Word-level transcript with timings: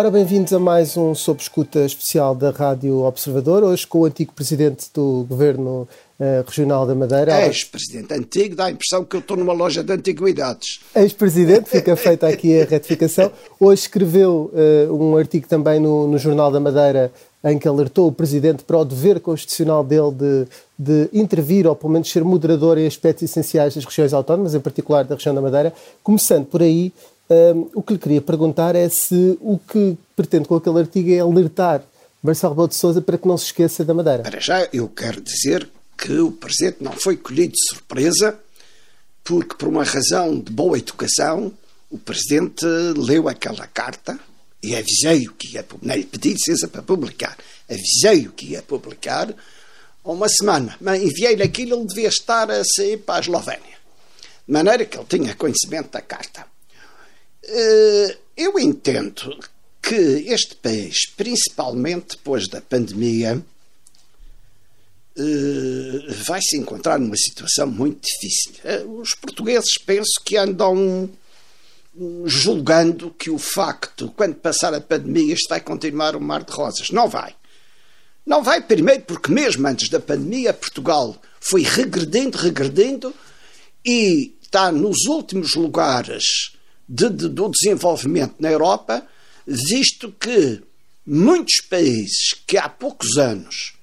Ora, 0.00 0.10
bem-vindos 0.10 0.50
a 0.54 0.58
mais 0.58 0.96
um 0.96 1.14
Sob 1.14 1.42
Escuta 1.42 1.84
especial 1.84 2.34
da 2.34 2.50
Rádio 2.50 3.02
Observador, 3.02 3.62
hoje 3.62 3.86
com 3.86 3.98
o 3.98 4.04
antigo 4.06 4.32
presidente 4.32 4.86
do 4.94 5.26
Governo 5.28 5.86
uh, 6.18 6.42
Regional 6.46 6.86
da 6.86 6.94
Madeira. 6.94 7.44
Ex-presidente 7.44 8.14
antigo, 8.14 8.56
dá 8.56 8.64
a 8.64 8.70
impressão 8.70 9.04
que 9.04 9.16
eu 9.16 9.20
estou 9.20 9.36
numa 9.36 9.52
loja 9.52 9.84
de 9.84 9.92
antiguidades. 9.92 10.80
Ex-presidente, 10.96 11.68
fica 11.68 11.94
feita 11.96 12.26
aqui 12.26 12.58
a 12.58 12.64
retificação. 12.64 13.30
Hoje 13.60 13.82
escreveu 13.82 14.50
uh, 14.88 14.94
um 14.94 15.18
artigo 15.18 15.46
também 15.46 15.78
no, 15.78 16.08
no 16.08 16.16
Jornal 16.16 16.50
da 16.50 16.58
Madeira 16.58 17.12
em 17.44 17.58
que 17.58 17.68
alertou 17.68 18.08
o 18.08 18.12
Presidente 18.12 18.64
para 18.64 18.78
o 18.78 18.84
dever 18.86 19.20
constitucional 19.20 19.82
dele 19.84 20.12
de, 20.12 20.46
de, 20.78 21.10
intervir, 21.12 21.66
ou 21.66 21.74
pelo 21.76 21.92
menos 21.92 22.10
ser 22.10 22.22
moderador 22.22 22.76
em 22.78 22.86
aspectos 22.86 23.22
essenciais 23.22 23.74
das 23.74 23.84
regiões 23.84 24.12
autónomas, 24.12 24.54
em 24.54 24.60
particular 24.60 25.04
da 25.04 25.14
região 25.14 25.34
da 25.34 25.40
Madeira. 25.40 25.72
Começando 26.02 26.46
por 26.46 26.62
aí, 26.62 26.92
o 27.74 27.82
que 27.82 27.92
lhe 27.92 27.98
queria 27.98 28.20
perguntar 28.20 28.74
é 28.74 28.88
se 28.88 29.38
o 29.40 29.58
que 29.58 29.96
pretende 30.16 30.48
com 30.48 30.56
aquele 30.56 30.80
artigo 30.80 31.10
é 31.10 31.20
alertar 31.20 31.82
Marcelo 32.22 32.52
Rebelo 32.52 32.68
de 32.68 32.74
Sousa 32.74 33.00
para 33.00 33.16
que 33.16 33.26
não 33.26 33.38
se 33.38 33.46
esqueça 33.46 33.84
da 33.84 33.94
Madeira. 33.94 34.22
Para 34.22 34.40
já, 34.40 34.68
eu 34.72 34.88
quero 34.88 35.20
dizer 35.20 35.68
que 35.96 36.18
o 36.18 36.32
Presidente 36.32 36.78
não 36.80 36.92
foi 36.92 37.16
colhido 37.16 37.52
de 37.52 37.68
surpresa, 37.68 38.38
porque, 39.24 39.54
por 39.54 39.68
uma 39.68 39.84
razão 39.84 40.38
de 40.38 40.52
boa 40.52 40.78
educação, 40.78 41.52
o 41.90 41.98
Presidente 41.98 42.64
leu 42.66 43.28
aquela 43.28 43.66
carta 43.66 44.18
e 44.62 44.76
avisei-o 44.76 45.32
que 45.32 45.54
ia 45.54 45.64
não 45.80 45.94
lhe 45.94 46.04
pedi 46.04 46.34
licença 46.34 46.68
para 46.68 46.82
publicar, 46.82 47.36
avisei-o 47.68 48.32
que 48.32 48.52
ia 48.52 48.62
publicar 48.62 49.32
há 50.04 50.10
uma 50.10 50.28
semana, 50.28 50.76
mas 50.80 51.02
enviei-lhe 51.02 51.42
aquilo, 51.42 51.76
ele 51.76 51.86
devia 51.86 52.08
estar 52.08 52.50
a 52.50 52.62
sair 52.64 52.98
para 52.98 53.16
a 53.16 53.20
Eslovénia. 53.20 53.80
De 54.46 54.52
maneira 54.52 54.84
que 54.84 54.98
ele 54.98 55.06
tinha 55.08 55.34
conhecimento 55.34 55.90
da 55.90 56.02
carta. 56.02 56.49
Eh, 57.52 58.16
eu 58.36 58.58
entendo 58.58 59.36
que 59.82 59.94
este 60.28 60.54
país, 60.54 61.06
principalmente 61.16 62.16
depois 62.16 62.46
da 62.46 62.60
pandemia, 62.60 63.44
eh, 65.18 66.14
vai 66.26 66.40
se 66.40 66.56
encontrar 66.56 67.00
numa 67.00 67.16
situação 67.16 67.66
muito 67.66 68.06
difícil. 68.06 68.52
Eh, 68.64 68.84
os 68.84 69.14
portugueses 69.14 69.74
penso 69.84 70.20
que 70.24 70.36
andam 70.36 71.10
julgando 72.24 73.10
que 73.10 73.30
o 73.30 73.38
facto, 73.38 74.12
quando 74.16 74.36
passar 74.36 74.72
a 74.72 74.80
pandemia, 74.80 75.34
isto 75.34 75.48
vai 75.48 75.60
continuar 75.60 76.14
um 76.14 76.20
mar 76.20 76.44
de 76.44 76.52
rosas. 76.52 76.90
Não 76.90 77.08
vai. 77.08 77.34
Não 78.24 78.44
vai, 78.44 78.60
primeiro, 78.60 79.02
porque 79.02 79.32
mesmo 79.32 79.66
antes 79.66 79.88
da 79.88 79.98
pandemia, 79.98 80.54
Portugal 80.54 81.20
foi 81.40 81.62
regredindo, 81.62 82.38
regredindo 82.38 83.12
e 83.84 84.36
está 84.40 84.70
nos 84.70 85.06
últimos 85.06 85.56
lugares 85.56 86.52
de, 86.90 87.08
de, 87.08 87.28
do 87.28 87.48
desenvolvimento 87.48 88.34
na 88.40 88.50
Europa, 88.50 89.06
visto 89.46 90.10
que 90.10 90.60
muitos 91.06 91.60
países 91.68 92.34
que 92.44 92.58
há 92.58 92.68
poucos 92.68 93.16
anos 93.16 93.74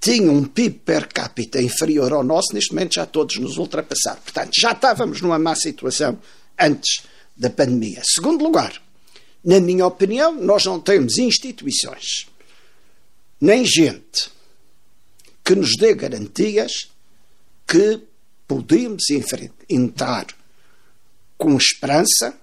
tinham 0.00 0.34
um 0.34 0.44
PIB 0.44 0.80
per 0.80 1.06
capita 1.06 1.62
inferior 1.62 2.12
ao 2.12 2.24
nosso, 2.24 2.52
neste 2.52 2.74
momento 2.74 2.94
já 2.94 3.06
todos 3.06 3.36
nos 3.36 3.56
ultrapassaram. 3.56 4.20
Portanto, 4.22 4.50
já 4.58 4.72
estávamos 4.72 5.20
numa 5.20 5.38
má 5.38 5.54
situação 5.54 6.18
antes 6.58 7.04
da 7.36 7.48
pandemia. 7.48 8.02
Segundo 8.04 8.42
lugar, 8.42 8.82
na 9.44 9.60
minha 9.60 9.86
opinião, 9.86 10.34
nós 10.34 10.64
não 10.64 10.80
temos 10.80 11.18
instituições, 11.18 12.26
nem 13.40 13.64
gente 13.64 14.28
que 15.44 15.54
nos 15.54 15.76
dê 15.76 15.94
garantias 15.94 16.90
que 17.66 18.00
podemos 18.48 19.04
entrar 19.68 20.26
com 21.38 21.56
esperança 21.56 22.39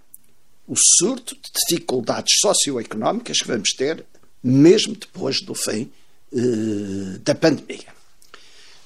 o 0.67 0.75
surto 0.75 1.35
de 1.35 1.49
dificuldades 1.69 2.39
socioeconómicas 2.41 3.39
que 3.39 3.47
vamos 3.47 3.69
ter 3.69 4.05
mesmo 4.43 4.95
depois 4.95 5.41
do 5.41 5.55
fim 5.55 5.91
eh, 6.33 7.19
da 7.21 7.33
pandemia. 7.33 7.95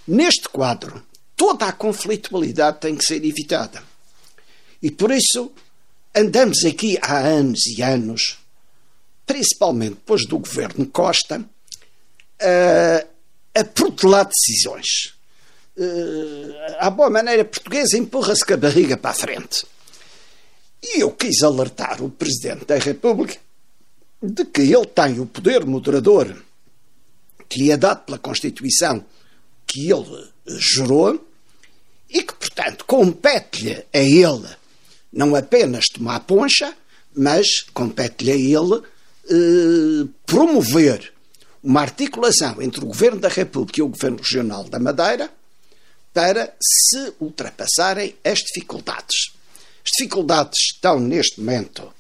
Neste 0.07 0.47
quadro, 0.49 1.03
toda 1.35 1.65
a 1.65 1.71
conflitualidade 1.71 2.79
tem 2.79 2.95
que 2.95 3.05
ser 3.05 3.23
evitada. 3.25 3.83
E 4.81 4.89
por 4.89 5.11
isso 5.11 5.51
andamos 6.15 6.63
aqui 6.65 6.97
há 7.01 7.19
anos 7.19 7.65
e 7.67 7.81
anos, 7.81 8.37
principalmente 9.25 9.95
depois 9.95 10.25
do 10.25 10.39
governo 10.39 10.85
Costa, 10.87 11.43
a, 12.39 13.59
a 13.59 13.63
protelar 13.63 14.27
decisões. 14.27 15.15
Uh, 15.77 16.53
à 16.79 16.89
boa 16.89 17.09
maneira 17.09 17.45
portuguesa, 17.45 17.97
empurra-se 17.97 18.45
com 18.45 18.53
a 18.53 18.57
barriga 18.57 18.97
para 18.97 19.11
a 19.11 19.15
frente. 19.15 19.65
E 20.83 21.01
eu 21.01 21.11
quis 21.11 21.43
alertar 21.43 22.03
o 22.03 22.09
Presidente 22.09 22.65
da 22.65 22.77
República 22.77 23.37
de 24.21 24.45
que 24.45 24.61
ele 24.61 24.85
tem 24.85 25.19
o 25.19 25.25
poder 25.25 25.65
moderador 25.65 26.35
que 27.47 27.59
lhe 27.59 27.71
é 27.71 27.77
dado 27.77 28.05
pela 28.05 28.17
Constituição 28.17 29.03
que 29.67 29.91
ele 29.91 30.29
jurou 30.57 31.27
e 32.09 32.23
que, 32.23 32.33
portanto, 32.33 32.85
compete-lhe 32.85 33.85
a 33.93 33.99
ele 33.99 34.47
não 35.11 35.35
apenas 35.35 35.85
tomar 35.87 36.21
poncha, 36.21 36.73
mas 37.13 37.61
compete-lhe 37.73 38.31
a 38.31 38.35
ele 38.35 38.81
eh, 39.29 40.07
promover 40.25 41.13
uma 41.61 41.81
articulação 41.81 42.61
entre 42.61 42.83
o 42.83 42.87
Governo 42.87 43.19
da 43.19 43.27
República 43.27 43.79
e 43.79 43.83
o 43.83 43.89
Governo 43.89 44.17
Regional 44.17 44.63
da 44.63 44.79
Madeira 44.79 45.29
para 46.13 46.53
se 46.61 47.13
ultrapassarem 47.19 48.15
as 48.23 48.39
dificuldades. 48.39 49.33
As 49.83 49.91
dificuldades 49.97 50.59
estão, 50.73 50.99
neste 50.99 51.39
momento, 51.39 51.91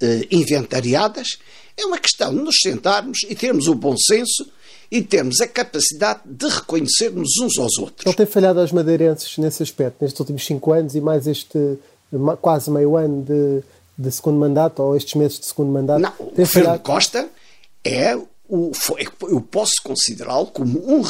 eh, 0.00 0.26
inventariadas. 0.30 1.38
É 1.76 1.84
uma 1.84 1.98
questão 1.98 2.34
de 2.34 2.40
nos 2.40 2.56
sentarmos 2.62 3.18
e 3.28 3.34
termos 3.34 3.66
o 3.66 3.74
bom 3.74 3.96
senso 3.96 4.46
e 4.90 5.02
termos 5.02 5.40
a 5.40 5.48
capacidade 5.48 6.20
de 6.24 6.48
reconhecermos 6.48 7.38
uns 7.40 7.58
aos 7.58 7.78
outros. 7.78 8.06
Ele 8.06 8.14
tem 8.14 8.26
falhado 8.26 8.60
aos 8.60 8.70
madeirenses 8.70 9.36
nesse 9.38 9.62
aspecto, 9.62 9.96
nestes 10.00 10.20
últimos 10.20 10.44
cinco 10.44 10.72
anos 10.72 10.94
e 10.94 11.00
mais 11.00 11.26
este 11.26 11.78
quase 12.40 12.70
meio 12.70 12.96
ano 12.96 13.24
de, 13.24 13.62
de 13.98 14.12
segundo 14.12 14.38
mandato, 14.38 14.80
ou 14.82 14.96
estes 14.96 15.14
meses 15.14 15.40
de 15.40 15.46
segundo 15.46 15.72
mandato. 15.72 16.00
Não, 16.00 16.12
o 16.18 16.46
Fernando 16.46 16.80
Costa 16.80 17.28
é 17.82 18.16
o, 18.48 18.70
eu 19.28 19.40
posso 19.40 19.74
considerá-lo 19.82 20.46
como 20.46 20.80
um 20.86 21.02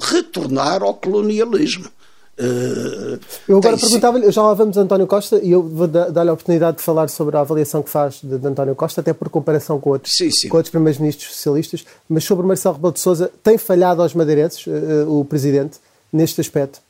retornar 0.00 0.82
ao 0.82 0.94
colonialismo. 0.94 1.90
Uh, 2.38 3.18
eu 3.48 3.58
agora 3.58 3.76
perguntava-lhe, 3.76 4.30
já 4.30 4.42
lá 4.42 4.54
vamos 4.54 4.76
António 4.76 5.06
Costa 5.06 5.40
e 5.42 5.50
eu 5.50 5.62
vou 5.62 5.88
dar-lhe 5.88 6.30
a 6.30 6.32
oportunidade 6.32 6.76
de 6.76 6.82
falar 6.84 7.08
sobre 7.08 7.36
a 7.36 7.40
avaliação 7.40 7.82
que 7.82 7.90
faz 7.90 8.20
de, 8.22 8.38
de 8.38 8.46
António 8.46 8.76
Costa, 8.76 9.00
até 9.00 9.12
por 9.12 9.28
comparação 9.28 9.80
com 9.80 9.90
outros, 9.90 10.14
sim, 10.16 10.30
sim. 10.30 10.48
Com 10.48 10.56
outros 10.56 10.70
primeiros 10.70 11.00
ministros 11.00 11.34
socialistas, 11.34 11.84
mas 12.08 12.22
sobre 12.22 12.46
Marcelo 12.46 12.76
Rebelo 12.76 12.92
de 12.92 13.00
Sousa, 13.00 13.30
tem 13.42 13.58
falhado 13.58 14.02
aos 14.02 14.14
madeirenses, 14.14 14.66
uh, 14.66 15.08
o 15.08 15.24
Presidente, 15.24 15.78
neste 16.12 16.40
aspecto? 16.40 16.80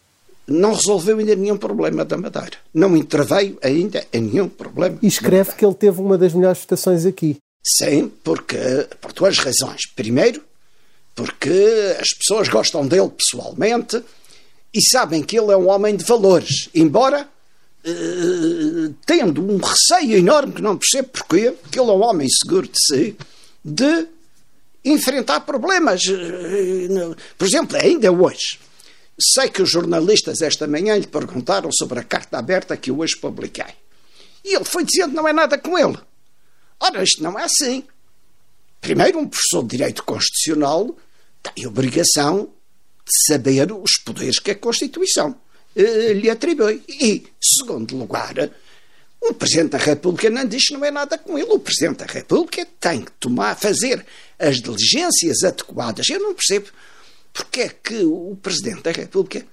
não 0.48 0.72
resolveu 0.72 1.18
ainda 1.18 1.36
nenhum 1.36 1.58
problema 1.58 2.04
da 2.04 2.16
Madeira. 2.16 2.56
Não 2.72 2.96
interveio 2.96 3.58
ainda 3.62 4.04
em 4.12 4.22
nenhum 4.22 4.48
problema. 4.48 4.98
E 5.02 5.06
escreve 5.06 5.52
que 5.52 5.64
ele 5.64 5.74
teve 5.74 6.00
uma 6.00 6.16
das 6.16 6.32
melhores 6.32 6.60
votações 6.60 7.04
aqui. 7.04 7.36
Sim, 7.62 8.10
porque, 8.24 8.56
por 9.00 9.12
duas 9.12 9.38
razões. 9.38 9.82
Primeiro, 9.94 10.42
porque 11.14 11.96
as 12.00 12.14
pessoas 12.14 12.48
gostam 12.48 12.86
dele 12.86 13.10
pessoalmente 13.10 14.02
e 14.72 14.80
sabem 14.82 15.22
que 15.22 15.38
ele 15.38 15.52
é 15.52 15.56
um 15.56 15.68
homem 15.68 15.96
de 15.96 16.04
valores, 16.04 16.68
embora 16.74 17.28
eh, 17.84 18.92
tendo 19.06 19.42
um 19.42 19.58
receio 19.58 20.16
enorme, 20.16 20.52
que 20.52 20.62
não 20.62 20.76
percebo 20.76 21.08
porquê, 21.08 21.54
que 21.70 21.78
ele 21.78 21.90
é 21.90 21.94
um 21.94 22.02
homem 22.02 22.28
seguro 22.28 22.68
de 22.68 22.78
si, 22.78 23.16
de 23.64 24.06
enfrentar 24.84 25.40
problemas. 25.40 26.02
Eh, 26.06 27.16
por 27.36 27.46
exemplo, 27.46 27.76
ainda 27.76 28.12
hoje, 28.12 28.58
Sei 29.20 29.48
que 29.48 29.60
os 29.60 29.70
jornalistas 29.70 30.40
esta 30.42 30.68
manhã 30.68 30.96
lhe 30.96 31.06
perguntaram 31.06 31.72
sobre 31.72 31.98
a 31.98 32.04
carta 32.04 32.38
aberta 32.38 32.76
que 32.76 32.90
eu 32.90 32.98
hoje 33.00 33.16
publiquei. 33.16 33.74
E 34.44 34.54
ele 34.54 34.64
foi 34.64 34.84
dizendo 34.84 35.12
não 35.12 35.26
é 35.26 35.32
nada 35.32 35.58
com 35.58 35.76
ele. 35.76 35.98
Ora, 36.78 37.02
isto 37.02 37.20
não 37.20 37.36
é 37.36 37.42
assim. 37.42 37.82
Primeiro, 38.80 39.18
um 39.18 39.26
professor 39.26 39.62
de 39.62 39.76
Direito 39.76 40.04
Constitucional 40.04 40.96
tem 41.42 41.66
obrigação 41.66 42.48
saber 43.26 43.72
os 43.72 43.98
poderes 44.04 44.38
que 44.38 44.50
a 44.50 44.54
Constituição 44.54 45.36
eh, 45.74 46.12
lhe 46.12 46.30
atribui. 46.30 46.82
E, 46.88 47.26
segundo 47.40 47.96
lugar, 47.96 48.50
o 49.20 49.34
Presidente 49.34 49.70
da 49.70 49.78
República 49.78 50.30
não 50.30 50.44
diz 50.44 50.70
não 50.70 50.84
é 50.84 50.90
nada 50.90 51.18
com 51.18 51.38
ele. 51.38 51.50
O 51.50 51.58
Presidente 51.58 51.98
da 51.98 52.06
República 52.06 52.66
tem 52.80 53.02
que 53.02 53.12
tomar, 53.12 53.56
fazer 53.56 54.04
as 54.38 54.60
diligências 54.60 55.42
adequadas. 55.42 56.08
Eu 56.08 56.20
não 56.20 56.34
percebo 56.34 56.68
porque 57.32 57.60
é 57.60 57.68
que 57.68 58.04
o 58.04 58.36
Presidente 58.42 58.82
da 58.82 58.90
República 58.90 59.44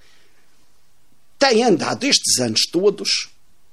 tem 1.37 1.63
andado 1.63 2.05
estes 2.05 2.39
anos 2.39 2.65
todos 2.71 3.29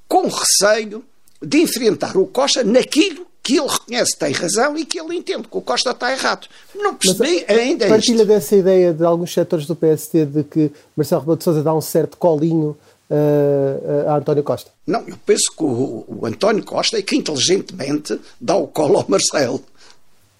com 0.08 0.28
receio 0.28 1.04
de 1.40 1.58
enfrentar 1.58 2.16
o 2.16 2.26
Costa 2.26 2.62
naquilo 2.62 3.26
que 3.42 3.58
ele 3.58 3.68
reconhece 3.68 4.16
tem 4.16 4.32
razão 4.32 4.78
e 4.78 4.84
que 4.84 5.00
ele 5.00 5.16
entende 5.16 5.48
que 5.48 5.56
o 5.56 5.60
Costa 5.60 5.90
está 5.90 6.12
errado. 6.12 6.46
Não 6.74 6.94
percebi 6.94 7.44
Mas, 7.48 7.58
ainda 7.58 7.88
Partilha 7.88 8.16
isto. 8.22 8.26
dessa 8.26 8.56
ideia 8.56 8.92
de 8.92 9.04
alguns 9.04 9.32
setores 9.32 9.66
do 9.66 9.74
PST 9.74 10.26
de 10.26 10.44
que 10.44 10.70
Marcelo 10.96 11.22
Rebelo 11.22 11.36
de 11.38 11.44
Sousa 11.44 11.62
dá 11.62 11.74
um 11.74 11.80
certo 11.80 12.16
colinho 12.16 12.76
uh, 13.10 14.08
a 14.08 14.16
António 14.16 14.44
Costa? 14.44 14.70
Não, 14.86 15.02
eu 15.08 15.16
penso 15.26 15.50
que 15.56 15.64
o, 15.64 16.04
o 16.06 16.26
António 16.26 16.64
Costa 16.64 16.98
é 16.98 17.02
que 17.02 17.16
inteligentemente 17.16 18.18
dá 18.40 18.56
o 18.56 18.68
colo 18.68 18.98
ao 18.98 19.06
Marcelo. 19.08 19.60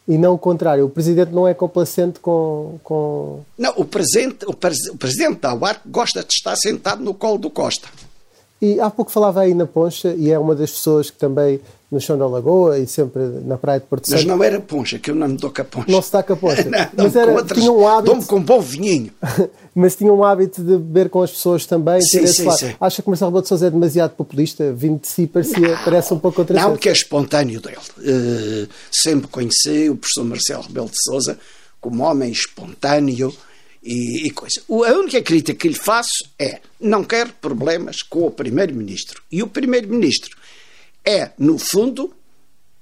e 0.06 0.16
não 0.16 0.34
o 0.34 0.38
contrário. 0.38 0.84
O 0.84 0.88
Presidente 0.88 1.32
não 1.32 1.48
é 1.48 1.54
complacente 1.54 2.20
com. 2.20 2.78
com... 2.84 3.40
Não, 3.58 3.72
o 3.76 3.84
presidente, 3.84 4.44
o, 4.46 4.54
pres, 4.54 4.78
o 4.88 4.96
presidente 4.96 5.40
da 5.40 5.54
UARC 5.54 5.80
gosta 5.86 6.22
de 6.22 6.32
estar 6.32 6.54
sentado 6.54 7.02
no 7.02 7.14
colo 7.14 7.38
do 7.38 7.50
Costa. 7.50 7.88
E 8.60 8.78
há 8.78 8.88
pouco 8.88 9.10
falava 9.10 9.40
aí 9.40 9.54
na 9.54 9.66
Poncha, 9.66 10.14
e 10.16 10.30
é 10.30 10.38
uma 10.38 10.54
das 10.54 10.70
pessoas 10.70 11.10
que 11.10 11.18
também 11.18 11.60
no 11.92 12.00
chão 12.00 12.16
da 12.16 12.26
Lagoa 12.26 12.78
e 12.78 12.86
sempre 12.86 13.22
na 13.44 13.58
praia 13.58 13.78
de 13.78 13.84
Porto 13.84 14.06
Santo. 14.06 14.16
Mas 14.16 14.24
não 14.24 14.42
era 14.42 14.58
Poncha, 14.58 14.98
que 14.98 15.10
eu 15.10 15.14
não 15.14 15.28
me 15.28 15.36
dou 15.36 15.50
com 15.50 15.60
a 15.60 15.64
Poncha. 15.64 15.92
Não 15.92 16.00
se 16.00 16.10
dá 16.10 16.22
com 16.22 16.32
a 16.32 16.36
Poncha. 16.36 16.64
não, 16.96 17.04
mas 17.04 17.14
era, 17.14 17.30
outras, 17.30 17.58
tinha 17.58 17.70
um 17.70 17.86
hábito. 17.86 18.06
Dou-me 18.06 18.24
com 18.24 18.36
um 18.36 18.42
bom 18.42 18.60
vinhinho. 18.62 19.12
mas 19.74 19.94
tinha 19.94 20.10
um 20.10 20.24
hábito 20.24 20.62
de 20.62 20.70
beber 20.70 21.10
com 21.10 21.20
as 21.20 21.30
pessoas 21.30 21.66
também. 21.66 22.00
Sim, 22.00 22.26
sim, 22.26 22.50
sim. 22.50 22.74
Acha 22.80 23.02
que 23.02 23.08
Marcelo 23.08 23.30
Rebelo 23.30 23.42
de 23.42 23.48
Sousa 23.48 23.66
é 23.66 23.70
demasiado 23.70 24.12
populista? 24.12 24.72
Vindo 24.72 25.02
de 25.02 25.08
si, 25.08 25.26
parecia, 25.26 25.76
não, 25.76 25.84
parece 25.84 26.14
um 26.14 26.18
pouco 26.18 26.36
contra 26.36 26.58
Não, 26.58 26.78
que 26.78 26.88
é 26.88 26.92
espontâneo 26.92 27.60
dele. 27.60 27.76
Uh, 27.98 28.68
sempre 28.90 29.28
conheci 29.28 29.90
o 29.90 29.96
professor 29.96 30.24
Marcelo 30.24 30.62
Rebelo 30.62 30.88
de 30.88 30.96
Sousa 31.04 31.38
como 31.78 32.02
homem 32.04 32.32
espontâneo 32.32 33.34
e, 33.82 34.28
e 34.28 34.30
coisa. 34.30 34.62
A 34.66 34.98
única 34.98 35.20
crítica 35.20 35.58
que 35.58 35.68
lhe 35.68 35.74
faço 35.74 36.24
é 36.38 36.60
não 36.80 37.04
quer 37.04 37.28
problemas 37.32 38.00
com 38.00 38.26
o 38.26 38.30
Primeiro-Ministro. 38.30 39.20
E 39.30 39.42
o 39.42 39.46
Primeiro-Ministro 39.46 40.40
é, 41.04 41.30
no 41.38 41.58
fundo, 41.58 42.14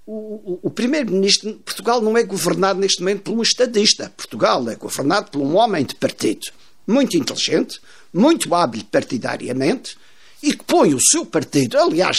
o, 0.07 0.13
o, 0.13 0.61
o 0.65 0.71
primeiro-ministro 0.71 1.55
Portugal 1.65 2.01
não 2.01 2.17
é 2.17 2.23
governado 2.23 2.81
neste 2.81 3.01
momento 3.01 3.23
por 3.23 3.33
um 3.33 3.43
estadista. 3.43 4.13
Portugal 4.17 4.69
é 4.69 4.75
governado 4.75 5.31
por 5.31 5.41
um 5.41 5.57
homem 5.57 5.85
de 5.85 5.95
partido 5.95 6.49
muito 6.87 7.17
inteligente, 7.17 7.81
muito 8.13 8.55
hábil 8.55 8.85
partidariamente 8.91 9.97
e 10.43 10.53
que 10.53 10.65
põe 10.65 10.95
o 10.95 11.01
seu 11.01 11.25
partido, 11.25 11.79
aliás, 11.79 12.19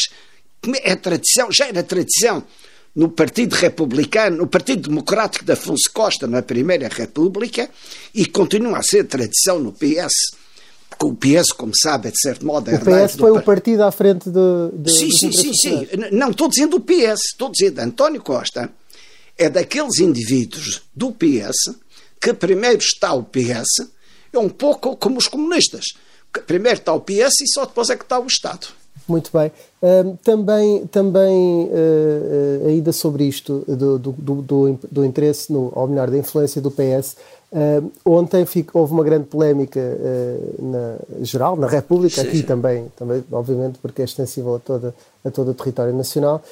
é 0.83 0.95
tradição, 0.95 1.51
já 1.51 1.68
era 1.68 1.83
tradição 1.83 2.44
no 2.95 3.09
Partido 3.09 3.53
Republicano, 3.53 4.38
no 4.38 4.48
Partido 4.48 4.89
Democrático 4.89 5.45
de 5.45 5.53
Afonso 5.53 5.89
Costa 5.94 6.27
na 6.27 6.42
Primeira 6.42 6.88
República 6.88 7.69
e 8.13 8.25
continua 8.25 8.80
a 8.80 8.83
ser 8.83 9.06
tradição 9.06 9.59
no 9.59 9.71
PS. 9.71 10.40
O 11.03 11.15
PS, 11.15 11.51
como 11.51 11.71
sabe, 11.75 12.09
é 12.09 12.12
de 12.12 12.19
certo 12.19 12.45
modo 12.45 12.69
O 12.69 12.80
PS 12.80 13.15
foi 13.18 13.31
o 13.31 13.42
partido 13.42 13.83
à 13.83 13.92
frente 13.92 14.30
de. 14.30 14.71
de 14.74 14.92
sim, 14.92 15.12
sim, 15.12 15.31
sim, 15.31 15.53
sim. 15.53 15.88
Não 16.12 16.30
estou 16.30 16.48
dizendo 16.48 16.77
o 16.77 16.80
PS, 16.80 17.21
estou 17.31 17.50
dizendo 17.50 17.80
António 17.80 18.21
Costa 18.21 18.69
é 19.38 19.50
daqueles 19.50 20.00
indivíduos 20.00 20.83
do 20.95 21.12
PS 21.12 21.75
que 22.21 22.33
primeiro 22.33 22.77
está 22.77 23.13
o 23.13 23.24
PS, 23.24 23.89
é 24.31 24.38
um 24.38 24.50
pouco 24.50 24.95
como 24.95 25.18
os 25.18 25.27
comunistas. 25.27 25.86
Primeiro 26.45 26.77
está 26.77 26.94
o 26.94 27.01
PS 27.01 27.42
e 27.42 27.48
só 27.48 27.65
depois 27.65 27.89
é 27.89 27.95
que 27.95 28.03
está 28.03 28.19
o 28.19 28.27
Estado. 28.27 28.68
Muito 29.07 29.31
bem. 29.33 29.51
Uh, 29.81 30.18
também, 30.24 30.86
também 30.88 31.65
uh, 31.65 32.68
ainda 32.68 32.94
sobre 32.94 33.24
isto, 33.25 33.65
do, 33.68 33.98
do, 33.98 34.12
do, 34.12 34.80
do, 34.89 35.03
interesse, 35.03 35.51
no, 35.51 35.74
ou 35.75 35.88
melhor, 35.88 36.09
da 36.12 36.18
influência 36.18 36.62
do 36.62 36.69
PS, 36.69 37.18
uh, 37.51 37.92
ontem 38.06 38.45
fico, 38.45 38.77
houve 38.80 38.94
uma 38.94 39.03
grande 39.03 39.25
polémica 39.25 39.80
na 40.59 40.98
geral, 41.24 41.56
na 41.56 41.68
República, 41.68 42.21
sim, 42.21 42.27
aqui 42.27 42.38
sim. 42.38 42.44
Também, 42.44 42.92
também, 42.95 43.24
obviamente, 43.31 43.80
porque 43.80 44.01
é 44.01 44.06
extensível 44.06 44.56
a, 44.56 44.59
toda, 44.59 44.95
a 45.24 45.31
todo 45.31 45.51
o 45.51 45.53
território 45.53 45.94
nacional, 45.94 46.44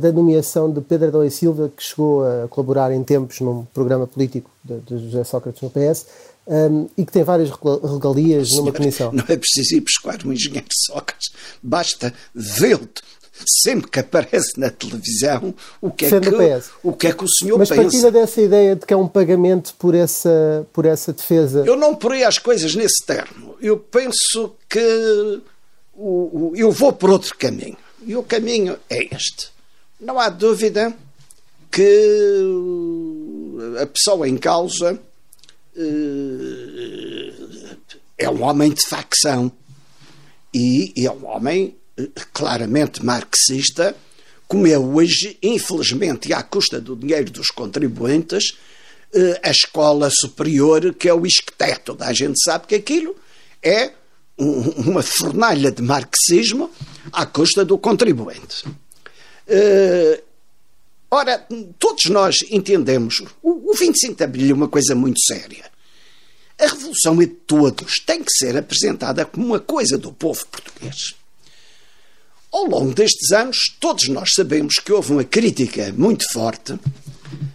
da 0.00 0.10
nomeação 0.10 0.72
de 0.72 0.80
Pedro 0.80 1.08
Adão 1.08 1.24
e 1.24 1.30
Silva, 1.30 1.70
que 1.76 1.82
chegou 1.82 2.24
a 2.24 2.48
colaborar 2.48 2.92
em 2.92 3.02
tempos 3.04 3.40
num 3.40 3.64
programa 3.74 4.06
político 4.06 4.50
de, 4.64 4.78
de 4.80 4.98
José 5.10 5.24
Sócrates 5.24 5.60
no 5.60 5.70
PS, 5.70 6.06
um, 6.46 6.88
e 6.96 7.04
que 7.04 7.10
tem 7.10 7.24
várias 7.24 7.50
regalias 7.50 8.50
Senhor, 8.50 8.62
numa 8.62 8.72
comissão. 8.72 9.12
Não 9.12 9.24
é 9.28 9.36
preciso 9.36 9.74
ir 9.74 9.80
buscar 9.80 10.24
um 10.24 10.32
engenheiro 10.32 10.68
Sócrates, 10.86 11.32
basta 11.62 12.14
vê-lo 12.34 12.88
sempre 13.44 13.90
que 13.90 14.00
aparece 14.00 14.58
na 14.58 14.70
televisão 14.70 15.54
o 15.80 15.90
que, 15.90 16.06
é 16.06 16.08
que, 16.08 16.28
o, 16.82 16.92
que 16.92 17.06
é 17.08 17.12
que 17.12 17.24
o 17.24 17.28
senhor 17.28 17.58
Mas 17.58 17.68
pensa. 17.68 17.82
Mas 17.82 17.92
partida 17.92 18.10
dessa 18.10 18.40
ideia 18.40 18.76
de 18.76 18.86
que 18.86 18.94
é 18.94 18.96
um 18.96 19.08
pagamento 19.08 19.74
por 19.78 19.94
essa, 19.94 20.66
por 20.72 20.86
essa 20.86 21.12
defesa... 21.12 21.64
Eu 21.66 21.76
não 21.76 21.94
porei 21.94 22.24
as 22.24 22.38
coisas 22.38 22.74
nesse 22.74 23.04
termo. 23.04 23.56
Eu 23.60 23.78
penso 23.78 24.54
que 24.68 25.40
o, 25.94 26.50
o, 26.50 26.52
eu 26.56 26.70
vou 26.70 26.92
por 26.92 27.10
outro 27.10 27.36
caminho. 27.36 27.76
E 28.04 28.14
o 28.16 28.22
caminho 28.22 28.78
é 28.88 29.14
este. 29.14 29.48
Não 30.00 30.18
há 30.20 30.28
dúvida 30.28 30.94
que 31.70 32.42
a 33.82 33.86
pessoa 33.86 34.28
em 34.28 34.36
causa 34.36 34.98
eh, 35.76 37.32
é 38.18 38.30
um 38.30 38.42
homem 38.42 38.72
de 38.72 38.82
facção 38.86 39.52
e 40.54 40.92
é 40.96 41.10
um 41.10 41.26
homem 41.26 41.76
claramente 42.32 43.04
marxista, 43.04 43.96
como 44.46 44.66
é 44.66 44.78
hoje, 44.78 45.38
infelizmente, 45.42 46.32
à 46.32 46.42
custa 46.42 46.80
do 46.80 46.94
dinheiro 46.94 47.30
dos 47.30 47.48
contribuintes, 47.48 48.56
eh, 49.12 49.40
a 49.42 49.50
escola 49.50 50.08
superior, 50.10 50.94
que 50.94 51.08
é 51.08 51.14
o 51.14 51.26
ISCTE. 51.26 51.80
Toda 51.84 52.06
a 52.06 52.12
gente 52.12 52.40
sabe 52.42 52.66
que 52.66 52.74
aquilo 52.74 53.16
é 53.62 53.92
uma 54.38 55.02
fornalha 55.02 55.72
de 55.72 55.82
marxismo 55.82 56.70
à 57.10 57.24
custa 57.24 57.64
do 57.64 57.78
contribuinte. 57.78 58.64
Ora, 61.10 61.46
todos 61.78 62.04
nós 62.06 62.44
entendemos, 62.50 63.22
o 63.42 63.72
25 63.74 64.16
de 64.16 64.24
Abril 64.24 64.50
é 64.50 64.54
uma 64.54 64.68
coisa 64.68 64.94
muito 64.94 65.20
séria. 65.22 65.64
A 66.58 66.66
Revolução 66.66 67.20
é 67.22 67.26
de 67.26 67.32
todos, 67.32 68.00
tem 68.04 68.22
que 68.22 68.32
ser 68.32 68.56
apresentada 68.56 69.24
como 69.24 69.46
uma 69.46 69.60
coisa 69.60 69.96
do 69.96 70.12
povo 70.12 70.44
português. 70.46 71.14
Ao 72.56 72.64
longo 72.64 72.94
destes 72.94 73.32
anos, 73.32 73.58
todos 73.78 74.08
nós 74.08 74.30
sabemos 74.34 74.76
que 74.76 74.90
houve 74.90 75.12
uma 75.12 75.24
crítica 75.24 75.92
muito 75.92 76.24
forte 76.32 76.80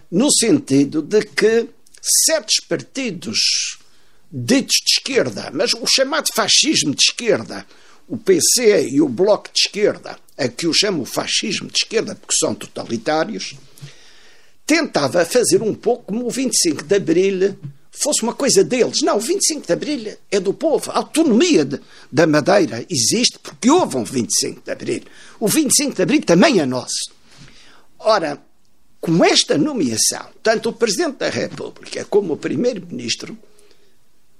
no 0.08 0.30
sentido 0.30 1.02
de 1.02 1.24
que 1.24 1.68
certos 2.00 2.60
partidos 2.68 3.40
ditos 4.30 4.76
de 4.76 4.92
esquerda, 4.92 5.50
mas 5.52 5.74
o 5.74 5.84
chamado 5.88 6.28
fascismo 6.32 6.94
de 6.94 7.02
esquerda, 7.02 7.66
o 8.06 8.16
PC 8.16 8.90
e 8.90 9.00
o 9.00 9.08
Bloco 9.08 9.50
de 9.52 9.62
Esquerda, 9.66 10.16
a 10.38 10.46
que 10.46 10.66
eu 10.66 10.72
chamo 10.72 11.04
fascismo 11.04 11.66
de 11.66 11.78
esquerda 11.78 12.14
porque 12.14 12.36
são 12.36 12.54
totalitários, 12.54 13.56
tentava 14.64 15.24
fazer 15.24 15.62
um 15.62 15.74
pouco 15.74 16.04
como 16.04 16.28
o 16.28 16.30
25 16.30 16.84
de 16.84 16.94
Abril 16.94 17.58
fosse 17.92 18.22
uma 18.22 18.32
coisa 18.32 18.64
deles. 18.64 19.02
Não, 19.02 19.18
o 19.18 19.20
25 19.20 19.66
de 19.66 19.72
Abril 19.72 20.16
é 20.30 20.40
do 20.40 20.54
povo. 20.54 20.90
A 20.90 20.96
autonomia 20.96 21.64
de, 21.64 21.78
da 22.10 22.26
Madeira 22.26 22.84
existe 22.88 23.38
porque 23.38 23.70
houve 23.70 23.96
um 23.98 24.04
25 24.04 24.62
de 24.64 24.70
Abril. 24.72 25.02
O 25.38 25.46
25 25.46 25.94
de 25.94 26.02
Abril 26.02 26.22
também 26.22 26.58
é 26.58 26.66
nosso. 26.66 27.12
Ora, 27.98 28.42
com 29.00 29.24
esta 29.24 29.58
nomeação, 29.58 30.28
tanto 30.42 30.70
o 30.70 30.72
Presidente 30.72 31.18
da 31.18 31.28
República 31.28 32.04
como 32.06 32.32
o 32.32 32.36
Primeiro-Ministro 32.36 33.36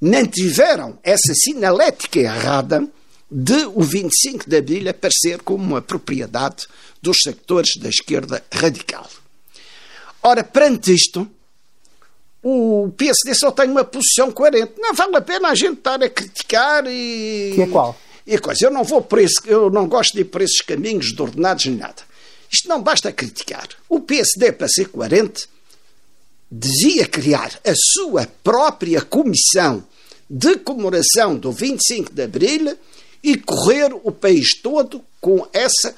não 0.01 0.27
tiveram 0.27 0.99
essa 1.03 1.33
sinalética 1.35 2.19
errada 2.19 2.89
de 3.31 3.65
o 3.67 3.83
25 3.83 4.49
de 4.49 4.57
Abril 4.57 4.89
aparecer 4.89 5.41
como 5.43 5.63
uma 5.63 5.83
propriedade 5.83 6.67
dos 7.01 7.19
sectores 7.23 7.77
da 7.77 7.89
esquerda 7.89 8.43
radical. 8.53 9.09
Ora, 10.23 10.43
perante 10.43 10.93
isto, 10.93 11.29
o 12.43 12.93
PSD 12.97 13.35
só 13.35 13.51
tem 13.53 13.71
uma 13.71 13.85
posição 13.85 14.33
coerente. 14.33 14.73
Não 14.79 14.93
vale 14.95 15.17
a 15.17 15.21
pena 15.21 15.49
a 15.49 15.55
gente 15.55 15.79
estar 15.79 16.03
a 16.03 16.09
criticar 16.09 16.85
e. 16.87 17.53
Que 17.55 17.63
é 17.63 17.67
qual? 17.67 17.97
E 18.27 18.39
coisa. 18.39 18.67
Eu 18.67 18.71
não 18.71 18.85
vou 18.85 19.03
por 19.03 19.19
esse, 19.21 19.41
eu 19.47 19.71
não 19.71 19.87
gosto 19.87 20.15
de 20.15 20.21
ir 20.21 20.25
por 20.25 20.43
esses 20.43 20.61
caminhos 20.61 21.07
de 21.07 21.23
ordenados 21.23 21.67
nem 21.67 21.77
nada. 21.77 22.03
Isto 22.51 22.69
não 22.69 22.83
basta 22.83 23.13
criticar. 23.13 23.69
O 23.89 24.01
PSD, 24.01 24.53
para 24.53 24.69
ser 24.69 24.89
coerente, 24.89 25.49
devia 26.51 27.07
criar 27.07 27.59
a 27.65 27.73
sua 27.75 28.27
própria 28.43 29.01
comissão 29.01 29.85
de 30.29 30.57
comemoração 30.57 31.37
do 31.37 31.51
25 31.51 32.13
de 32.13 32.23
Abril 32.23 32.77
e 33.23 33.37
correr 33.37 33.95
o 34.03 34.11
país 34.13 34.61
todo 34.61 35.03
com 35.21 35.47
essa 35.53 35.95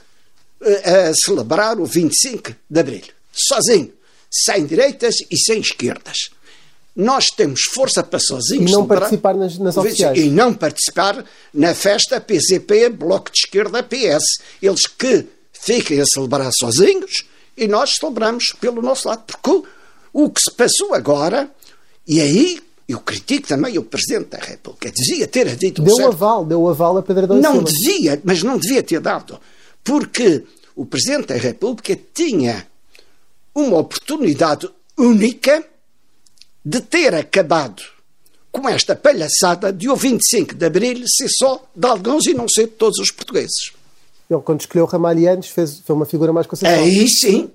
eh, 0.61 1.09
a 1.09 1.15
celebrar 1.15 1.81
o 1.81 1.87
25 1.87 2.55
de 2.71 2.81
Abril, 2.81 3.05
sozinho, 3.33 3.93
sem 4.35 4.67
direitas 4.67 5.17
e 5.31 5.37
sem 5.37 5.61
esquerdas. 5.61 6.31
Nós 6.97 7.27
temos 7.27 7.63
força 7.73 8.03
para 8.03 8.21
sozinhos 8.21 8.71
e 8.71 8.75
não 8.75 8.87
participar 8.87 9.35
nas, 9.35 9.59
nas 9.59 9.77
oficiais. 9.77 10.19
E 10.19 10.31
não 10.31 10.55
participar 10.55 11.25
na 11.53 11.75
festa 11.75 12.21
PCP, 12.21 12.89
Bloco 12.91 13.33
de 13.33 13.39
Esquerda, 13.39 13.83
PS. 13.83 14.25
Eles 14.63 14.87
que 14.87 15.27
fiquem 15.53 16.01
a 16.01 16.05
celebrar 16.07 16.51
sozinhos 16.53 17.25
e 17.57 17.67
nós 17.67 17.95
celebramos 17.99 18.55
pelo 18.61 18.81
nosso 18.81 19.09
lado. 19.09 19.25
Porque 19.27 19.69
o, 20.13 20.31
que 20.31 20.41
se 20.41 20.53
passou 20.53 20.95
agora, 20.95 21.51
e 22.07 22.21
aí 22.21 22.61
eu 22.89 23.01
critico 23.01 23.49
também 23.49 23.77
o 23.77 23.83
Presidente 23.83 24.31
da 24.31 24.39
República. 24.39 24.93
Devia 24.93 25.27
ter 25.27 25.57
dito 25.57 25.83
Deu 25.83 25.97
certo. 25.97 26.13
aval, 26.13 26.45
deu 26.45 26.69
aval 26.69 26.99
a 26.99 27.03
Pedro 27.03 27.25
Adão 27.25 27.41
Não 27.41 27.63
devia, 27.63 28.21
mas 28.23 28.43
não 28.43 28.57
devia 28.57 28.83
ter 28.83 29.01
dado. 29.01 29.41
Porque 29.83 30.45
o 30.77 30.87
Presidente 30.87 31.29
da 31.29 31.37
República 31.37 31.99
tinha 32.13 32.67
uma 33.55 33.79
oportunidade 33.79 34.69
única 34.99 35.65
de 36.65 36.81
ter 36.81 37.15
acabado 37.15 37.83
com 38.51 38.69
esta 38.69 38.95
palhaçada 38.95 39.73
de 39.73 39.89
o 39.89 39.97
25 39.97 40.55
de 40.55 40.65
Abril 40.65 41.05
ser 41.07 41.29
só 41.29 41.69
de 41.75 41.87
alguns 41.87 42.27
e 42.27 42.35
não 42.35 42.49
ser 42.49 42.67
de 42.67 42.73
todos 42.73 42.99
os 42.99 43.11
portugueses. 43.11 43.73
Ele, 44.31 44.41
quando 44.41 44.61
escolheu 44.61 44.87
Ramalhianos, 44.87 45.49
fez, 45.49 45.81
foi 45.85 45.95
uma 45.95 46.07
figura 46.07 46.33
mais 46.33 46.47
consensual. 46.47 46.83
Aí 46.83 47.09
sim, 47.09 47.51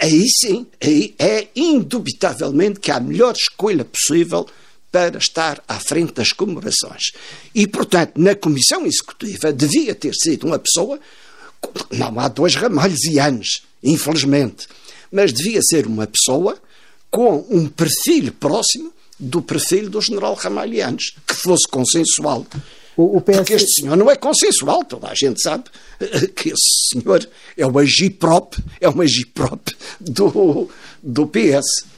Aí 0.00 0.28
sim, 0.28 0.66
aí 0.80 1.14
é 1.18 1.48
indubitavelmente 1.56 2.78
que 2.78 2.90
há 2.90 2.96
a 2.96 3.00
melhor 3.00 3.34
escolha 3.34 3.84
possível 3.84 4.46
para 4.90 5.18
estar 5.18 5.62
à 5.66 5.80
frente 5.80 6.12
das 6.12 6.32
comemorações. 6.32 7.12
E, 7.54 7.66
portanto, 7.66 8.12
na 8.16 8.34
Comissão 8.34 8.84
Executiva 8.84 9.52
devia 9.52 9.94
ter 9.94 10.14
sido 10.14 10.46
uma 10.46 10.58
pessoa. 10.58 11.00
Não 11.90 12.20
há 12.20 12.28
dois 12.28 12.54
ramalhos 12.54 13.00
infelizmente, 13.82 14.68
mas 15.12 15.32
devia 15.32 15.60
ser 15.62 15.86
uma 15.86 16.06
pessoa 16.06 16.58
com 17.10 17.44
um 17.50 17.68
perfil 17.68 18.32
próximo 18.40 18.92
do 19.20 19.42
perfil 19.42 19.88
do 19.88 20.00
general 20.00 20.34
Ramalhianos, 20.34 21.14
que 21.26 21.34
fosse 21.34 21.68
consensual. 21.68 22.46
O, 22.96 23.18
o 23.18 23.20
PS... 23.20 23.36
Porque 23.36 23.52
este 23.54 23.80
senhor 23.82 23.96
não 23.96 24.10
é 24.10 24.16
consensual, 24.16 24.84
toda 24.84 25.08
a 25.08 25.14
gente 25.14 25.40
sabe 25.40 25.64
que 26.34 26.48
esse 26.48 26.88
senhor 26.92 27.26
é 27.56 27.66
o 27.66 27.78
agiprop, 27.78 28.56
é 28.80 28.88
o 28.88 29.00
agiprop 29.00 29.74
do, 30.00 30.68
do 31.02 31.26
PS. 31.26 31.91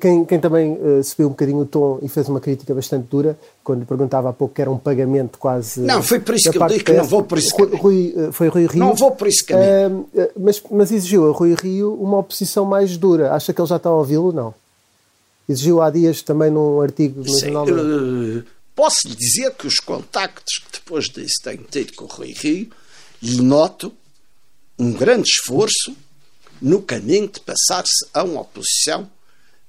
Quem, 0.00 0.24
quem, 0.24 0.38
também 0.38 0.74
uh, 0.74 1.02
subiu 1.02 1.26
um 1.26 1.30
bocadinho 1.30 1.58
o 1.58 1.66
tom 1.66 1.98
e 2.02 2.08
fez 2.08 2.28
uma 2.28 2.40
crítica 2.40 2.72
bastante 2.72 3.08
dura, 3.08 3.36
quando 3.64 3.80
lhe 3.80 3.84
perguntava 3.84 4.30
há 4.30 4.32
pouco 4.32 4.54
que 4.54 4.62
era 4.62 4.70
um 4.70 4.78
pagamento 4.78 5.38
quase. 5.38 5.80
Não, 5.80 6.02
foi 6.02 6.20
por 6.20 6.36
isso 6.36 6.50
que 6.50 6.56
eu 6.58 6.66
digo 6.68 6.84
que 6.84 6.92
não 6.92 7.04
vou 7.04 7.24
por 7.24 7.36
isso 7.36 7.54
caminho. 7.56 7.76
Rui, 7.78 8.14
uh, 8.16 8.32
foi 8.32 8.48
Rui 8.48 8.66
Rio. 8.66 8.78
Não 8.78 8.94
vou 8.94 9.10
por 9.10 9.26
isso 9.26 9.44
caminho. 9.44 10.08
Uh, 10.14 10.30
mas, 10.36 10.62
mas 10.70 10.92
exigiu 10.92 11.28
a 11.28 11.32
Rui 11.32 11.54
Rio 11.54 11.94
uma 11.94 12.18
oposição 12.18 12.64
mais 12.64 12.96
dura. 12.96 13.32
Acha 13.32 13.52
que 13.52 13.60
ele 13.60 13.68
já 13.68 13.76
está 13.76 13.88
a 13.88 13.94
ouvi-lo? 13.94 14.32
Não. 14.32 14.54
Exigiu 15.48 15.82
há 15.82 15.90
dias 15.90 16.22
também 16.22 16.50
num 16.50 16.80
artigo 16.80 17.20
no 17.20 17.28
jornal. 17.28 17.66
Uh, 17.66 18.44
posso 18.74 19.08
lhe 19.08 19.16
dizer 19.16 19.50
que 19.54 19.66
os 19.66 19.80
contactos 19.80 20.58
que 20.58 20.78
depois 20.78 21.06
disso 21.06 21.42
tenho 21.42 21.64
tido 21.68 21.92
com 21.94 22.04
o 22.04 22.08
Rui 22.08 22.32
Rio, 22.38 22.68
lhe 23.20 23.42
noto 23.42 23.92
um 24.78 24.92
grande 24.92 25.28
esforço 25.28 25.96
no 26.60 26.82
caminho 26.82 27.28
de 27.28 27.40
passar-se 27.40 28.06
a 28.12 28.22
uma 28.22 28.40
oposição 28.40 29.08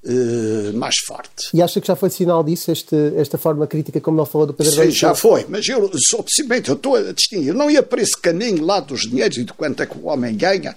uh, 0.03 0.77
mais 0.77 0.95
forte. 1.05 1.49
E 1.53 1.61
acha 1.61 1.79
que 1.79 1.87
já 1.87 1.95
foi 1.95 2.09
sinal 2.09 2.43
disso, 2.43 2.71
este, 2.71 2.95
esta 3.15 3.37
forma 3.37 3.67
crítica, 3.67 3.99
como 3.99 4.19
ele 4.21 4.29
falou 4.29 4.47
do 4.47 4.53
Pedro 4.53 4.73
Sim, 4.73 4.91
já 4.91 5.13
foi, 5.13 5.45
mas 5.47 5.67
eu 5.67 5.89
sou 5.97 6.25
simplesmente, 6.27 6.69
eu 6.69 6.75
estou 6.75 6.95
a 6.95 7.11
distinguir, 7.11 7.53
não 7.53 7.69
ia 7.69 7.83
para 7.83 8.01
esse 8.01 8.17
caminho 8.17 8.65
lá 8.65 8.79
dos 8.79 9.01
dinheiros 9.01 9.37
e 9.37 9.43
de 9.43 9.53
quanto 9.53 9.83
é 9.83 9.85
que 9.85 9.97
o 9.97 10.07
homem 10.07 10.35
ganha 10.35 10.75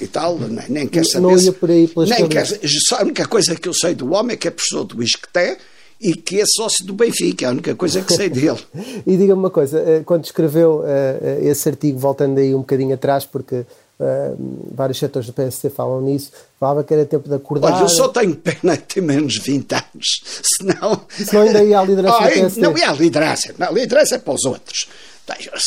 e 0.00 0.06
tal, 0.06 0.38
nem, 0.38 0.68
nem 0.68 0.86
quer 0.86 1.04
saber. 1.04 1.22
Não 1.22 1.38
ia 1.38 1.52
por 1.52 1.70
aí 1.70 1.86
pelas 1.88 2.08
nem 2.08 2.28
quer, 2.28 2.46
só 2.46 2.96
A 2.96 3.02
única 3.02 3.26
coisa 3.26 3.54
que 3.54 3.68
eu 3.68 3.74
sei 3.74 3.94
do 3.94 4.12
homem 4.12 4.34
é 4.34 4.36
que 4.36 4.48
é 4.48 4.50
professor 4.50 4.84
do 4.84 5.02
Isqueté 5.02 5.58
e 6.00 6.14
que 6.14 6.40
é 6.40 6.44
sócio 6.46 6.86
do 6.86 6.94
Benfica, 6.94 7.44
é 7.44 7.48
a 7.48 7.50
única 7.50 7.74
coisa 7.74 8.00
que 8.00 8.14
sei 8.14 8.30
dele. 8.30 8.58
e 9.06 9.16
diga-me 9.16 9.40
uma 9.40 9.50
coisa, 9.50 9.78
eh, 9.78 10.02
quando 10.04 10.24
escreveu 10.24 10.78
uh, 10.78 11.46
esse 11.46 11.68
artigo, 11.68 11.98
voltando 11.98 12.38
aí 12.38 12.54
um 12.54 12.60
bocadinho 12.60 12.94
atrás, 12.94 13.26
porque 13.26 13.66
uh, 14.00 14.70
vários 14.74 14.98
setores 14.98 15.26
do 15.26 15.32
PSC 15.32 15.70
falam 15.70 16.00
nisso, 16.00 16.32
falava 16.58 16.82
que 16.82 16.92
era 16.92 17.04
tempo 17.04 17.28
de 17.28 17.34
acordar. 17.34 17.72
Olha, 17.72 17.82
eu 17.82 17.88
só 17.88 18.08
tenho 18.08 18.34
pena 18.34 18.76
de 18.76 18.82
ter 18.82 19.00
menos 19.00 19.38
20 19.38 19.72
anos, 19.72 20.22
senão. 20.58 21.00
Senão 21.08 21.42
ainda 21.42 21.62
ia 21.62 21.78
à 21.78 21.84
liderança 21.84 22.16
ah, 22.16 22.28
do 22.28 22.34
PSC. 22.34 22.60
Não 22.60 22.76
ia 22.76 22.90
à 22.90 22.92
liderança, 22.92 23.54
não, 23.58 23.68
a 23.68 23.72
liderança 23.72 24.14
é 24.16 24.18
para 24.18 24.34
os 24.34 24.44
outros. 24.44 24.88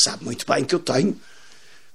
Sabe 0.03 0.25
muito 0.25 0.45
bem 0.45 0.65
que 0.65 0.75
eu 0.75 0.79
tenho 0.79 1.15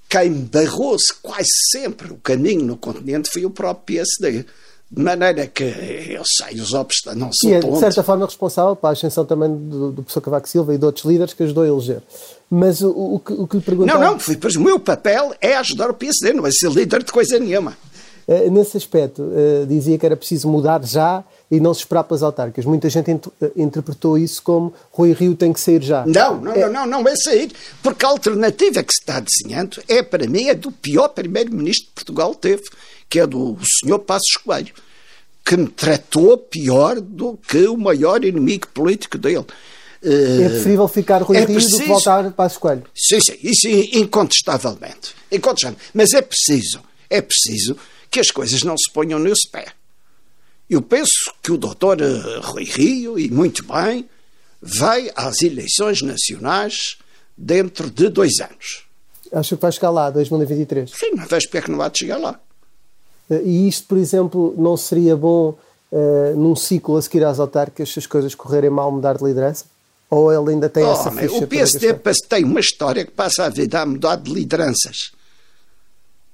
quem 0.08 0.32
barrou-se 0.44 1.12
quase 1.20 1.50
sempre 1.70 2.10
o 2.10 2.16
caminho 2.16 2.64
no 2.64 2.76
continente 2.76 3.30
foi 3.30 3.44
o 3.44 3.50
próprio 3.50 3.98
PSD. 3.98 4.44
De 4.90 5.02
maneira 5.02 5.46
que 5.46 5.64
eu 5.64 6.22
sei, 6.24 6.58
os 6.58 6.72
obstáculos 6.72 7.20
não 7.20 7.30
são. 7.30 7.50
E 7.50 7.52
é, 7.52 7.60
de 7.60 7.78
certa 7.78 8.02
forma, 8.02 8.24
responsável 8.24 8.74
para 8.74 8.88
a 8.88 8.92
ascensão 8.92 9.22
também 9.26 9.54
do, 9.54 9.92
do 9.92 10.02
professor 10.02 10.22
Cavaco 10.22 10.48
Silva 10.48 10.74
e 10.74 10.78
de 10.78 10.84
outros 10.86 11.04
líderes 11.04 11.34
que 11.34 11.42
ajudou 11.42 11.62
a 11.62 11.68
eleger. 11.68 12.02
Mas 12.50 12.80
o, 12.80 12.90
o, 12.90 13.18
que, 13.20 13.32
o 13.32 13.46
que 13.46 13.56
lhe 13.58 13.62
perguntava... 13.62 13.98
Não, 13.98 14.12
não, 14.12 14.18
pois 14.40 14.56
o 14.56 14.60
meu 14.60 14.80
papel 14.80 15.34
é 15.40 15.56
ajudar 15.56 15.90
o 15.90 15.94
PSD, 15.94 16.32
não 16.32 16.46
é 16.46 16.50
ser 16.50 16.70
líder 16.70 17.02
de 17.02 17.12
coisa 17.12 17.38
nenhuma. 17.38 17.76
Uh, 18.26 18.50
nesse 18.50 18.76
aspecto, 18.76 19.22
uh, 19.22 19.66
dizia 19.66 19.98
que 19.98 20.04
era 20.04 20.16
preciso 20.16 20.48
mudar 20.48 20.84
já 20.84 21.24
e 21.50 21.60
não 21.60 21.72
se 21.72 21.80
esperar 21.80 22.04
pelas 22.04 22.22
autárquicas. 22.22 22.64
Muita 22.64 22.90
gente 22.90 23.10
int 23.10 23.26
eh, 23.40 23.50
interpretou 23.56 24.18
isso 24.18 24.42
como 24.42 24.72
Rui 24.92 25.12
Rio 25.12 25.34
tem 25.34 25.52
que 25.52 25.60
sair 25.60 25.82
já. 25.82 26.04
Não, 26.06 26.40
não, 26.40 26.52
é... 26.52 26.68
não, 26.68 26.86
não, 26.86 27.02
não 27.02 27.08
é 27.08 27.16
sair, 27.16 27.50
porque 27.82 28.04
a 28.04 28.08
alternativa 28.08 28.82
que 28.82 28.92
se 28.92 29.00
está 29.00 29.20
desenhando 29.20 29.82
é, 29.88 30.02
para 30.02 30.26
mim, 30.26 30.48
é 30.48 30.54
do 30.54 30.70
pior 30.70 31.08
primeiro-ministro 31.08 31.86
que 31.86 31.94
Portugal 31.94 32.34
teve, 32.34 32.64
que 33.08 33.18
é 33.18 33.26
do 33.26 33.56
senhor 33.80 33.98
Passos 34.00 34.36
Coelho, 34.44 34.74
que 35.44 35.56
me 35.56 35.68
tratou 35.68 36.36
pior 36.36 37.00
do 37.00 37.38
que 37.48 37.66
o 37.66 37.78
maior 37.78 38.22
inimigo 38.22 38.68
político 38.68 39.16
dele. 39.16 39.46
É 40.02 40.48
preferível 40.48 40.86
ficar 40.86 41.22
Rui 41.22 41.36
é 41.36 41.40
Rio 41.40 41.54
preciso... 41.54 41.78
do 41.78 41.82
que 41.82 41.88
voltar 41.88 42.30
Passos 42.32 42.58
Coelho. 42.58 42.84
Sim, 42.94 43.20
sim, 43.20 43.36
isso 43.42 43.68
incontestavelmente. 43.68 45.14
incontestavelmente. 45.30 45.90
Mas 45.92 46.12
é 46.12 46.22
preciso, 46.22 46.80
é 47.10 47.20
preciso 47.20 47.76
que 48.10 48.20
as 48.20 48.30
coisas 48.30 48.62
não 48.62 48.76
se 48.76 48.92
ponham 48.92 49.18
no 49.18 49.36
seu 49.36 49.50
pé. 49.50 49.66
Eu 50.70 50.82
penso 50.82 51.32
que 51.42 51.50
o 51.50 51.56
doutor 51.56 52.00
eh, 52.00 52.40
Rui 52.42 52.64
Rio, 52.64 53.18
e 53.18 53.30
muito 53.30 53.64
bem, 53.64 54.08
vai 54.60 55.10
às 55.16 55.42
eleições 55.42 56.02
nacionais 56.02 56.98
dentro 57.36 57.90
de 57.90 58.08
dois 58.08 58.38
anos. 58.40 58.84
Acho 59.32 59.56
que 59.56 59.62
vai 59.62 59.72
chegar 59.72 59.90
lá, 59.90 60.10
2023. 60.10 60.90
Sim, 60.90 61.12
mas 61.16 61.28
vejo 61.28 61.46
porque 61.46 61.58
é 61.58 61.62
que 61.62 61.70
não 61.70 61.80
há 61.80 61.88
de 61.88 61.98
chegar 61.98 62.18
lá. 62.18 62.38
Eh, 63.30 63.42
e 63.44 63.68
isto, 63.68 63.86
por 63.86 63.98
exemplo, 63.98 64.54
não 64.56 64.76
seria 64.76 65.16
bom 65.16 65.58
uh, 65.92 66.36
num 66.36 66.54
ciclo 66.56 66.96
a 66.96 67.02
seguir 67.02 67.24
às 67.24 67.38
autárquicas 67.38 67.90
se 67.90 67.98
as 67.98 68.06
coisas 68.06 68.34
correrem 68.34 68.70
mal 68.70 68.90
mudar 68.90 69.16
de 69.16 69.24
liderança? 69.24 69.64
Ou 70.10 70.32
ele 70.32 70.54
ainda 70.54 70.68
tem 70.68 70.84
oh, 70.84 70.92
essa 70.92 71.10
ficha? 71.10 71.44
O 71.44 71.46
PSD 71.46 71.94
tem 72.28 72.44
uma 72.44 72.60
história 72.60 73.04
que 73.04 73.10
passa 73.10 73.44
a 73.44 73.48
vida 73.48 73.80
a 73.80 73.86
mudar 73.86 74.16
de 74.16 74.32
lideranças. 74.32 75.12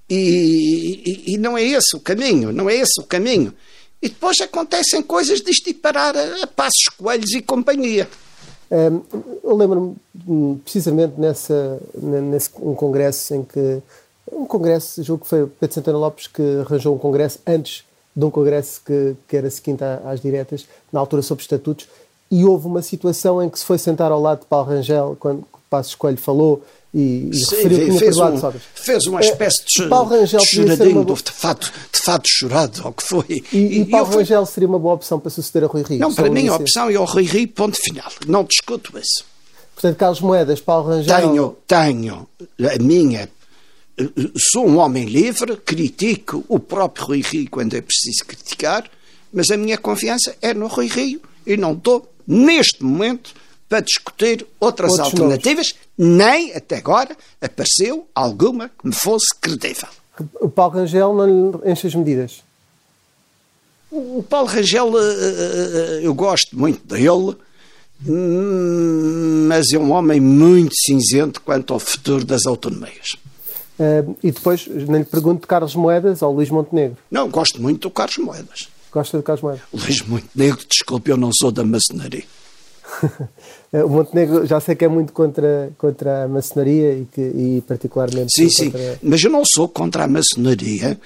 E, 0.09 1.03
e, 1.27 1.35
e, 1.35 1.39
não 1.39 1.57
é 1.57 1.63
esse 1.63 1.97
o 1.97 2.01
caminho, 2.01 2.53
não 2.53 2.69
é 2.69 2.77
esse 2.77 3.01
o 3.01 3.05
caminho. 3.05 3.53
E 4.01 4.09
depois 4.09 4.41
acontecem 4.41 5.03
coisas 5.03 5.41
disto 5.41 5.65
de 5.65 5.75
parar 5.75 6.17
a, 6.17 6.43
a 6.43 6.47
passos 6.47 6.89
coelhos 6.97 7.33
e 7.33 7.41
companhia. 7.41 8.09
Um, 8.71 9.03
eu 9.43 9.57
lembro-me 9.57 9.97
hum, 10.27 10.59
precisamente 10.63 11.19
nessa, 11.19 11.81
nesse 11.95 12.51
um 12.61 12.75
congresso 12.75 13.35
em 13.35 13.43
que 13.43 13.83
um 14.31 14.47
congresso, 14.47 15.03
julgo 15.03 15.25
que 15.25 15.31
foi 15.31 15.47
Pedro 15.47 15.75
Santana 15.75 15.99
Lopes 15.99 16.27
que 16.27 16.43
arranjou 16.61 16.95
um 16.95 16.99
congresso 16.99 17.39
antes 17.47 17.85
de 18.17 18.25
um 18.25 18.31
congresso 18.31 18.81
que, 18.85 19.17
que 19.29 19.37
era 19.37 19.51
seguinte 19.51 19.83
às 19.83 20.21
diretas, 20.21 20.67
na 20.93 21.01
altura 21.01 21.23
sobre 21.23 21.43
estatutos, 21.43 21.89
e 22.31 22.45
houve 22.45 22.67
uma 22.67 22.83
situação 22.83 23.43
em 23.43 23.49
que 23.49 23.59
se 23.59 23.65
foi 23.65 23.79
sentar 23.79 24.11
ao 24.11 24.21
lado 24.21 24.41
de 24.41 24.47
Paulo 24.47 24.69
Rangel, 24.69 25.17
quando 25.21 25.45
Passos 25.69 25.95
Coelho 25.95 26.19
falou 26.19 26.65
e, 26.95 27.31
e 27.31 27.35
Sim, 27.35 27.57
referiu 27.57 27.79
que 27.79 27.87
tinha 27.87 27.99
fez, 27.99 28.17
um, 28.19 28.53
fez 28.75 29.07
uma 29.07 29.21
é, 29.21 29.25
espécie 29.25 29.65
de, 29.67 29.89
Paulo 29.89 30.11
Rangel 30.11 30.41
de 30.41 30.47
choradinho 30.47 31.01
uma... 31.01 31.15
de, 31.15 31.33
fato, 31.33 31.73
de 31.93 32.01
fato 32.01 32.29
chorado, 32.29 32.83
ou 32.85 32.93
que 32.93 33.03
foi. 33.03 33.45
E, 33.53 33.59
e, 33.59 33.81
e 33.81 33.85
Paulo 33.87 34.17
Rangel 34.17 34.47
seria 34.47 34.69
uma 34.69 34.79
boa 34.79 34.95
opção 34.95 35.19
para 35.19 35.31
suceder 35.31 35.65
a 35.65 35.67
Rui 35.67 35.83
Rio? 35.83 35.99
Não, 35.99 36.15
para 36.15 36.31
mim 36.31 36.47
a 36.47 36.55
opção 36.55 36.89
é 36.89 36.99
o 36.99 37.05
Rui 37.05 37.25
Rio, 37.25 37.49
ponto 37.49 37.77
final. 37.77 38.11
Não 38.29 38.45
discuto 38.45 38.97
isso. 38.97 39.25
Portanto, 39.75 39.97
Carlos 39.97 40.21
Moedas, 40.21 40.61
Paulo 40.61 40.89
Rangel... 40.89 41.21
Tenho, 41.21 41.57
tenho 41.67 42.29
a 42.61 42.83
minha... 42.83 43.29
Sou 44.53 44.69
um 44.69 44.79
homem 44.79 45.05
livre, 45.05 45.57
critico 45.57 46.45
o 46.49 46.61
próprio 46.61 47.07
Rui 47.07 47.23
Rio 47.23 47.51
quando 47.51 47.75
é 47.75 47.81
preciso 47.81 48.25
criticar, 48.25 48.89
mas 49.33 49.51
a 49.51 49.57
minha 49.57 49.79
confiança 49.79 50.37
é 50.41 50.55
no 50.55 50.69
Rui 50.69 50.87
Rio 50.87 51.21
e 51.45 51.57
não 51.57 51.73
estou, 51.73 52.09
neste 52.27 52.83
momento 52.83 53.35
para 53.69 53.81
discutir 53.81 54.47
outras 54.61 54.93
Outros 54.93 55.13
alternativas, 55.13 55.75
nomes. 55.99 56.17
nem 56.17 56.55
até 56.55 56.77
agora 56.77 57.17
apareceu 57.41 58.07
alguma 58.15 58.69
que 58.69 58.87
me 58.87 58.95
fosse 58.95 59.35
credível. 59.41 59.89
O 60.41 60.49
Paulo 60.49 60.75
Rangel 60.75 61.13
não 61.15 61.27
lhe 61.63 61.71
enche 61.73 61.87
as 61.87 61.95
medidas? 61.95 62.43
O 63.91 64.23
Paulo 64.29 64.49
Rangel, 64.49 64.93
eh, 64.99 65.03
eh, 65.03 66.01
eu 66.03 66.15
gosto 66.15 66.57
muito 66.59 66.87
dele, 66.87 67.37
hum, 68.07 69.47
mas 69.49 69.73
é 69.73 69.79
um 69.79 69.93
homem 69.93 70.21
muito 70.21 70.75
cinzento 70.75 71.41
quanto 71.41 71.73
ao 71.73 71.79
futuro 71.81 72.25
das 72.25 72.47
autonomias. 72.47 73.17
Uh, 73.79 74.17
e 74.23 74.31
depois, 74.31 74.69
nem 74.69 75.01
lhe 75.01 75.05
pergunto 75.05 75.41
de 75.41 75.47
Carlos 75.49 75.75
Moedas 75.75 76.23
ou 76.23 76.33
Luís 76.33 76.49
Montenegro? 76.49 76.97
Não, 77.11 77.29
gosto 77.29 77.61
muito 77.61 77.89
do 77.89 77.91
Carlos 77.91 78.19
Moedas. 78.19 78.69
Gosta 78.95 79.19
de 79.19 79.25
Carlos 79.25 79.43
Moedas? 79.43 79.63
Luís 79.73 80.03
Montenegro, 80.03 80.65
desculpe, 80.69 81.11
eu 81.11 81.17
não 81.17 81.33
sou 81.33 81.51
da 81.51 81.65
maçonaria. 81.65 82.23
o 83.85 83.89
Montenegro 83.89 84.47
já 84.47 84.61
sei 84.61 84.77
que 84.77 84.85
é 84.85 84.89
muito 84.89 85.13
contra, 85.13 85.73
contra 85.77 86.23
a 86.23 86.29
maçonaria 86.29 86.93
e, 86.93 87.09
que, 87.13 87.21
e 87.21 87.65
particularmente. 87.67 88.33
Sim, 88.33 88.49
sim, 88.49 88.73
mas 89.03 89.21
eu 89.21 89.33
não 89.33 89.43
sou 89.45 89.69
contra 89.69 90.05
a 90.05 90.07
maçonaria, 90.07 90.97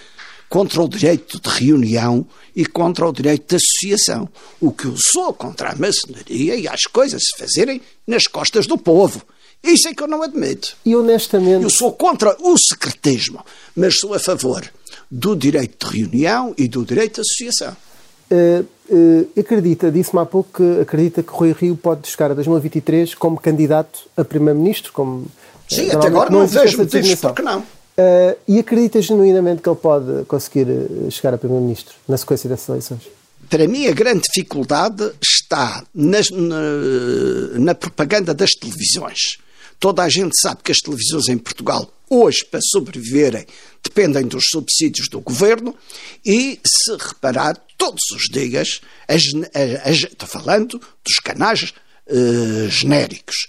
contra 0.50 0.82
o 0.82 0.86
direito 0.86 1.40
de 1.40 1.48
reunião 1.48 2.26
e 2.54 2.66
contra 2.66 3.08
o 3.08 3.12
direito 3.12 3.48
de 3.48 3.56
associação. 3.56 4.28
O 4.60 4.70
que 4.70 4.84
eu 4.84 4.94
sou 4.98 5.32
contra 5.32 5.70
a 5.70 5.74
maçonaria 5.74 6.56
e 6.56 6.68
as 6.68 6.82
coisas 6.82 7.22
se 7.22 7.38
fazerem 7.38 7.80
nas 8.06 8.26
costas 8.26 8.66
do 8.66 8.76
povo. 8.76 9.22
Isso 9.64 9.88
é 9.88 9.94
que 9.94 10.02
eu 10.02 10.08
não 10.08 10.22
admito. 10.22 10.76
E 10.84 10.94
honestamente. 10.94 11.62
Eu 11.62 11.70
sou 11.70 11.90
contra 11.94 12.36
o 12.38 12.54
secretismo, 12.58 13.42
mas 13.74 13.98
sou 13.98 14.12
a 14.12 14.18
favor 14.18 14.70
do 15.10 15.34
direito 15.34 15.88
de 15.88 16.00
reunião 16.00 16.54
e 16.56 16.68
do 16.68 16.84
direito 16.84 17.14
de 17.14 17.20
associação. 17.22 17.76
Uh, 18.30 18.66
uh, 18.90 19.40
acredita, 19.40 19.90
disse-me 19.90 20.20
há 20.20 20.26
pouco 20.26 20.50
que 20.58 20.80
acredita 20.82 21.22
que 21.22 21.30
Rui 21.30 21.52
Rio 21.58 21.76
pode 21.76 22.06
chegar 22.08 22.30
a 22.30 22.34
2023 22.34 23.14
como 23.14 23.40
candidato 23.40 24.00
a 24.16 24.24
Primeiro-Ministro, 24.24 24.92
como 24.92 25.26
Sim, 25.66 25.90
até 25.90 26.06
agora 26.06 26.30
não, 26.30 26.40
não 26.40 26.46
vejo 26.46 26.78
motivos 26.78 27.14
porque 27.14 27.42
não. 27.42 27.60
Uh, 27.60 28.36
e 28.46 28.58
acredita 28.58 29.02
genuinamente 29.02 29.60
que 29.60 29.68
ele 29.68 29.76
pode 29.76 30.24
conseguir 30.26 30.68
eh, 30.70 31.10
chegar 31.10 31.34
a 31.34 31.38
Primeiro-Ministro 31.38 31.96
na 32.06 32.16
sequência 32.16 32.48
dessas 32.48 32.68
eleições? 32.68 33.00
Para 33.50 33.66
mim, 33.66 33.88
a 33.88 33.92
grande 33.92 34.20
dificuldade 34.20 35.10
está 35.20 35.82
nas, 35.92 36.30
na, 36.30 36.60
na 37.58 37.74
propaganda 37.74 38.32
das 38.32 38.52
televisões. 38.52 39.38
Toda 39.78 40.02
a 40.02 40.08
gente 40.08 40.38
sabe 40.38 40.62
que 40.62 40.72
as 40.72 40.78
televisões 40.78 41.28
em 41.28 41.38
Portugal, 41.38 41.92
hoje, 42.10 42.44
para 42.44 42.60
sobreviverem, 42.60 43.46
dependem 43.82 44.26
dos 44.26 44.46
subsídios 44.50 45.08
do 45.08 45.20
governo 45.20 45.74
e, 46.24 46.58
se 46.66 46.96
reparar, 46.96 47.56
todos 47.76 48.02
os 48.12 48.24
dias, 48.24 48.80
as, 49.06 49.22
as, 49.84 49.98
estou 49.98 50.28
falando 50.28 50.80
dos 51.04 51.16
canais 51.22 51.72
uh, 52.08 52.68
genéricos. 52.68 53.46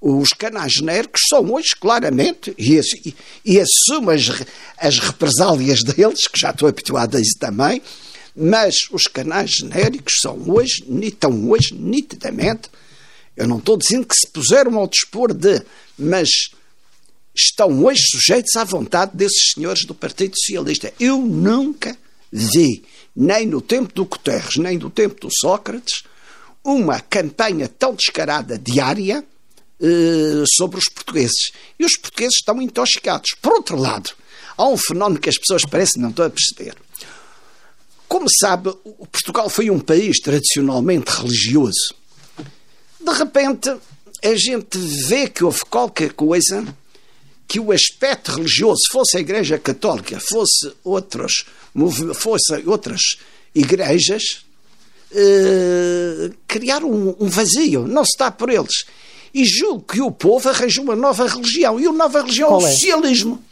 Os 0.00 0.32
canais 0.32 0.72
genéricos 0.72 1.22
são 1.28 1.52
hoje, 1.52 1.70
claramente, 1.78 2.54
e, 2.58 2.80
e, 3.04 3.14
e 3.44 3.60
assumo 3.60 4.10
as, 4.10 4.28
as 4.76 4.98
represálias 4.98 5.82
deles, 5.82 6.26
que 6.26 6.38
já 6.38 6.50
estou 6.50 6.68
habituado 6.68 7.16
a 7.16 7.20
isso 7.20 7.38
também, 7.38 7.80
mas 8.34 8.88
os 8.92 9.06
canais 9.08 9.50
genéricos 9.50 10.14
são 10.22 10.40
hoje, 10.48 10.84
estão 11.02 11.50
hoje 11.50 11.74
nitidamente, 11.74 12.68
eu 13.38 13.46
não 13.46 13.58
estou 13.58 13.76
dizendo 13.76 14.04
que 14.04 14.16
se 14.16 14.26
puseram 14.26 14.76
ao 14.76 14.88
dispor 14.88 15.32
de, 15.32 15.62
mas 15.96 16.28
estão 17.34 17.84
hoje 17.84 18.02
sujeitos 18.10 18.56
à 18.56 18.64
vontade 18.64 19.12
desses 19.14 19.52
senhores 19.54 19.84
do 19.84 19.94
Partido 19.94 20.34
Socialista. 20.36 20.92
Eu 20.98 21.18
nunca 21.18 21.96
vi, 22.32 22.84
nem 23.14 23.46
no 23.46 23.60
tempo 23.60 23.94
do 23.94 24.04
Guterres, 24.04 24.56
nem 24.56 24.76
no 24.76 24.90
tempo 24.90 25.20
do 25.20 25.28
Sócrates, 25.32 26.02
uma 26.64 27.00
campanha 27.00 27.68
tão 27.68 27.94
descarada 27.94 28.58
diária 28.58 29.24
eh, 29.80 30.44
sobre 30.56 30.76
os 30.78 30.86
portugueses. 30.86 31.52
E 31.78 31.84
os 31.84 31.96
portugueses 31.96 32.38
estão 32.38 32.60
intoxicados. 32.60 33.30
Por 33.40 33.52
outro 33.52 33.76
lado, 33.76 34.10
há 34.56 34.66
um 34.66 34.76
fenómeno 34.76 35.20
que 35.20 35.28
as 35.28 35.38
pessoas 35.38 35.62
parecem 35.62 36.02
não 36.02 36.10
estão 36.10 36.26
a 36.26 36.30
perceber. 36.30 36.74
Como 38.08 38.26
sabe, 38.40 38.72
Portugal 39.12 39.48
foi 39.48 39.70
um 39.70 39.78
país 39.78 40.18
tradicionalmente 40.18 41.10
religioso. 41.10 41.94
De 43.08 43.18
repente, 43.18 43.74
a 44.22 44.34
gente 44.34 44.76
vê 44.76 45.28
que 45.28 45.42
houve 45.42 45.64
qualquer 45.64 46.12
coisa 46.12 46.66
que 47.46 47.58
o 47.58 47.72
aspecto 47.72 48.32
religioso, 48.32 48.82
fosse 48.92 49.16
a 49.16 49.20
Igreja 49.20 49.58
Católica, 49.58 50.20
fosse 50.20 50.70
outros, 50.84 51.46
fosse 52.14 52.62
outras 52.66 53.00
igrejas, 53.54 54.44
eh, 55.10 56.30
criar 56.46 56.84
um, 56.84 57.16
um, 57.18 57.28
vazio, 57.28 57.88
não 57.88 58.04
se 58.04 58.10
está 58.10 58.30
por 58.30 58.50
eles. 58.50 58.84
E 59.32 59.46
julgo 59.46 59.80
que 59.80 60.02
o 60.02 60.10
povo 60.10 60.46
arranjou 60.50 60.84
uma 60.84 60.94
nova 60.94 61.26
religião, 61.26 61.80
e 61.80 61.86
a 61.86 61.92
nova 61.92 62.20
religião 62.20 62.48
Qual 62.50 62.60
é 62.60 62.64
o 62.64 62.70
socialismo. 62.70 63.42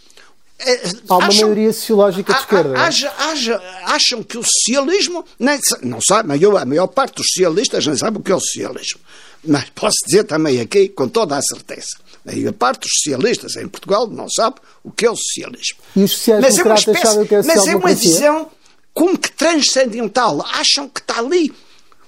É, 0.59 0.91
Há 1.09 1.17
uma 1.17 1.27
acham, 1.29 1.49
maioria 1.49 1.73
sociológica 1.73 2.33
de 2.35 2.39
esquerda. 2.39 2.77
É? 2.77 2.81
Haja, 2.81 3.13
haja, 3.19 3.63
acham 3.85 4.23
que 4.23 4.37
o 4.37 4.43
socialismo. 4.43 5.25
Nem, 5.39 5.59
não 5.83 6.01
sabe, 6.01 6.33
a 6.33 6.65
maior 6.65 6.87
parte 6.89 7.17
dos 7.17 7.29
socialistas 7.29 7.87
não 7.87 7.97
sabe 7.97 8.19
o 8.19 8.21
que 8.21 8.33
é 8.33 8.35
o 8.35 8.41
socialismo. 8.41 9.01
Mas 9.47 9.71
posso 9.71 9.97
dizer 10.07 10.25
também 10.25 10.61
aqui, 10.61 10.89
com 10.89 11.09
toda 11.09 11.37
a 11.37 11.43
certeza, 11.43 11.97
a 12.27 12.53
parte 12.53 12.83
dos 12.83 12.93
socialistas 13.03 13.57
em 13.57 13.69
Portugal 13.69 14.07
não 14.09 14.29
sabe 14.29 14.57
o 14.83 14.91
que 14.91 15.07
é 15.07 15.11
o 15.11 15.17
socialismo. 15.17 15.79
E 15.95 16.03
os 16.03 16.13
sociais-democratas 16.13 16.89
é 16.89 17.07
sabem 17.07 17.25
o 17.25 17.27
que 17.27 17.35
é 17.35 17.43
Mas 17.43 17.67
é 17.67 17.77
uma 17.77 17.95
visão 17.95 18.51
como 18.93 19.19
que 19.19 19.31
transcendental. 19.31 20.45
Acham 20.55 20.89
que 20.89 21.01
está 21.01 21.19
ali 21.19 21.53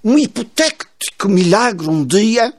um 0.02 0.18
hipotético 0.18 1.28
milagre 1.28 1.88
um 1.88 2.04
dia 2.04 2.54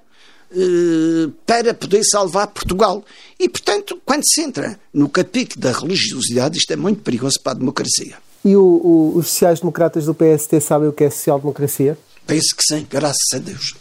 eh, 0.52 1.30
para 1.46 1.74
poder 1.74 2.04
salvar 2.04 2.48
Portugal. 2.48 3.04
E, 3.40 3.48
portanto, 3.48 4.02
quando 4.06 4.24
se 4.24 4.42
entra 4.42 4.80
no 4.94 5.08
capítulo 5.08 5.62
da 5.62 5.72
religiosidade, 5.72 6.58
isto 6.58 6.72
é 6.72 6.76
muito 6.76 7.02
perigoso 7.02 7.40
para 7.42 7.52
a 7.54 7.56
democracia. 7.56 8.18
E 8.44 8.56
o, 8.56 8.64
o, 8.64 9.18
os 9.18 9.28
sociais-democratas 9.28 10.06
do 10.06 10.14
PST 10.16 10.60
sabem 10.62 10.88
o 10.88 10.94
que 10.94 11.04
é 11.04 11.10
social-democracia? 11.10 11.98
Penso 12.26 12.56
que 12.56 12.64
sim, 12.64 12.88
graças 12.90 13.34
a 13.34 13.38
Deus. 13.38 13.76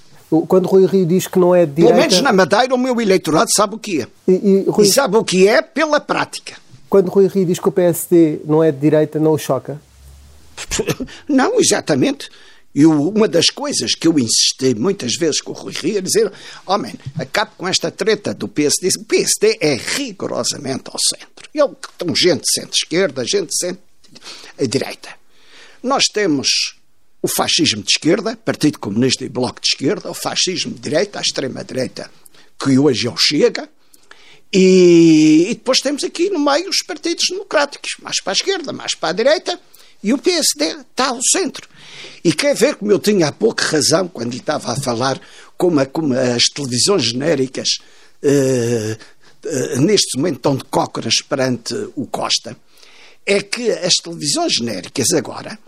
Quando 0.47 0.67
Rui 0.67 0.85
Rio 0.87 1.07
diz 1.07 1.27
que 1.27 1.39
não 1.39 1.55
é 1.55 1.65
de 1.65 1.73
direita... 1.73 1.95
Pelo 1.95 2.09
menos 2.09 2.23
na 2.23 2.33
Madeira 2.33 2.75
o 2.75 2.79
meu 2.79 3.01
eleitorado 3.01 3.51
sabe 3.51 3.77
o 3.77 3.79
que 3.79 4.03
é. 4.03 4.07
E, 4.27 4.33
e, 4.33 4.65
Rui... 4.69 4.85
e 4.85 4.89
sabe 4.89 5.17
o 5.17 5.25
que 5.25 5.49
é 5.49 5.63
pela 5.63 6.01
prática. 6.01 6.57
Quando 6.89 7.09
Rui 7.09 7.27
Rio 7.27 7.47
diz 7.47 7.59
que 7.59 7.69
o 7.69 7.73
PSD 7.73 8.41
não 8.45 8.63
é 8.63 8.71
de 8.71 8.79
direita, 8.79 9.19
não 9.19 9.33
o 9.33 9.39
choca? 9.39 9.81
Não, 11.29 11.61
exatamente. 11.61 12.29
E 12.75 12.85
uma 12.85 13.27
das 13.27 13.51
coisas 13.51 13.95
que 13.95 14.07
eu 14.07 14.19
insisti 14.19 14.75
muitas 14.75 15.15
vezes 15.15 15.41
com 15.41 15.53
o 15.53 15.55
Rui 15.55 15.73
Rio 15.73 15.99
é 15.99 16.01
dizer: 16.01 16.33
homem, 16.67 16.95
acabe 17.19 17.53
com 17.57 17.67
esta 17.67 17.91
treta 17.91 18.35
do 18.35 18.49
PSD. 18.49 18.89
O 18.99 19.05
PSD 19.05 19.59
é 19.61 19.75
rigorosamente 19.75 20.85
ao 20.87 20.99
centro. 20.99 21.49
Ele 21.55 21.75
tem 21.97 22.15
gente 22.15 22.43
de 22.43 22.53
centro-esquerda, 22.53 23.25
gente 23.25 23.49
de 23.49 23.57
centro-direita. 23.57 25.09
Nós 25.83 26.05
temos 26.07 26.78
o 27.21 27.29
fascismo 27.29 27.83
de 27.83 27.91
esquerda, 27.91 28.37
Partido 28.37 28.79
Comunista 28.79 29.25
e 29.25 29.29
Bloco 29.29 29.61
de 29.61 29.69
Esquerda, 29.69 30.11
o 30.11 30.15
fascismo 30.15 30.73
de 30.73 30.81
direita, 30.81 31.19
a 31.19 31.23
extrema-direita, 31.23 32.11
que 32.59 32.79
hoje 32.79 33.07
é 33.07 33.11
o 33.11 33.17
Chega, 33.17 33.69
e, 34.53 35.47
e, 35.51 35.55
depois 35.55 35.81
temos 35.81 36.03
aqui 36.05 36.31
no 36.31 36.39
meio 36.39 36.71
os 36.71 36.79
partidos 36.79 37.27
democráticos, 37.29 37.91
mais 38.03 38.21
para 38.23 38.33
a 38.33 38.35
esquerda, 38.35 38.73
mais 38.73 38.95
para 38.95 39.11
a 39.11 39.13
direita, 39.13 39.61
e 40.03 40.13
o 40.13 40.19
PSD 40.19 40.65
está 40.65 41.09
ao 41.09 41.21
centro. 41.23 41.69
E 42.25 42.33
quer 42.33 42.55
ver 42.55 42.77
como 42.77 42.91
eu 42.91 42.99
tinha 42.99 43.29
há 43.29 43.33
pouco 43.33 43.63
razão 43.63 44.09
quando 44.09 44.33
lhe 44.33 44.39
estava 44.39 44.73
a 44.73 44.77
falar 44.77 45.21
como, 45.57 45.81
a, 45.81 45.87
como 45.87 46.15
as 46.15 46.45
televisões 46.45 47.05
genéricas 47.05 47.69
uh, 48.23 48.97
uh, 49.47 49.81
neste 49.81 50.17
momento 50.17 50.37
estão 50.37 50.57
de 50.57 50.65
cócoras 50.65 51.17
perante 51.29 51.75
o 51.97 52.07
Costa. 52.07 52.57
É 53.27 53.43
que 53.43 53.71
as 53.71 53.95
televisões 53.95 54.55
genéricas 54.55 55.13
agora, 55.13 55.59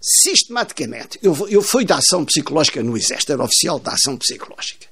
sistematicamente, 0.00 1.18
eu, 1.22 1.48
eu 1.48 1.62
fui 1.62 1.84
da 1.84 1.96
ação 1.96 2.24
psicológica 2.24 2.82
no 2.82 2.96
Exército, 2.96 3.32
era 3.32 3.42
oficial 3.42 3.78
da 3.78 3.92
ação 3.92 4.16
psicológica, 4.16 4.86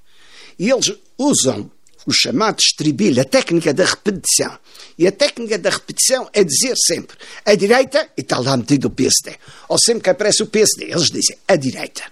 e 0.59 0.71
eles 0.71 0.93
usam 1.19 1.71
o 2.07 2.13
chamado 2.13 2.61
estribilho, 2.61 3.21
a 3.23 3.25
técnica 3.25 3.73
da 3.73 3.85
repetição. 3.85 4.59
E 4.99 5.07
a 5.07 5.13
técnica 5.13 5.59
da 5.59 5.71
repetição 5.71 6.29
é 6.33 6.45
dizer 6.45 6.75
sempre 6.77 7.17
a 7.45 7.55
direita, 7.55 8.09
e 8.17 8.21
está 8.21 8.39
lá 8.39 8.57
metido 8.57 8.87
o 8.87 8.91
PSD. 8.91 9.37
Ou 9.69 9.79
sempre 9.79 10.05
que 10.05 10.11
aparece 10.11 10.43
o 10.43 10.47
PSD, 10.47 10.85
eles 10.85 11.11
dizem 11.11 11.37
a 11.49 11.57
direita. 11.57 12.03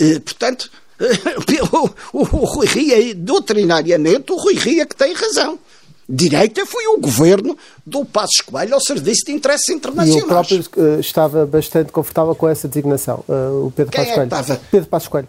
E, 0.00 0.18
portanto, 0.20 0.70
o, 2.12 2.18
o, 2.18 2.22
o 2.22 2.44
Rui 2.44 2.66
Ria, 2.66 3.14
doutrinariamente, 3.14 4.32
o 4.32 4.36
Rui 4.36 4.54
Ria 4.54 4.86
que 4.86 4.96
tem 4.96 5.12
razão. 5.12 5.58
Direita 6.08 6.66
foi 6.66 6.86
o 6.86 6.98
governo 6.98 7.56
do 7.84 8.04
Passos 8.04 8.40
Coelho 8.40 8.74
ao 8.74 8.80
Serviço 8.80 9.24
de 9.26 9.32
Interesses 9.32 9.68
Internacionais. 9.68 10.22
E 10.22 10.24
o 10.24 10.28
próprio 10.28 10.64
uh, 10.76 11.00
estava 11.00 11.46
bastante 11.46 11.90
confortável 11.90 12.34
com 12.34 12.48
essa 12.48 12.68
designação, 12.68 13.24
uh, 13.28 13.66
o 13.66 13.72
Pedro 13.74 13.92
Quem 13.92 14.00
Passos 14.00 14.12
é 14.12 14.14
Coelho. 14.14 14.26
Estava? 14.26 14.60
Pedro 14.70 14.88
Passos 14.88 15.08
Coelho 15.08 15.28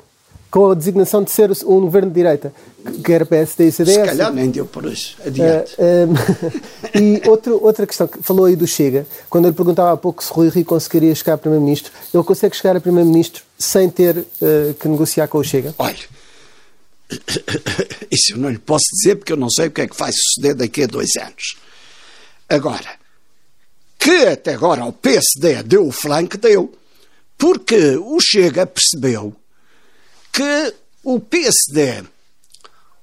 com 0.56 0.72
a 0.72 0.74
designação 0.74 1.22
de 1.22 1.32
ser 1.32 1.52
um 1.66 1.82
governo 1.82 2.08
de 2.08 2.16
direita, 2.16 2.54
que 3.04 3.12
era 3.12 3.26
PSD 3.26 3.68
e 3.68 3.72
CDS. 3.74 3.96
Se 3.96 4.06
calhar 4.06 4.32
nem 4.32 4.50
deu 4.50 4.66
por 4.66 4.86
isso. 4.86 5.18
Adiante. 5.26 5.76
Uh, 5.78 6.14
uh, 6.14 6.96
e 6.98 7.22
outro, 7.28 7.62
outra 7.62 7.86
questão, 7.86 8.08
que 8.08 8.24
falou 8.24 8.46
aí 8.46 8.56
do 8.56 8.66
Chega, 8.66 9.06
quando 9.30 9.46
eu 9.46 9.50
lhe 9.50 9.56
perguntava 9.56 9.92
há 9.92 9.98
pouco 9.98 10.24
se 10.24 10.32
Rui 10.32 10.48
Rio 10.48 10.64
conseguiria 10.64 11.14
chegar 11.14 11.34
a 11.34 11.38
Primeiro-Ministro, 11.38 11.92
ele 12.14 12.24
consegue 12.24 12.56
chegar 12.56 12.74
a 12.78 12.80
Primeiro-Ministro 12.80 13.44
sem 13.60 13.90
ter 13.90 14.26
que 14.80 14.88
negociar 14.88 15.28
com 15.28 15.40
o 15.40 15.44
Chega? 15.44 15.76
Olha, 15.78 15.98
isso 18.12 18.34
eu 18.34 18.38
não 18.38 18.50
lhe 18.50 18.58
posso 18.58 18.86
dizer 18.94 19.16
porque 19.16 19.34
eu 19.34 19.38
não 19.38 19.50
sei 19.50 19.68
o 19.68 19.72
que 19.72 19.82
é 19.82 19.88
que 19.88 19.98
vai 19.98 20.12
suceder 20.12 20.56
daqui 20.56 20.84
a 20.84 20.88
dois 20.88 21.16
anos. 21.18 21.56
Agora, 22.50 22.98
que 23.98 24.26
até 24.28 24.54
agora 24.54 24.86
o 24.86 24.94
PSD 24.94 25.64
deu 25.64 25.88
o 25.88 25.92
flanco, 25.92 26.38
deu, 26.38 26.78
porque 27.38 27.98
o 27.98 28.20
Chega 28.20 28.66
percebeu 28.66 29.36
que 30.32 30.74
o 31.04 31.20
PSD, 31.20 32.04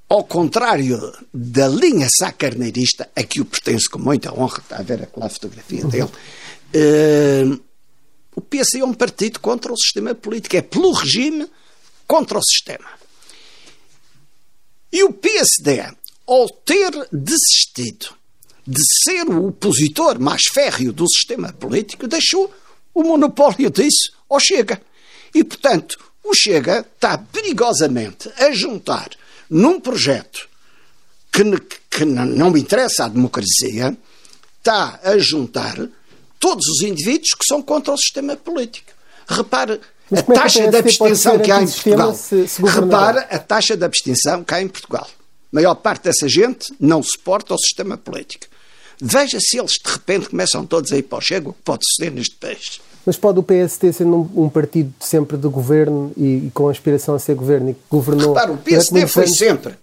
ao 0.08 0.24
contrário 0.24 1.12
da 1.32 1.68
linha 1.68 2.08
sacarneirista, 2.10 3.10
a 3.16 3.22
que 3.22 3.40
o 3.40 3.44
pertence 3.44 3.88
com 3.88 3.98
muita 3.98 4.32
honra, 4.32 4.58
está 4.58 4.78
a 4.78 4.82
ver 4.82 5.02
aquela 5.02 5.28
fotografia 5.28 5.84
dele, 5.84 6.04
uh, 6.04 7.60
o 8.34 8.40
PSD 8.40 8.80
é 8.80 8.84
um 8.84 8.94
partido 8.94 9.40
contra 9.40 9.72
o 9.72 9.76
sistema 9.76 10.14
político, 10.14 10.56
é 10.56 10.62
pelo 10.62 10.92
regime 10.92 11.48
contra 12.06 12.38
o 12.38 12.42
sistema. 12.42 13.01
E 14.92 15.02
o 15.05 15.12
PSD, 15.12 15.83
ao 16.26 16.48
ter 16.48 16.90
desistido 17.11 18.14
de 18.66 18.81
ser 19.02 19.28
o 19.28 19.48
opositor 19.48 20.20
mais 20.20 20.42
férreo 20.52 20.92
do 20.92 21.09
sistema 21.09 21.52
político, 21.52 22.07
deixou 22.07 22.52
o 22.94 23.02
monopólio 23.02 23.70
disso 23.70 24.12
ao 24.28 24.38
Chega. 24.38 24.81
E, 25.35 25.42
portanto, 25.42 25.98
o 26.22 26.35
Chega 26.35 26.87
está 26.94 27.16
perigosamente 27.18 28.31
a 28.37 28.52
juntar 28.52 29.11
num 29.48 29.81
projeto 29.81 30.48
que, 31.33 31.42
que 31.90 32.05
não 32.05 32.57
interessa 32.57 33.07
à 33.07 33.09
democracia, 33.09 33.96
está 34.59 35.00
a 35.02 35.18
juntar 35.18 35.76
todos 36.38 36.66
os 36.68 36.83
indivíduos 36.83 37.35
que 37.35 37.46
são 37.46 37.62
contra 37.62 37.94
o 37.94 37.98
sistema 37.98 38.37
político. 38.37 38.92
Repare 39.26 39.81
a 40.12 40.18
é 40.18 40.22
taxa 40.22 40.68
de 40.68 40.77
abstenção 40.77 41.38
que 41.38 41.51
há 41.51 41.62
em 41.62 41.66
Portugal. 41.66 42.14
Se, 42.14 42.48
se 42.48 42.62
Repare 42.62 43.18
a 43.31 43.38
taxa 43.38 43.77
de 43.77 43.85
abstenção 43.85 44.44
que 44.44 44.55
há 44.55 44.61
em 44.61 44.68
Portugal. 44.68 45.07
A 45.07 45.57
maior 45.57 45.75
parte 45.75 46.05
dessa 46.05 46.29
gente 46.29 46.72
não 46.79 47.03
suporta 47.03 47.55
o 47.55 47.59
sistema 47.59 47.96
político. 47.96 48.46
Veja 49.01 49.38
se 49.40 49.59
eles 49.59 49.72
de 49.85 49.90
repente 49.90 50.29
começam 50.29 50.64
todos 50.64 50.92
a 50.92 50.96
ir 50.96 51.03
para 51.03 51.18
o 51.18 51.20
Chega, 51.20 51.48
o 51.48 51.53
que 51.53 51.62
pode 51.62 51.85
suceder 51.85 52.12
neste 52.12 52.37
país. 52.37 52.81
Mas 53.05 53.16
pode 53.16 53.38
o 53.38 53.42
PSD 53.42 53.92
ser 53.92 54.05
um, 54.05 54.29
um 54.37 54.48
partido 54.48 54.92
sempre 55.01 55.37
de 55.37 55.48
governo 55.48 56.12
e, 56.16 56.46
e, 56.46 56.51
com 56.55 56.68
aspiração 56.68 57.14
a 57.14 57.18
ser 57.18 57.35
governo 57.35 57.70
e 57.70 57.75
que 57.75 57.81
governou. 57.90 58.29
Repara, 58.29 58.53
o 58.53 58.59
PSD 58.59 59.07
foi 59.09 59.25
anos... 59.25 59.37
sempre. 59.37 59.75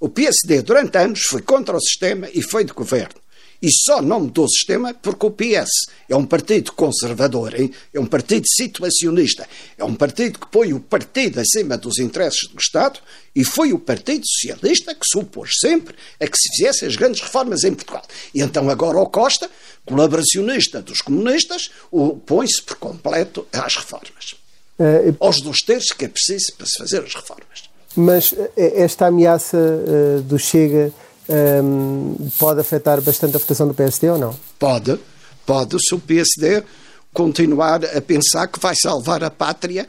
O 0.00 0.08
PSD, 0.08 0.62
durante 0.62 0.98
anos, 0.98 1.20
foi 1.28 1.40
contra 1.40 1.76
o 1.76 1.80
sistema 1.80 2.28
e 2.34 2.42
foi 2.42 2.64
de 2.64 2.72
governo. 2.72 3.14
E 3.60 3.68
só 3.70 4.00
não 4.00 4.20
mudou 4.20 4.44
o 4.44 4.48
sistema 4.48 4.94
porque 4.94 5.26
o 5.26 5.30
PS 5.30 5.70
é 6.08 6.14
um 6.14 6.24
partido 6.24 6.72
conservador, 6.72 7.58
hein? 7.58 7.72
é 7.92 7.98
um 7.98 8.06
partido 8.06 8.46
situacionista, 8.46 9.48
é 9.76 9.84
um 9.84 9.94
partido 9.94 10.38
que 10.38 10.46
põe 10.46 10.72
o 10.72 10.78
partido 10.78 11.40
acima 11.40 11.76
dos 11.76 11.98
interesses 11.98 12.48
do 12.48 12.58
Estado 12.60 13.00
e 13.34 13.44
foi 13.44 13.72
o 13.72 13.78
Partido 13.78 14.24
Socialista 14.26 14.94
que 14.94 15.04
se 15.04 15.18
opôs 15.18 15.50
sempre 15.60 15.96
a 16.20 16.26
que 16.26 16.36
se 16.36 16.56
fizessem 16.56 16.88
as 16.88 16.94
grandes 16.94 17.20
reformas 17.20 17.64
em 17.64 17.74
Portugal. 17.74 18.04
E 18.32 18.40
então 18.40 18.70
agora 18.70 18.98
o 18.98 19.06
Costa, 19.06 19.50
colaboracionista 19.84 20.80
dos 20.80 21.00
comunistas, 21.00 21.70
opõe-se 21.90 22.62
por 22.62 22.76
completo 22.76 23.46
às 23.52 23.74
reformas. 23.74 24.36
Uh, 24.78 25.16
aos 25.18 25.40
dois 25.40 25.58
terços 25.58 25.90
que 25.90 26.04
é 26.04 26.08
preciso 26.08 26.52
para 26.56 26.66
se 26.66 26.78
fazer 26.78 27.02
as 27.02 27.12
reformas. 27.12 27.68
Mas 27.96 28.32
eh, 28.56 28.82
esta 28.82 29.06
ameaça 29.06 29.56
uh, 29.56 30.22
do 30.22 30.38
Chega 30.38 30.92
um, 31.28 32.28
pode 32.38 32.60
afetar 32.60 33.00
bastante 33.00 33.36
a 33.36 33.38
votação 33.38 33.68
do 33.68 33.74
PSD 33.74 34.10
ou 34.10 34.18
não? 34.18 34.34
Pode, 34.58 34.98
pode, 35.44 35.76
se 35.80 35.94
o 35.94 35.98
PSD 35.98 36.62
continuar 37.12 37.84
a 37.84 38.00
pensar 38.00 38.46
que 38.48 38.58
vai 38.58 38.74
salvar 38.74 39.22
a 39.22 39.30
pátria 39.30 39.86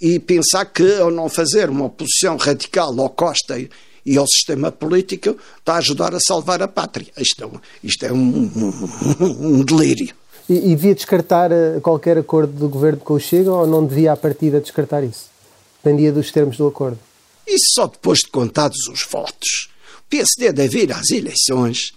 e 0.00 0.18
pensar 0.18 0.64
que, 0.66 0.96
ao 0.96 1.10
não 1.10 1.28
fazer 1.28 1.70
uma 1.70 1.86
oposição 1.86 2.36
radical 2.36 2.98
ao 3.00 3.10
Costa 3.10 3.56
e 4.04 4.16
ao 4.16 4.26
sistema 4.26 4.72
político, 4.72 5.36
está 5.58 5.74
a 5.74 5.78
ajudar 5.78 6.14
a 6.14 6.20
salvar 6.20 6.60
a 6.60 6.68
pátria. 6.68 7.12
Isto 7.16 7.44
é, 7.44 7.60
isto 7.84 8.04
é 8.04 8.12
um, 8.12 8.50
um, 8.56 9.58
um 9.58 9.64
delírio. 9.64 10.14
E, 10.48 10.54
e, 10.72 10.76
devia 10.76 10.94
descartar 10.94 11.52
eh, 11.52 11.78
qualquer 11.80 12.18
acordo 12.18 12.52
do 12.52 12.68
governo 12.68 12.98
com 12.98 13.14
o 13.14 13.20
Chega 13.20 13.52
ou 13.52 13.64
não 13.64 13.86
devia, 13.86 14.12
à 14.12 14.16
partida, 14.16 14.60
descartar 14.60 15.04
isso? 15.04 15.26
Dependia 15.82 16.12
dos 16.12 16.32
termos 16.32 16.56
do 16.56 16.66
acordo. 16.66 16.98
Isso 17.46 17.74
só 17.74 17.86
depois 17.86 18.18
de 18.18 18.28
contados 18.28 18.88
os 18.88 19.06
votos. 19.08 19.71
PSD 20.12 20.52
deve 20.52 20.82
ir 20.82 20.92
às 20.92 21.10
eleições 21.10 21.92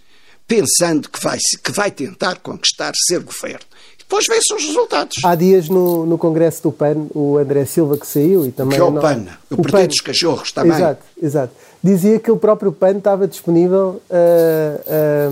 pensando 0.48 1.10
que 1.10 1.22
vai, 1.22 1.38
que 1.62 1.72
vai 1.74 1.92
tentar 1.92 2.38
conquistar 2.38 2.94
ser 2.96 3.20
governo. 3.20 3.66
Depois 4.00 4.26
vê-se 4.26 4.54
os 4.54 4.64
resultados. 4.64 5.18
Há 5.26 5.36
dias 5.36 5.68
no, 5.68 6.06
no 6.06 6.18
Congresso 6.18 6.64
do 6.64 6.72
PAN, 6.72 7.08
o 7.14 7.38
André 7.38 7.66
Silva 7.66 7.98
que 7.98 8.08
saiu 8.08 8.46
e 8.46 8.54
também... 8.54 8.78
Que 8.78 8.82
é 8.82 8.86
o 8.86 8.94
PAN, 8.94 9.26
o, 9.50 9.56
o 9.56 9.58
Partido 9.58 9.72
PAN. 9.72 9.88
dos 9.88 10.02
Cachorros 10.02 10.52
também. 10.54 10.78
Exato, 10.78 11.02
exato. 11.22 11.54
Dizia 11.84 12.18
que 12.18 12.32
o 12.32 12.38
próprio 12.38 12.72
PAN 12.72 13.00
estava 13.00 13.28
disponível 13.28 14.02
a, 14.10 15.28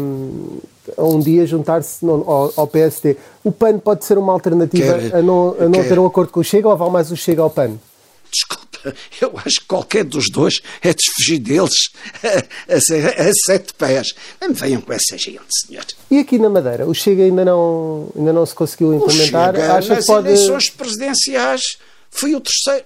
a, 0.98 1.02
a 1.02 1.06
um 1.06 1.22
dia 1.22 1.46
juntar-se 1.46 2.06
ao, 2.06 2.52
ao, 2.58 2.68
PSD. 2.68 3.16
O 3.46 3.52
PAN 3.52 3.80
pode 3.80 4.04
ser 4.04 4.18
uma 4.18 4.34
alternativa 4.34 5.00
quer, 5.00 5.16
a 5.16 5.22
não, 5.22 5.56
a 5.58 5.70
não 5.70 5.84
ter 5.84 5.98
um 5.98 6.06
acordo 6.06 6.34
com 6.34 6.42
o 6.42 6.44
Chega 6.44 6.68
ou 6.68 6.76
vale 6.76 6.92
mais 6.92 7.10
o 7.12 7.16
Chega 7.16 7.42
ao 7.42 7.50
PAN? 7.50 7.78
Desculpa 8.30 8.73
eu 9.22 9.34
acho 9.46 9.60
que 9.62 9.66
qualquer 9.66 10.04
dos 10.04 10.30
dois 10.30 10.62
é 10.82 10.94
de 10.94 11.04
fugir 11.16 11.40
deles 11.40 11.92
a, 12.24 12.74
a, 12.74 13.30
a, 13.30 13.34
sete 13.46 13.74
pés. 13.74 14.14
Não 14.42 14.54
venham 14.54 14.82
com 14.82 14.94
essa 14.94 15.18
gente, 15.18 15.42
senhor. 15.66 15.86
E 16.10 16.20
aqui 16.20 16.38
na 16.38 16.50
Madeira, 16.50 16.88
o 16.88 16.94
Chega 16.94 17.24
ainda 17.24 17.46
não, 17.46 18.12
ainda 18.16 18.34
não 18.34 18.46
se 18.46 18.54
conseguiu 18.54 18.94
implementar? 18.94 19.54
O 19.54 19.58
Chega, 19.58 19.74
acha 19.74 19.96
nas 19.96 20.06
que 20.06 20.12
pode... 20.12 20.28
eleições 20.28 20.70
presidenciais, 20.70 21.62
foi 22.10 22.36
o 22.36 22.42
terceiro... 22.42 22.86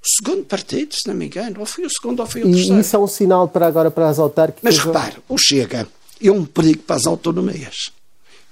O 0.00 0.08
segundo 0.08 0.44
partido, 0.44 0.94
se 0.94 1.08
não 1.08 1.14
me 1.14 1.26
engano, 1.26 1.58
ou 1.58 1.66
foi 1.66 1.84
o 1.84 1.90
segundo 1.90 2.20
ou 2.20 2.26
foi 2.26 2.42
o 2.42 2.44
terceiro. 2.44 2.76
E 2.76 2.80
isso 2.80 2.94
é 2.94 2.98
um 3.00 3.08
sinal 3.08 3.48
para 3.48 3.66
agora 3.66 3.90
para 3.90 4.08
as 4.08 4.18
autárquicas? 4.18 4.62
Mas 4.62 4.78
repare, 4.78 5.16
o 5.28 5.36
Chega 5.36 5.88
é 6.22 6.30
um 6.30 6.44
perigo 6.44 6.82
para 6.82 6.96
as 6.96 7.06
autonomias. 7.06 7.90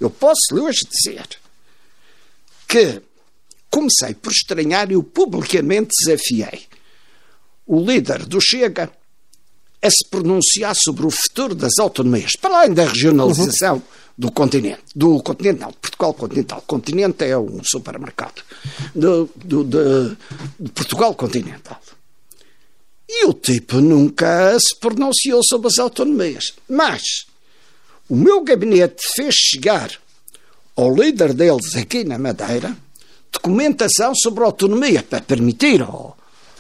Eu 0.00 0.10
posso-lhe 0.10 0.60
hoje 0.60 0.80
dizer 0.90 1.24
que 2.66 3.00
comecei 3.70 4.14
por 4.14 4.32
estranhar 4.32 4.90
e 4.90 4.96
o 4.96 5.02
publicamente 5.02 5.90
desafiei 6.02 6.66
o 7.66 7.80
líder 7.80 8.24
do 8.24 8.40
Chega 8.40 8.90
a 9.82 9.90
se 9.90 10.08
pronunciar 10.08 10.74
sobre 10.74 11.06
o 11.06 11.10
futuro 11.10 11.54
das 11.54 11.78
autonomias, 11.78 12.32
para 12.40 12.58
além 12.58 12.74
da 12.74 12.86
regionalização 12.86 13.76
uhum. 13.76 13.82
do 14.16 14.32
continente. 14.32 14.82
Do 14.94 15.22
continente, 15.22 15.60
não, 15.60 15.72
Portugal 15.72 16.14
continental. 16.14 16.62
Continente 16.66 17.24
é 17.24 17.36
um 17.36 17.60
supermercado. 17.62 18.42
Do, 18.94 19.30
do, 19.36 19.64
de, 19.64 20.16
de 20.58 20.72
Portugal 20.72 21.14
continental. 21.14 21.80
E 23.08 23.26
o 23.26 23.32
tipo 23.32 23.80
nunca 23.80 24.58
se 24.58 24.74
pronunciou 24.80 25.40
sobre 25.44 25.68
as 25.68 25.78
autonomias. 25.78 26.54
Mas 26.68 27.26
o 28.08 28.16
meu 28.16 28.42
gabinete 28.42 29.06
fez 29.14 29.34
chegar 29.34 29.90
ao 30.74 30.94
líder 30.94 31.32
deles 31.32 31.76
aqui 31.76 32.04
na 32.04 32.18
Madeira 32.18 32.76
documentação 33.32 34.14
sobre 34.14 34.44
autonomia 34.44 35.02
para 35.02 35.20
permitir 35.20 35.82
ao, 35.82 36.16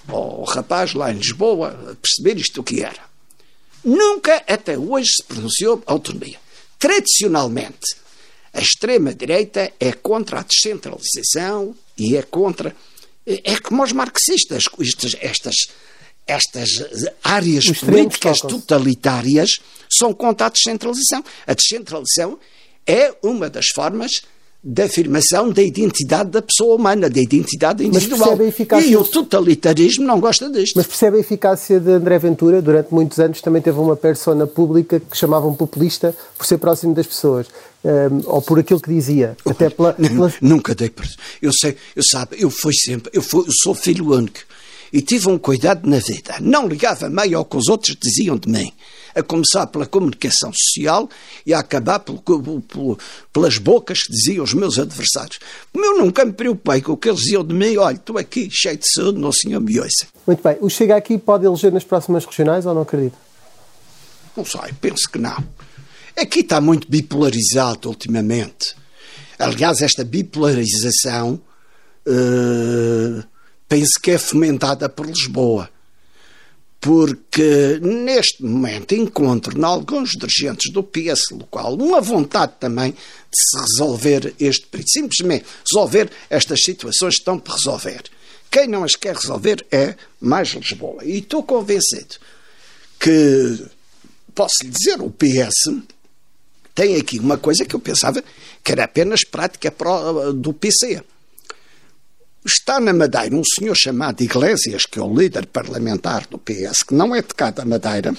ao 0.08 0.44
rapaz 0.44 0.94
lá 0.94 1.12
em 1.12 1.18
Lisboa 1.18 1.96
perceber 2.00 2.40
isto 2.40 2.60
o 2.60 2.64
que 2.64 2.82
era. 2.82 3.04
Nunca 3.84 4.42
até 4.48 4.76
hoje 4.76 5.08
se 5.16 5.22
pronunciou 5.22 5.82
autonomia. 5.86 6.38
Tradicionalmente, 6.78 7.96
a 8.52 8.60
extrema-direita 8.60 9.72
é 9.78 9.92
contra 9.92 10.40
a 10.40 10.42
descentralização 10.42 11.76
e 11.96 12.16
é 12.16 12.22
contra. 12.22 12.74
É 13.26 13.58
como 13.58 13.82
os 13.82 13.92
marxistas, 13.92 14.64
estas, 14.78 15.14
estas, 15.20 15.56
estas 16.26 16.70
áreas 17.22 17.70
políticas 17.78 18.40
totalitárias 18.40 19.58
são 19.90 20.12
contra 20.12 20.46
a 20.46 20.50
descentralização. 20.50 21.24
A 21.46 21.54
descentralização 21.54 22.38
é 22.86 23.14
uma 23.22 23.50
das 23.50 23.66
formas 23.74 24.22
da 24.68 24.84
afirmação 24.86 25.52
da 25.52 25.62
identidade 25.62 26.30
da 26.30 26.42
pessoa 26.42 26.74
humana, 26.74 27.08
da 27.08 27.20
identidade 27.20 27.86
individual. 27.86 28.36
Eficácia... 28.42 28.88
E 28.88 28.96
o 28.96 29.04
totalitarismo 29.04 30.04
não 30.04 30.18
gosta 30.18 30.50
disto. 30.50 30.74
Mas 30.74 30.88
percebe 30.88 31.18
a 31.18 31.20
eficácia 31.20 31.78
de 31.78 31.92
André 31.92 32.18
Ventura? 32.18 32.60
Durante 32.60 32.92
muitos 32.92 33.20
anos 33.20 33.40
também 33.40 33.62
teve 33.62 33.78
uma 33.78 33.94
persona 33.94 34.44
pública 34.44 34.98
que 34.98 35.16
chamavam 35.16 35.54
populista 35.54 36.12
por 36.36 36.44
ser 36.44 36.58
próximo 36.58 36.92
das 36.94 37.06
pessoas. 37.06 37.46
Um, 37.84 38.22
ou 38.26 38.42
por 38.42 38.58
aquilo 38.58 38.80
que 38.80 38.92
dizia. 38.92 39.36
Até 39.46 39.70
pela, 39.70 39.92
pela... 39.92 40.34
Nunca 40.40 40.74
dei 40.74 40.90
por 40.90 41.06
Eu 41.40 41.52
sei, 41.52 41.76
eu 41.94 42.02
sabe, 42.02 42.36
eu 42.36 42.50
fui 42.50 42.74
sempre, 42.74 43.12
eu, 43.14 43.22
fui, 43.22 43.42
eu 43.46 43.52
sou 43.62 43.72
filho 43.72 44.12
único 44.12 44.40
e 44.96 45.02
tive 45.02 45.28
um 45.28 45.36
cuidado 45.36 45.86
na 45.86 45.98
vida. 45.98 46.36
Não 46.40 46.66
ligava 46.66 47.10
meio 47.10 47.36
ao 47.36 47.44
que 47.44 47.54
os 47.54 47.68
outros 47.68 47.94
diziam 48.00 48.38
de 48.38 48.48
mim 48.48 48.72
a 49.14 49.22
começar 49.22 49.66
pela 49.66 49.84
comunicação 49.84 50.50
social 50.54 51.06
e 51.44 51.52
a 51.52 51.58
acabar 51.58 51.98
pelo, 51.98 52.18
pelo, 52.22 52.98
pelas 53.30 53.58
bocas 53.58 54.04
que 54.04 54.10
diziam 54.10 54.42
os 54.42 54.54
meus 54.54 54.78
adversários. 54.78 55.38
Como 55.70 55.84
eu 55.84 55.98
nunca 55.98 56.24
me 56.24 56.32
preocupei 56.32 56.80
com 56.80 56.92
o 56.92 56.96
que 56.96 57.10
eles 57.10 57.20
diziam 57.20 57.44
de 57.44 57.52
mim, 57.52 57.76
olha, 57.76 57.96
estou 57.96 58.16
aqui 58.16 58.48
cheio 58.50 58.78
de 58.78 58.90
saúde, 58.90 59.18
não 59.18 59.30
senhor 59.32 59.60
me 59.60 59.78
ouça. 59.78 60.06
Muito 60.26 60.42
bem. 60.42 60.56
O 60.62 60.70
Chega 60.70 60.96
aqui 60.96 61.18
pode 61.18 61.44
eleger 61.44 61.70
nas 61.70 61.84
próximas 61.84 62.24
regionais 62.24 62.64
ou 62.64 62.74
não 62.74 62.80
acredito? 62.80 63.18
Não 64.34 64.46
sei, 64.46 64.72
penso 64.80 65.10
que 65.12 65.18
não. 65.18 65.44
Aqui 66.16 66.40
está 66.40 66.58
muito 66.58 66.90
bipolarizado 66.90 67.90
ultimamente. 67.90 68.74
Aliás, 69.38 69.82
esta 69.82 70.04
bipolarização 70.04 71.38
uh, 72.06 73.35
penso 73.68 74.00
que 74.00 74.12
é 74.12 74.18
fomentada 74.18 74.88
por 74.88 75.06
Lisboa 75.06 75.70
porque 76.80 77.80
neste 77.82 78.44
momento 78.44 78.94
encontro 78.94 79.58
em 79.58 79.64
alguns 79.64 80.10
dirigentes 80.10 80.72
do 80.72 80.84
PS 80.84 81.30
local 81.32 81.74
uma 81.74 82.00
vontade 82.00 82.52
também 82.60 82.92
de 82.92 82.98
se 83.34 83.58
resolver 83.58 84.34
este 84.38 84.68
simplesmente 84.86 85.46
resolver 85.68 86.10
estas 86.30 86.60
situações 86.62 87.14
que 87.14 87.20
estão 87.20 87.38
para 87.38 87.54
resolver. 87.54 88.04
Quem 88.50 88.68
não 88.68 88.84
as 88.84 88.94
quer 88.94 89.16
resolver 89.16 89.66
é 89.72 89.96
mais 90.20 90.48
Lisboa. 90.50 91.04
E 91.04 91.18
estou 91.18 91.42
convencido 91.42 92.16
que, 93.00 93.66
posso 94.34 94.54
lhe 94.62 94.70
dizer, 94.70 95.00
o 95.00 95.10
PS 95.10 95.82
tem 96.74 96.96
aqui 96.96 97.18
uma 97.18 97.36
coisa 97.36 97.64
que 97.64 97.74
eu 97.74 97.80
pensava 97.80 98.22
que 98.62 98.72
era 98.72 98.84
apenas 98.84 99.24
prática 99.24 99.74
do 100.34 100.52
PC 100.52 101.02
Está 102.46 102.78
na 102.78 102.92
Madeira 102.92 103.34
um 103.34 103.42
senhor 103.44 103.74
chamado 103.74 104.22
Iglesias, 104.22 104.86
que 104.86 105.00
é 105.00 105.02
o 105.02 105.12
líder 105.12 105.46
parlamentar 105.46 106.28
do 106.28 106.38
PS, 106.38 106.84
que 106.86 106.94
não 106.94 107.12
é 107.12 107.20
de 107.20 107.34
cá 107.34 107.50
da 107.50 107.64
Madeira, 107.64 108.16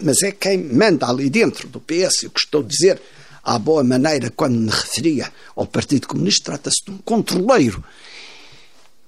mas 0.00 0.22
é 0.22 0.30
quem 0.30 0.62
manda 0.62 1.08
ali 1.08 1.28
dentro 1.28 1.66
do 1.66 1.80
PS. 1.80 2.22
Eu 2.22 2.30
estou 2.36 2.60
a 2.60 2.64
dizer 2.64 3.02
à 3.42 3.58
boa 3.58 3.82
maneira, 3.82 4.30
quando 4.30 4.56
me 4.56 4.70
referia 4.70 5.32
ao 5.56 5.66
Partido 5.66 6.06
Comunista, 6.06 6.52
trata-se 6.52 6.84
de 6.84 6.92
um 6.92 6.98
controleiro. 6.98 7.82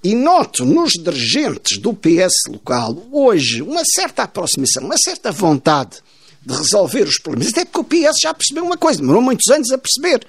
E 0.03 0.17
noto 0.17 0.65
nos 0.65 0.95
dirigentes 0.95 1.79
do 1.79 1.95
PS 1.95 2.35
local, 2.49 3.07
hoje, 3.13 3.63
uma 3.63 3.85
certa 3.85 4.25
aproximação, 4.25 4.83
uma 4.83 4.99
certa 4.99 5.31
vontade 5.31 5.99
de 6.45 6.57
resolver 6.57 7.05
os 7.05 7.21
problemas. 7.21 7.53
Até 7.53 7.65
porque 7.65 7.79
o 7.79 7.85
PS 7.85 8.19
já 8.21 8.35
percebeu 8.35 8.65
uma 8.65 8.77
coisa, 8.77 8.99
demorou 8.99 9.23
muitos 9.23 9.49
anos 9.49 9.71
a 9.71 9.79
perceber 9.79 10.27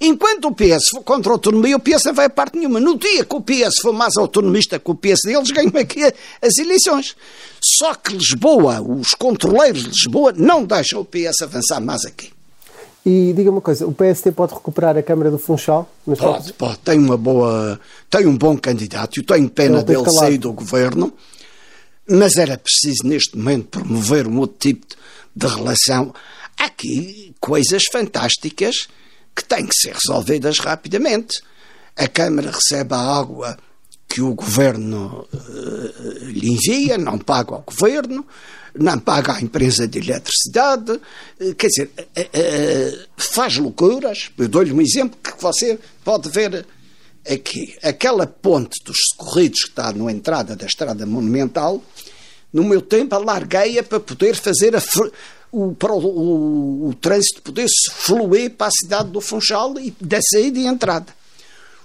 Enquanto 0.00 0.46
o 0.46 0.54
PS 0.54 0.90
for 0.90 1.02
contra 1.02 1.32
a 1.32 1.34
autonomia, 1.34 1.76
o 1.76 1.80
PS 1.80 2.04
não 2.04 2.14
vai 2.14 2.26
a 2.26 2.30
parte 2.30 2.56
nenhuma. 2.56 2.78
No 2.78 2.96
dia 2.96 3.24
que 3.24 3.34
o 3.34 3.40
PS 3.40 3.80
for 3.82 3.92
mais 3.92 4.16
autonomista 4.16 4.78
que 4.78 4.90
o 4.90 4.94
PS 4.94 5.22
deles, 5.24 5.50
ganham 5.50 5.72
aqui 5.76 6.04
as 6.40 6.56
eleições. 6.56 7.16
Só 7.60 7.94
que 7.94 8.12
Lisboa, 8.12 8.80
os 8.80 9.10
controleiros 9.10 9.82
de 9.82 9.88
Lisboa, 9.88 10.32
não 10.36 10.64
deixam 10.64 11.00
o 11.00 11.04
PS 11.04 11.42
avançar 11.42 11.80
mais 11.80 12.04
aqui. 12.04 12.30
E 13.04 13.32
diga 13.32 13.50
uma 13.50 13.60
coisa, 13.60 13.86
o 13.86 13.92
PST 13.92 14.30
pode 14.32 14.54
recuperar 14.54 14.96
a 14.96 15.02
Câmara 15.02 15.30
do 15.30 15.38
Funchal? 15.38 15.90
Pode, 16.04 16.52
pode. 16.52 16.78
Tem 16.78 16.98
uma 16.98 17.16
boa, 17.16 17.80
tem 18.08 18.26
um 18.26 18.36
bom 18.36 18.56
candidato. 18.56 19.18
Eu 19.18 19.24
tenho 19.24 19.48
pena 19.48 19.82
dele 19.82 20.04
calado. 20.04 20.18
sair 20.18 20.38
do 20.38 20.52
governo, 20.52 21.12
mas 22.08 22.36
era 22.36 22.56
preciso 22.56 23.04
neste 23.04 23.36
momento 23.36 23.80
promover 23.80 24.28
um 24.28 24.38
outro 24.38 24.58
tipo 24.58 24.86
de 25.34 25.46
relação. 25.46 26.14
Há 26.56 26.66
aqui 26.66 27.34
coisas 27.40 27.84
fantásticas 27.90 28.88
que 29.38 29.44
têm 29.44 29.66
que 29.66 29.74
ser 29.74 29.94
resolvidas 29.94 30.58
rapidamente. 30.58 31.40
A 31.96 32.08
Câmara 32.08 32.50
recebe 32.50 32.94
a 32.94 32.98
água 32.98 33.56
que 34.08 34.20
o 34.20 34.34
governo 34.34 35.26
uh, 35.32 36.24
lhe 36.24 36.50
envia, 36.50 36.98
não 36.98 37.18
paga 37.18 37.54
ao 37.54 37.62
governo 37.62 38.26
não 38.74 38.98
paga 38.98 39.34
à 39.34 39.40
empresa 39.40 39.86
de 39.86 39.98
eletricidade, 39.98 41.00
eh, 41.40 41.54
quer 41.56 41.68
dizer, 41.68 41.90
eh, 42.14 43.06
faz 43.16 43.56
loucuras. 43.56 44.30
Eu 44.38 44.48
dou-lhe 44.48 44.72
um 44.72 44.80
exemplo 44.80 45.18
que 45.22 45.40
você 45.40 45.78
pode 46.04 46.28
ver 46.30 46.64
aqui. 47.28 47.76
Aquela 47.82 48.26
ponte 48.26 48.82
dos 48.84 48.96
socorridos 49.10 49.62
que 49.62 49.70
está 49.70 49.92
na 49.92 50.12
entrada 50.12 50.54
da 50.54 50.66
estrada 50.66 51.04
monumental, 51.04 51.82
no 52.52 52.64
meu 52.64 52.80
tempo 52.80 53.14
alarguei-a 53.14 53.82
para 53.82 54.00
poder 54.00 54.36
fazer 54.36 54.74
a, 54.76 54.82
o, 55.50 55.74
o, 55.80 56.88
o, 56.88 56.94
trânsito 56.94 57.42
poder 57.42 57.66
fluir 57.92 58.50
para 58.50 58.66
a 58.66 58.70
cidade 58.70 59.10
do 59.10 59.20
Funchal 59.20 59.78
e 59.78 59.94
da 60.00 60.20
saída 60.20 60.58
e 60.58 60.66
entrada. 60.66 61.06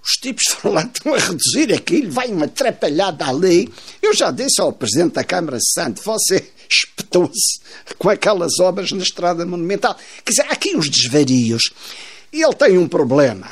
Os 0.04 0.12
tipos 0.13 0.43
foram 0.56 0.76
lá, 0.76 0.82
estão 0.84 1.13
a 1.13 1.17
reduzir 1.17 1.73
aquilo, 1.73 2.12
vai 2.12 2.28
uma 2.28 2.45
atrapalhada 2.45 3.26
ali. 3.26 3.71
Eu 4.02 4.13
já 4.13 4.32
disse 4.32 4.62
ao 4.62 4.73
Presidente 4.73 5.13
da 5.13 5.23
Câmara 5.23 5.58
Santo, 5.62 6.02
você 6.04 6.45
espetou-se 6.69 7.60
com 7.97 8.10
aquelas 8.10 8.60
obras 8.60 8.91
na 8.91 9.04
Estrada 9.04 9.45
Monumental. 9.45 9.95
Quer 10.26 10.32
dizer, 10.32 10.45
há 10.49 10.54
aqui 10.54 10.76
uns 10.76 10.89
desvarios. 10.89 11.71
Ele 12.32 12.54
tem 12.54 12.78
um 12.78 12.88
problema. 12.88 13.47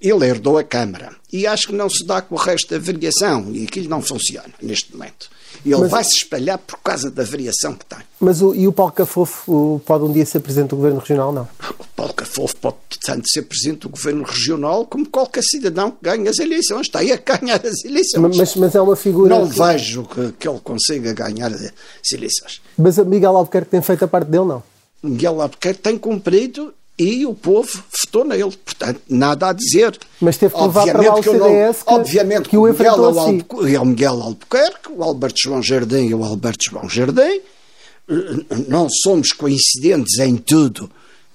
Ele 0.00 0.26
herdou 0.26 0.58
a 0.58 0.64
Câmara 0.64 1.16
e 1.32 1.46
acho 1.46 1.68
que 1.68 1.72
não 1.72 1.88
se 1.88 2.04
dá 2.04 2.20
com 2.20 2.34
o 2.34 2.38
resto 2.38 2.70
da 2.70 2.78
variação 2.78 3.50
e 3.54 3.64
aquilo 3.64 3.88
não 3.88 4.02
funciona 4.02 4.52
neste 4.60 4.92
momento. 4.92 5.30
E 5.66 5.72
ele 5.72 5.80
mas, 5.80 5.90
vai 5.90 6.04
se 6.04 6.14
espalhar 6.14 6.58
por 6.58 6.78
causa 6.78 7.10
da 7.10 7.24
variação 7.24 7.74
que 7.74 7.84
tem. 7.84 7.98
Mas 8.20 8.40
o, 8.40 8.54
e 8.54 8.68
o 8.68 8.72
Paulo 8.72 8.92
Cafofo 8.92 9.82
pode 9.84 10.04
um 10.04 10.12
dia 10.12 10.24
ser 10.24 10.38
Presidente 10.38 10.70
do 10.70 10.76
Governo 10.76 11.00
Regional, 11.00 11.32
não? 11.32 11.48
O 11.76 11.84
Paulo 11.96 12.14
Cafofo 12.14 12.54
pode 12.58 12.76
tanto 13.04 13.28
ser 13.28 13.42
Presidente 13.42 13.80
do 13.80 13.88
Governo 13.88 14.22
Regional 14.22 14.86
como 14.86 15.08
qualquer 15.08 15.42
cidadão 15.42 15.90
que 15.90 15.98
ganhe 16.02 16.28
as 16.28 16.38
eleições. 16.38 16.82
Está 16.82 17.00
aí 17.00 17.10
a 17.10 17.16
ganhar 17.16 17.60
as 17.66 17.84
eleições. 17.84 18.36
Mas, 18.36 18.54
mas 18.54 18.74
é 18.76 18.80
uma 18.80 18.94
figura... 18.94 19.36
Não 19.36 19.48
que... 19.48 19.58
vejo 19.58 20.04
que, 20.04 20.32
que 20.38 20.48
ele 20.48 20.60
consiga 20.60 21.12
ganhar 21.12 21.52
as 21.52 22.12
eleições. 22.12 22.62
Mas 22.78 22.96
Miguel 22.98 23.36
Albuquerque 23.36 23.70
tem 23.70 23.82
feito 23.82 24.04
a 24.04 24.08
parte 24.08 24.28
dele, 24.28 24.44
não? 24.44 24.62
Miguel 25.02 25.42
Albuquerque 25.42 25.80
tem 25.80 25.98
cumprido 25.98 26.72
e 26.98 27.26
o 27.26 27.34
povo 27.34 27.82
votou 28.04 28.24
nele. 28.24 28.56
Portanto, 28.64 29.00
nada 29.08 29.50
a 29.50 29.52
dizer. 29.52 29.98
Mas 30.20 30.36
teve 30.36 30.54
que 30.54 30.60
levar 30.60 30.82
obviamente 30.82 31.04
para 31.04 31.12
lá 31.12 31.18
o 31.18 31.22
CDS 31.22 31.82
que, 31.82 31.92
obviamente 31.92 32.48
que, 32.48 32.56
o 32.56 32.68
enfrentou 32.68 33.08
Miguel 33.08 33.22
assim. 33.22 33.74
É 33.74 33.80
o 33.80 33.84
Miguel 33.84 34.22
Albuquerque, 34.22 34.92
o 34.92 35.02
Alberto 35.02 35.40
João 35.40 35.62
Jardim 35.62 36.06
e 36.08 36.14
o 36.14 36.24
Alberto 36.24 36.64
João 36.70 36.88
Jardim. 36.88 37.40
Não 38.68 38.88
somos 38.88 39.32
coincidentes 39.32 40.18
em 40.18 40.36
tudo 40.36 40.90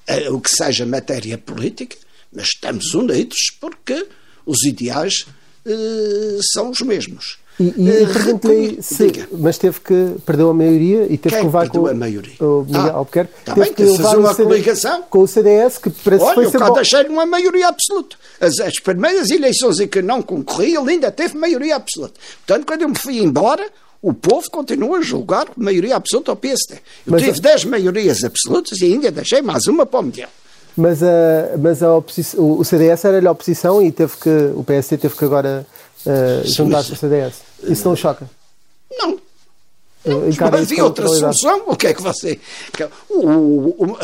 eh, 0.07 0.29
o 0.29 0.39
que 0.39 0.49
seja 0.49 0.85
matéria 0.85 1.37
política, 1.37 1.97
mas 2.31 2.47
estamos 2.47 2.93
unidos 2.93 3.37
porque 3.59 4.07
os 4.45 4.63
ideais 4.63 5.25
uh, 5.65 6.39
são 6.53 6.69
os 6.69 6.81
mesmos. 6.81 7.37
E, 7.61 7.73
e 7.77 8.03
uh, 8.03 8.13
perguntei 8.13 8.79
se, 8.81 9.27
mas 9.31 9.57
teve 9.59 9.79
que, 9.81 10.15
perdeu 10.25 10.49
a 10.49 10.53
maioria 10.53 11.05
e 11.07 11.15
teve 11.15 11.35
Quem 11.35 11.39
que 11.39 11.45
levar 11.45 11.69
com 11.69 11.85
a 11.85 11.93
maioria? 11.93 12.33
o 12.39 12.63
Miguel 12.65 12.81
ah, 12.81 12.91
Albuquerque. 12.93 13.33
Tá 13.45 13.53
teve 13.53 13.65
bem, 13.67 13.73
que 13.75 13.83
levar 13.83 14.17
uma 14.17 14.33
coligação 14.33 15.03
com 15.03 15.19
o 15.19 15.27
CDS 15.27 15.77
que 15.77 15.91
parece 15.91 16.23
Olha, 16.23 16.33
foi 16.33 16.45
eu 16.47 16.51
cá 16.51 16.69
deixei 16.71 17.03
uma 17.05 17.25
maioria 17.25 17.67
absoluta. 17.67 18.15
As, 18.39 18.59
as, 18.59 18.79
primeiras 18.79 19.29
eleições 19.29 19.79
em 19.79 19.87
que 19.87 20.01
não 20.01 20.23
concorri, 20.23 20.75
ele 20.75 20.93
ainda 20.93 21.11
teve 21.11 21.37
maioria 21.37 21.75
absoluta. 21.75 22.15
Portanto, 22.47 22.65
quando 22.65 22.81
eu 22.81 22.89
me 22.89 22.97
fui 22.97 23.19
embora, 23.19 23.69
o 24.01 24.11
povo 24.11 24.49
continua 24.49 24.97
a 24.97 25.01
julgar 25.01 25.45
maioria 25.55 25.95
absoluta 25.95 26.31
ao 26.31 26.35
PSD. 26.35 26.75
Eu 26.75 26.79
mas 27.05 27.21
tive 27.21 27.39
10 27.39 27.65
maiorias 27.65 28.23
absolutas 28.23 28.79
e 28.81 28.85
ainda 28.85 29.11
deixei 29.11 29.43
mais 29.43 29.67
uma 29.67 29.85
para 29.85 29.99
o 29.99 30.03
Miguel. 30.03 30.29
Mas, 30.75 31.03
a, 31.03 31.57
mas 31.59 31.83
a 31.83 31.95
oposição, 31.95 32.57
o 32.57 32.63
CDS 32.63 33.05
era-lhe 33.05 33.27
a 33.27 33.31
oposição 33.31 33.81
e 33.81 33.91
teve 33.91 34.13
que, 34.17 34.51
o 34.55 34.63
PSD 34.63 34.97
teve 34.97 35.15
que 35.15 35.25
agora 35.25 35.67
uh, 36.05 36.47
juntar-se 36.47 36.91
ao 36.91 36.97
CDS. 36.97 37.35
Isso 37.63 37.87
não 37.87 37.95
choca? 37.95 38.29
Não. 38.91 39.19
Não 40.03 40.47
havia 40.47 40.83
outra 40.83 41.07
solução. 41.07 41.63
O 41.67 41.75
que 41.75 41.87
é 41.87 41.93
que 41.93 42.01
você. 42.01 42.39
O, 43.09 43.27
o, 43.27 43.69
o, 43.85 43.97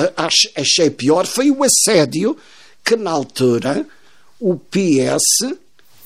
achei 0.56 0.90
pior 0.92 1.26
foi 1.26 1.50
o 1.50 1.64
assédio 1.64 2.38
que, 2.84 2.96
na 2.96 3.12
altura, 3.12 3.86
o 4.40 4.56
PS 4.56 5.56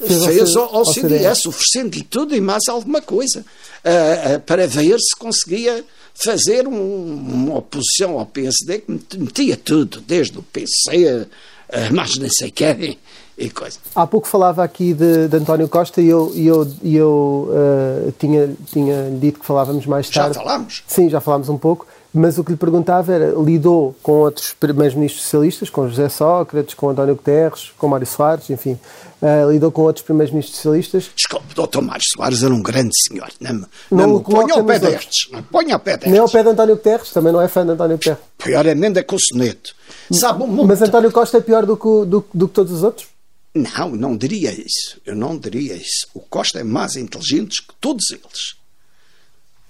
fez, 0.08 0.26
fez 0.26 0.56
ao, 0.56 0.76
ao, 0.76 0.86
CDS, 0.86 1.46
oferecendo-lhe 1.46 2.04
tudo 2.04 2.36
e 2.36 2.42
mais 2.42 2.68
alguma 2.68 3.02
coisa, 3.02 3.42
uh, 3.42 4.36
uh, 4.36 4.40
para 4.42 4.68
ver 4.68 4.98
se 5.00 5.16
conseguia 5.16 5.84
fazer 6.14 6.68
um, 6.68 7.14
uma 7.14 7.58
oposição 7.58 8.18
ao 8.18 8.26
PSD 8.26 8.80
que 8.80 9.18
metia 9.18 9.58
tudo, 9.58 10.02
desde 10.02 10.38
o 10.38 10.44
PC, 10.44 11.28
uh, 11.28 11.94
mais 11.94 12.18
nem 12.18 12.30
sei 12.30 12.50
quem, 12.50 12.98
e 13.42 13.50
coisa. 13.50 13.78
Há 13.96 14.06
pouco 14.06 14.28
falava 14.28 14.64
aqui 14.64 14.94
de, 14.94 15.28
de 15.28 15.38
António 15.38 15.68
Costa 15.68 16.02
e 16.02 16.08
eu, 16.08 16.32
e 16.34 16.48
eu, 16.48 16.68
e 16.84 16.96
eu 16.96 17.50
uh, 17.50 18.14
tinha, 18.20 18.56
tinha 18.72 19.12
dito 19.20 19.40
que 19.40 19.46
falávamos 19.46 19.86
mais 19.86 20.10
tarde. 20.10 20.36
Já 20.36 20.42
falámos? 20.42 20.84
Sim, 20.88 21.10
já 21.10 21.20
falámos 21.20 21.50
um 21.50 21.58
pouco. 21.58 21.88
Mas 22.14 22.38
o 22.38 22.44
que 22.44 22.52
lhe 22.52 22.58
perguntava 22.58 23.14
era, 23.14 23.34
lidou 23.40 23.96
com 24.04 24.12
outros 24.12 24.54
primeiros 24.60 24.94
ministros 24.96 25.24
socialistas, 25.24 25.70
com 25.70 25.88
José 25.88 26.10
Sócrates, 26.10 26.74
com 26.74 26.90
António 26.90 27.16
Guterres, 27.16 27.72
com 27.78 27.88
Mário 27.88 28.06
Soares, 28.06 28.50
enfim, 28.50 28.78
uh, 29.22 29.50
lidou 29.50 29.72
com 29.72 29.84
outros 29.84 30.04
primeiros 30.04 30.34
ministros 30.34 30.58
socialistas. 30.58 31.10
Desculpe, 31.16 31.56
doutor 31.56 31.82
Mário 31.82 32.04
Soares 32.04 32.44
era 32.44 32.54
um 32.54 32.62
grande 32.62 32.92
senhor, 33.08 33.30
não, 33.40 33.54
não, 33.54 33.68
não 33.90 34.18
me 34.18 34.24
ponha 34.26 34.56
ao 34.56 34.64
pé 34.66 34.78
destes, 34.78 35.32
não 35.32 35.42
ponha 35.42 35.76
ao 35.76 35.80
pé 35.80 35.92
destes. 35.92 36.12
Nem 36.12 36.20
ao 36.20 36.30
pé 36.30 36.44
de 36.44 36.50
António 36.50 36.76
Guterres, 36.76 37.12
também 37.12 37.32
não 37.32 37.42
é 37.42 37.48
fã 37.48 37.66
de 37.66 37.72
António 37.72 37.96
Guterres. 37.96 38.20
Pior 38.38 38.66
é 38.66 38.76
nem 38.76 38.92
da 38.92 39.02
com 39.04 39.16
o 39.16 39.20
soneto. 39.20 39.74
Sabe 40.12 40.46
muito. 40.46 40.68
Mas 40.68 40.82
António 40.82 41.12
Costa 41.14 41.38
é 41.38 41.42
pior 41.42 41.66
do 41.66 41.78
que, 41.78 42.06
do, 42.06 42.26
do 42.34 42.48
que 42.50 42.54
todos 42.54 42.74
os 42.74 42.84
outros? 42.84 43.08
Não, 43.54 43.90
não 43.96 44.16
diria 44.16 44.52
isso. 44.52 45.00
Eu 45.06 45.16
não 45.16 45.38
diria 45.38 45.76
isso. 45.76 46.08
O 46.14 46.20
Costa 46.20 46.60
é 46.60 46.64
mais 46.64 46.96
inteligente 46.96 47.62
que 47.62 47.74
todos 47.80 48.10
eles. 48.12 48.56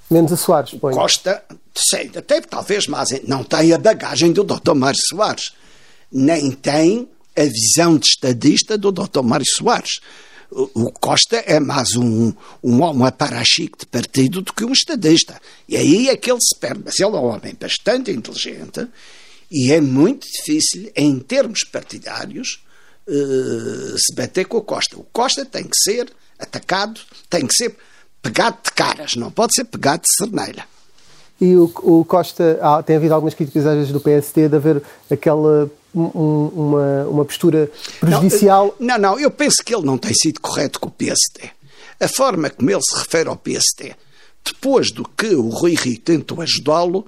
Menos 0.10 0.32
a 0.32 0.38
Soares, 0.38 0.74
põe. 0.80 0.94
Costa, 0.94 1.44
sei, 1.74 2.12
até 2.15 2.41
talvez 2.41 2.88
mais. 2.88 3.10
Não 3.28 3.44
tem 3.44 3.74
a 3.74 3.78
bagagem 3.78 4.32
do 4.32 4.44
Dr. 4.44 4.74
Mário 4.76 5.00
Soares. 5.10 5.54
Nem 6.12 6.52
tem 6.52 7.10
a 7.36 7.44
visão 7.44 7.98
de 7.98 8.08
estadista 8.08 8.78
do 8.78 8.91
Dr. 8.91 9.22
Mário 9.24 9.46
Soares. 9.48 10.00
O 10.52 10.91
Costa 10.91 11.38
é 11.38 11.62
mais 11.62 11.96
um, 11.96 12.34
um, 12.62 12.84
um 12.84 13.06
aparachique 13.06 13.80
de 13.80 13.86
partido 13.86 14.41
do 14.41 14.52
que 14.52 14.65
um 14.65 14.74
estadista. 14.74 15.41
E 15.67 15.78
aí 15.78 16.10
é 16.10 16.17
que 16.17 16.30
ele 16.30 16.41
se 16.41 16.60
perde. 16.60 16.82
Mas 16.84 17.00
ele 17.00 17.15
é 17.15 17.20
um 17.20 17.26
homem 17.26 17.56
bastante 17.58 18.12
inteligente 18.12 18.86
e 19.52 19.74
é 19.74 19.82
muito 19.82 20.26
difícil, 20.32 20.89
em 20.96 21.20
termos 21.20 21.65
partidários, 21.65 22.63
uh, 23.12 23.97
se 23.97 24.15
bater 24.15 24.45
com 24.45 24.58
o 24.58 24.62
Costa. 24.62 24.97
O 24.97 25.06
Costa 25.12 25.45
tem 25.45 25.63
que 25.63 25.78
ser 25.78 26.12
atacado, 26.39 27.00
tem 27.30 27.45
que 27.45 27.54
ser 27.54 27.76
pegado 28.21 28.58
de 28.63 28.71
caras, 28.71 29.15
não 29.15 29.30
pode 29.30 29.54
ser 29.54 29.65
pegado 29.65 30.04
de 30.04 30.15
cerneira. 30.15 30.63
E 31.39 31.56
o, 31.56 31.71
o 31.84 32.06
Costa, 32.06 32.60
ah, 32.62 32.84
tem 32.84 32.95
havido 32.95 33.13
algumas 33.13 33.34
críticas 33.34 33.65
às 33.65 33.76
vezes 33.76 33.91
do 33.91 34.00
PST 34.00 34.47
de 34.47 34.56
haver 34.56 34.82
aquela 35.10 35.69
um, 35.93 36.47
uma, 36.54 37.04
uma 37.08 37.26
postura 37.26 37.69
prejudicial. 38.00 38.76
Não, 38.80 38.97
não, 38.97 39.12
não, 39.12 39.19
eu 39.19 39.32
penso 39.32 39.58
que 39.65 39.74
ele 39.74 39.86
não 39.86 39.97
tem 39.97 40.13
sido 40.13 40.39
correto 40.39 40.80
com 40.80 40.88
o 40.88 40.91
PST. 40.91 41.52
A 42.00 42.08
forma 42.08 42.50
como 42.50 42.69
ele 42.69 42.82
se 42.82 42.95
refere 42.95 43.28
ao 43.28 43.36
PST, 43.36 43.95
depois 44.43 44.91
do 44.91 45.04
que 45.04 45.36
o 45.36 45.50
Rui 45.50 45.76
Rio 45.76 46.00
tentou 46.00 46.41
ajudá-lo, 46.41 47.08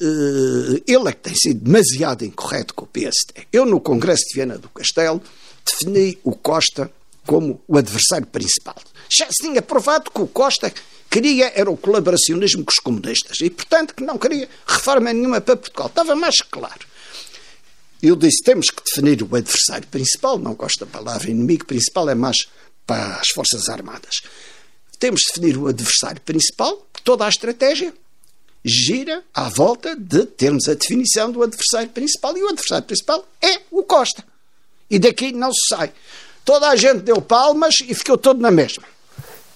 eh, 0.00 0.82
ele 0.86 1.08
é 1.08 1.12
que 1.12 1.20
tem 1.20 1.34
sido 1.34 1.60
demasiado 1.60 2.24
incorreto 2.24 2.74
com 2.74 2.84
o 2.84 2.88
PST. 2.88 3.46
Eu, 3.52 3.64
no 3.64 3.80
Congresso 3.80 4.24
de 4.28 4.34
Viana 4.34 4.58
do 4.58 4.68
Castelo, 4.68 5.22
defini 5.64 6.18
o 6.22 6.34
Costa 6.34 6.90
como 7.26 7.62
o 7.68 7.78
adversário 7.78 8.26
principal. 8.26 8.76
Já 9.08 9.26
se 9.30 9.42
tinha 9.42 9.62
provado 9.62 10.10
que 10.10 10.20
o 10.20 10.26
Costa 10.26 10.72
queria 11.10 11.52
era 11.54 11.70
o 11.70 11.76
colaboracionismo 11.76 12.64
com 12.64 12.70
os 12.70 12.78
comunistas 12.78 13.40
e, 13.40 13.50
portanto, 13.50 13.94
que 13.94 14.02
não 14.02 14.18
queria 14.18 14.48
reforma 14.66 15.12
nenhuma 15.12 15.40
para 15.40 15.56
Portugal. 15.56 15.88
Estava 15.88 16.16
mais 16.16 16.40
claro. 16.40 16.86
Eu 18.02 18.16
disse: 18.16 18.42
temos 18.42 18.70
que 18.70 18.82
definir 18.82 19.22
o 19.22 19.36
adversário 19.36 19.86
principal, 19.88 20.38
não 20.38 20.54
gosto 20.54 20.80
da 20.80 20.86
palavra 20.86 21.30
inimigo 21.30 21.66
principal, 21.66 22.08
é 22.08 22.14
mais 22.14 22.48
para 22.86 23.16
as 23.16 23.28
Forças 23.28 23.68
Armadas. 23.68 24.22
Temos 24.98 25.20
de 25.20 25.26
definir 25.28 25.56
o 25.58 25.68
adversário 25.68 26.20
principal, 26.22 26.86
toda 27.04 27.26
a 27.26 27.28
estratégia 27.28 27.94
gira 28.64 29.24
à 29.34 29.48
volta 29.48 29.96
de 29.96 30.24
termos 30.24 30.68
a 30.68 30.74
definição 30.74 31.30
do 31.30 31.42
adversário 31.42 31.90
principal. 31.90 32.36
E 32.36 32.42
o 32.42 32.48
adversário 32.48 32.86
principal 32.86 33.26
é 33.40 33.60
o 33.70 33.82
Costa. 33.82 34.24
E 34.92 34.98
daqui 34.98 35.32
não 35.32 35.50
se 35.50 35.68
sai. 35.68 35.90
Toda 36.44 36.68
a 36.68 36.76
gente 36.76 37.00
deu 37.00 37.20
palmas 37.22 37.76
e 37.88 37.94
ficou 37.94 38.18
todo 38.18 38.40
na 38.40 38.50
mesma. 38.50 38.84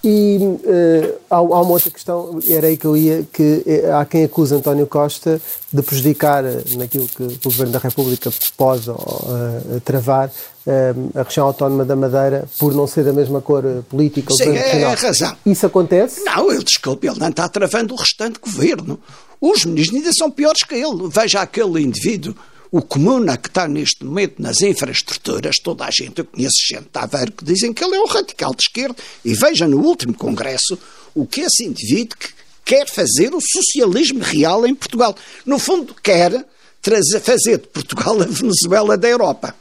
E 0.03 0.37
uh, 0.39 1.19
há, 1.29 1.35
há, 1.35 1.41
uma 1.41 1.71
outra 1.71 1.91
questão, 1.91 2.39
era 2.47 2.67
aí 2.67 2.77
que 2.77 2.85
eu 2.85 2.95
ia, 2.95 3.27
que 3.31 3.63
é, 3.65 3.91
há 3.91 4.05
quem 4.05 4.23
acusa 4.23 4.55
António 4.55 4.87
Costa 4.87 5.39
de 5.71 5.81
prejudicar 5.81 6.43
naquilo 6.75 7.07
que, 7.07 7.23
o 7.23 7.39
Governo 7.43 7.73
da 7.73 7.79
República 7.79 8.31
pode 8.55 8.89
uh, 8.89 9.81
travar 9.83 10.29
uh, 10.29 11.19
a 11.19 11.23
região 11.23 11.45
autónoma 11.45 11.83
da 11.83 11.95
Madeira 11.95 12.47
por 12.57 12.73
não 12.73 12.87
ser 12.87 13.03
da 13.03 13.13
mesma 13.13 13.41
cor 13.41 13.63
política. 13.89 14.33
Sim, 14.33 14.55
é, 14.55 14.81
é 14.81 14.93
razão. 14.93 15.35
Isso 15.45 15.65
acontece? 15.65 16.23
Não, 16.23 16.51
ele, 16.51 16.63
desculpe, 16.63 17.07
ele 17.07 17.19
não 17.19 17.29
está 17.29 17.47
travando 17.47 17.93
o 17.93 17.97
restante 17.97 18.39
governo. 18.39 18.99
Os 19.39 19.65
ministros 19.65 19.97
ainda 19.97 20.13
são 20.13 20.31
piores 20.31 20.63
que 20.63 20.75
ele. 20.75 21.09
Veja 21.11 21.41
aquele 21.41 21.81
indivíduo 21.81 22.35
o 22.71 22.81
comuna 22.81 23.37
que 23.37 23.47
está 23.47 23.67
neste 23.67 24.03
momento 24.03 24.41
nas 24.41 24.61
infraestruturas, 24.61 25.57
toda 25.57 25.85
a 25.85 25.91
gente, 25.91 26.19
eu 26.19 26.25
conheço 26.25 26.57
gente 26.67 26.87
de 26.91 26.99
Aveiro 26.99 27.31
que 27.31 27.45
dizem 27.45 27.73
que 27.73 27.83
ele 27.83 27.95
é 27.95 28.01
um 28.01 28.07
radical 28.07 28.53
de 28.53 28.63
esquerda. 28.63 28.95
E 29.23 29.33
veja 29.33 29.67
no 29.67 29.79
último 29.79 30.13
congresso 30.13 30.77
o 31.15 31.25
que 31.25 31.41
esse 31.41 31.63
indivíduo 31.63 32.17
que 32.17 32.29
quer 32.65 32.87
fazer 32.87 33.33
o 33.33 33.39
socialismo 33.41 34.19
real 34.19 34.67
em 34.67 34.75
Portugal. 34.75 35.15
No 35.45 35.57
fundo, 35.57 35.95
quer 36.03 36.45
trazer, 36.81 37.21
fazer 37.21 37.59
de 37.59 37.67
Portugal 37.67 38.21
a 38.21 38.25
Venezuela 38.25 38.97
da 38.97 39.07
Europa. 39.07 39.55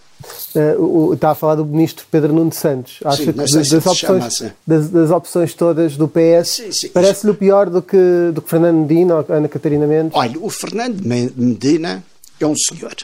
Uh, 0.55 1.13
está 1.13 1.31
a 1.31 1.35
falar 1.35 1.57
do 1.57 1.65
ministro 1.65 2.05
Pedro 2.11 2.33
Nuno 2.33 2.53
Santos. 2.53 2.99
Acha 3.05 3.19
sim, 3.19 3.27
que 3.27 3.33
das, 3.33 3.53
das, 3.53 3.87
opções, 3.87 4.43
das, 4.67 4.89
das, 4.89 5.11
opções 5.11 5.55
todas 5.55 5.97
do 5.97 6.09
PS 6.09 6.89
parece-lhe 6.93 7.35
pior 7.35 7.69
do 7.69 7.83
que, 7.83 8.31
do 8.33 8.41
que 8.41 8.49
Fernando 8.49 8.79
Medina 8.79 9.17
ou 9.17 9.27
Ana 9.29 9.47
Catarina 9.47 9.87
Mendes? 9.87 10.13
Olha, 10.15 10.41
o 10.41 10.49
Fernando 10.49 11.01
Medina 11.05 12.03
é 12.41 12.47
um 12.47 12.57
senhor. 12.57 12.95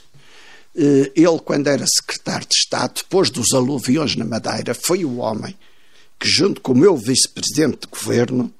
Eh, 0.75 1.13
ele, 1.15 1.39
quando 1.45 1.67
era 1.67 1.85
secretário 1.87 2.47
de 2.47 2.55
Estado, 2.55 2.95
depois 2.97 3.31
dos 3.31 3.53
aluviões 3.53 4.17
na 4.17 4.25
Madeira, 4.25 4.75
foi 4.75 5.05
o 5.05 5.19
homem 5.19 5.57
que, 6.19 6.29
junto 6.29 6.61
com 6.61 6.73
o 6.73 6.79
meu 6.79 6.97
vice-presidente 6.97 7.81
de 7.81 7.89
governo, 7.89 8.53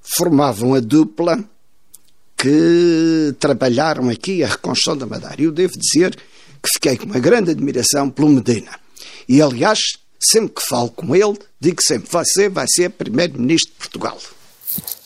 formavam 0.00 0.74
a 0.74 0.80
dupla 0.80 1.42
que 2.36 3.34
trabalharam 3.40 4.08
aqui 4.10 4.44
a 4.44 4.48
reconstrução 4.48 4.96
da 4.96 5.06
Madeira. 5.06 5.42
Eu 5.42 5.52
devo 5.52 5.72
dizer 5.78 6.14
que 6.14 6.70
fiquei 6.74 6.96
com 6.96 7.06
uma 7.06 7.18
grande 7.18 7.50
admiração 7.50 8.10
pelo 8.10 8.28
Medina. 8.28 8.78
E, 9.28 9.40
aliás, 9.40 9.80
sempre 10.20 10.54
que 10.54 10.68
falo 10.68 10.90
com 10.90 11.16
ele, 11.16 11.38
digo 11.58 11.82
sempre: 11.82 12.08
você 12.10 12.48
vai 12.48 12.66
ser 12.68 12.90
primeiro-ministro 12.90 13.72
de 13.72 13.78
Portugal. 13.78 14.18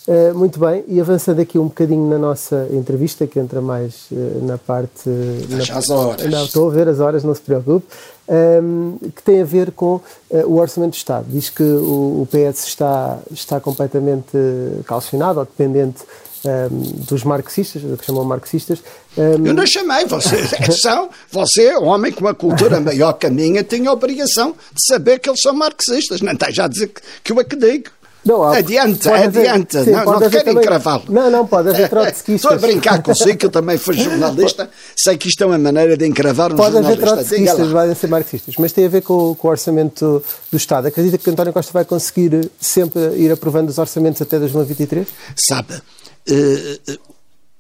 Uh, 0.08 0.34
muito 0.34 0.58
bem, 0.58 0.82
e 0.88 0.98
avançando 0.98 1.38
aqui 1.38 1.58
um 1.58 1.66
bocadinho 1.66 2.08
na 2.08 2.16
nossa 2.16 2.66
entrevista, 2.70 3.26
que 3.26 3.38
entra 3.38 3.60
mais 3.60 4.06
uh, 4.10 4.42
na 4.42 4.56
parte. 4.56 5.02
Veja 5.04 5.76
as 5.76 5.90
horas. 5.90 6.24
Não, 6.30 6.46
estou 6.46 6.70
a 6.70 6.72
ver 6.72 6.88
as 6.88 6.98
horas, 6.98 7.22
não 7.22 7.34
se 7.34 7.42
preocupe. 7.42 7.86
Um, 8.26 8.96
ehm, 9.02 9.10
que 9.10 9.22
tem 9.22 9.42
a 9.42 9.44
ver 9.44 9.70
com 9.70 9.96
uh, 9.96 10.02
o 10.46 10.56
Orçamento 10.58 10.92
do 10.92 10.96
Estado. 10.96 11.26
Diz 11.28 11.50
que 11.50 11.62
o, 11.62 12.22
o, 12.22 12.28
PS 12.30 12.68
está, 12.68 13.18
está 13.30 13.60
completamente 13.60 14.38
calcionado 14.86 15.40
ou 15.40 15.44
dependente 15.44 16.02
um, 16.42 16.48
ehm, 16.48 17.04
dos 17.06 17.22
marxistas, 17.22 17.82
que 17.82 18.06
chamam 18.06 18.24
marxistas. 18.24 18.82
Um... 19.14 19.22
Ehm, 19.22 19.46
Eu 19.48 19.52
não 19.52 19.66
chamei, 19.66 20.06
você, 20.06 20.38
são, 20.72 21.10
você, 21.30 21.76
homem 21.76 22.12
com 22.12 22.20
uma 22.20 22.34
cultura 22.34 22.80
maior 22.80 23.12
que 23.12 23.26
a 23.26 23.30
minha, 23.30 23.62
tem 23.62 23.86
a 23.86 23.92
obrigação 23.92 24.54
de 24.72 24.86
saber 24.86 25.18
que 25.18 25.28
eles 25.28 25.42
são 25.42 25.52
marxistas. 25.52 26.22
Não 26.22 26.32
está 26.32 26.50
já 26.50 26.64
a 26.64 26.68
dizer 26.68 26.88
que, 26.88 27.02
que 27.24 27.30
eu 27.30 27.38
é 27.38 27.44
que 27.44 27.56
digo. 27.56 27.97
Não, 28.28 28.42
há, 28.42 28.58
adianta, 28.58 29.14
adianta. 29.14 29.84
Sim, 29.84 29.90
não, 29.92 30.04
não 30.04 30.30
quero 30.30 30.50
encravá-lo. 30.50 31.04
Não, 31.08 31.30
não, 31.30 31.46
pode 31.46 31.70
haver 31.70 31.88
trotskistas. 31.88 32.34
Estou 32.34 32.52
a 32.52 32.56
brincar 32.56 33.02
consigo, 33.02 33.38
que 33.38 33.46
eu 33.46 33.50
também 33.50 33.78
fui 33.78 33.96
jornalista, 33.98 34.68
sei 34.94 35.16
que 35.16 35.28
isto 35.28 35.42
é 35.42 35.46
uma 35.46 35.56
maneira 35.56 35.96
de 35.96 36.06
encravar 36.06 36.52
um 36.52 36.56
pode 36.56 36.74
jornalista. 36.74 37.06
Pode 37.06 37.12
haver 37.12 37.26
trotskistas, 37.26 37.72
podem 37.72 37.94
ser 37.94 38.06
marxistas, 38.08 38.54
mas 38.58 38.72
tem 38.72 38.84
a 38.84 38.88
ver 38.90 39.00
com, 39.00 39.34
com, 39.34 39.48
o 39.48 39.50
orçamento 39.50 40.22
do 40.52 40.56
Estado. 40.58 40.88
Acredita 40.88 41.16
que 41.16 41.30
António 41.30 41.54
Costa 41.54 41.72
vai 41.72 41.86
conseguir 41.86 42.50
sempre 42.60 43.00
ir 43.16 43.32
aprovando 43.32 43.70
os 43.70 43.78
orçamentos 43.78 44.20
até 44.20 44.38
2023? 44.38 45.08
Sabe, 45.34 45.80
eh, 46.28 46.80
eh, 46.86 46.98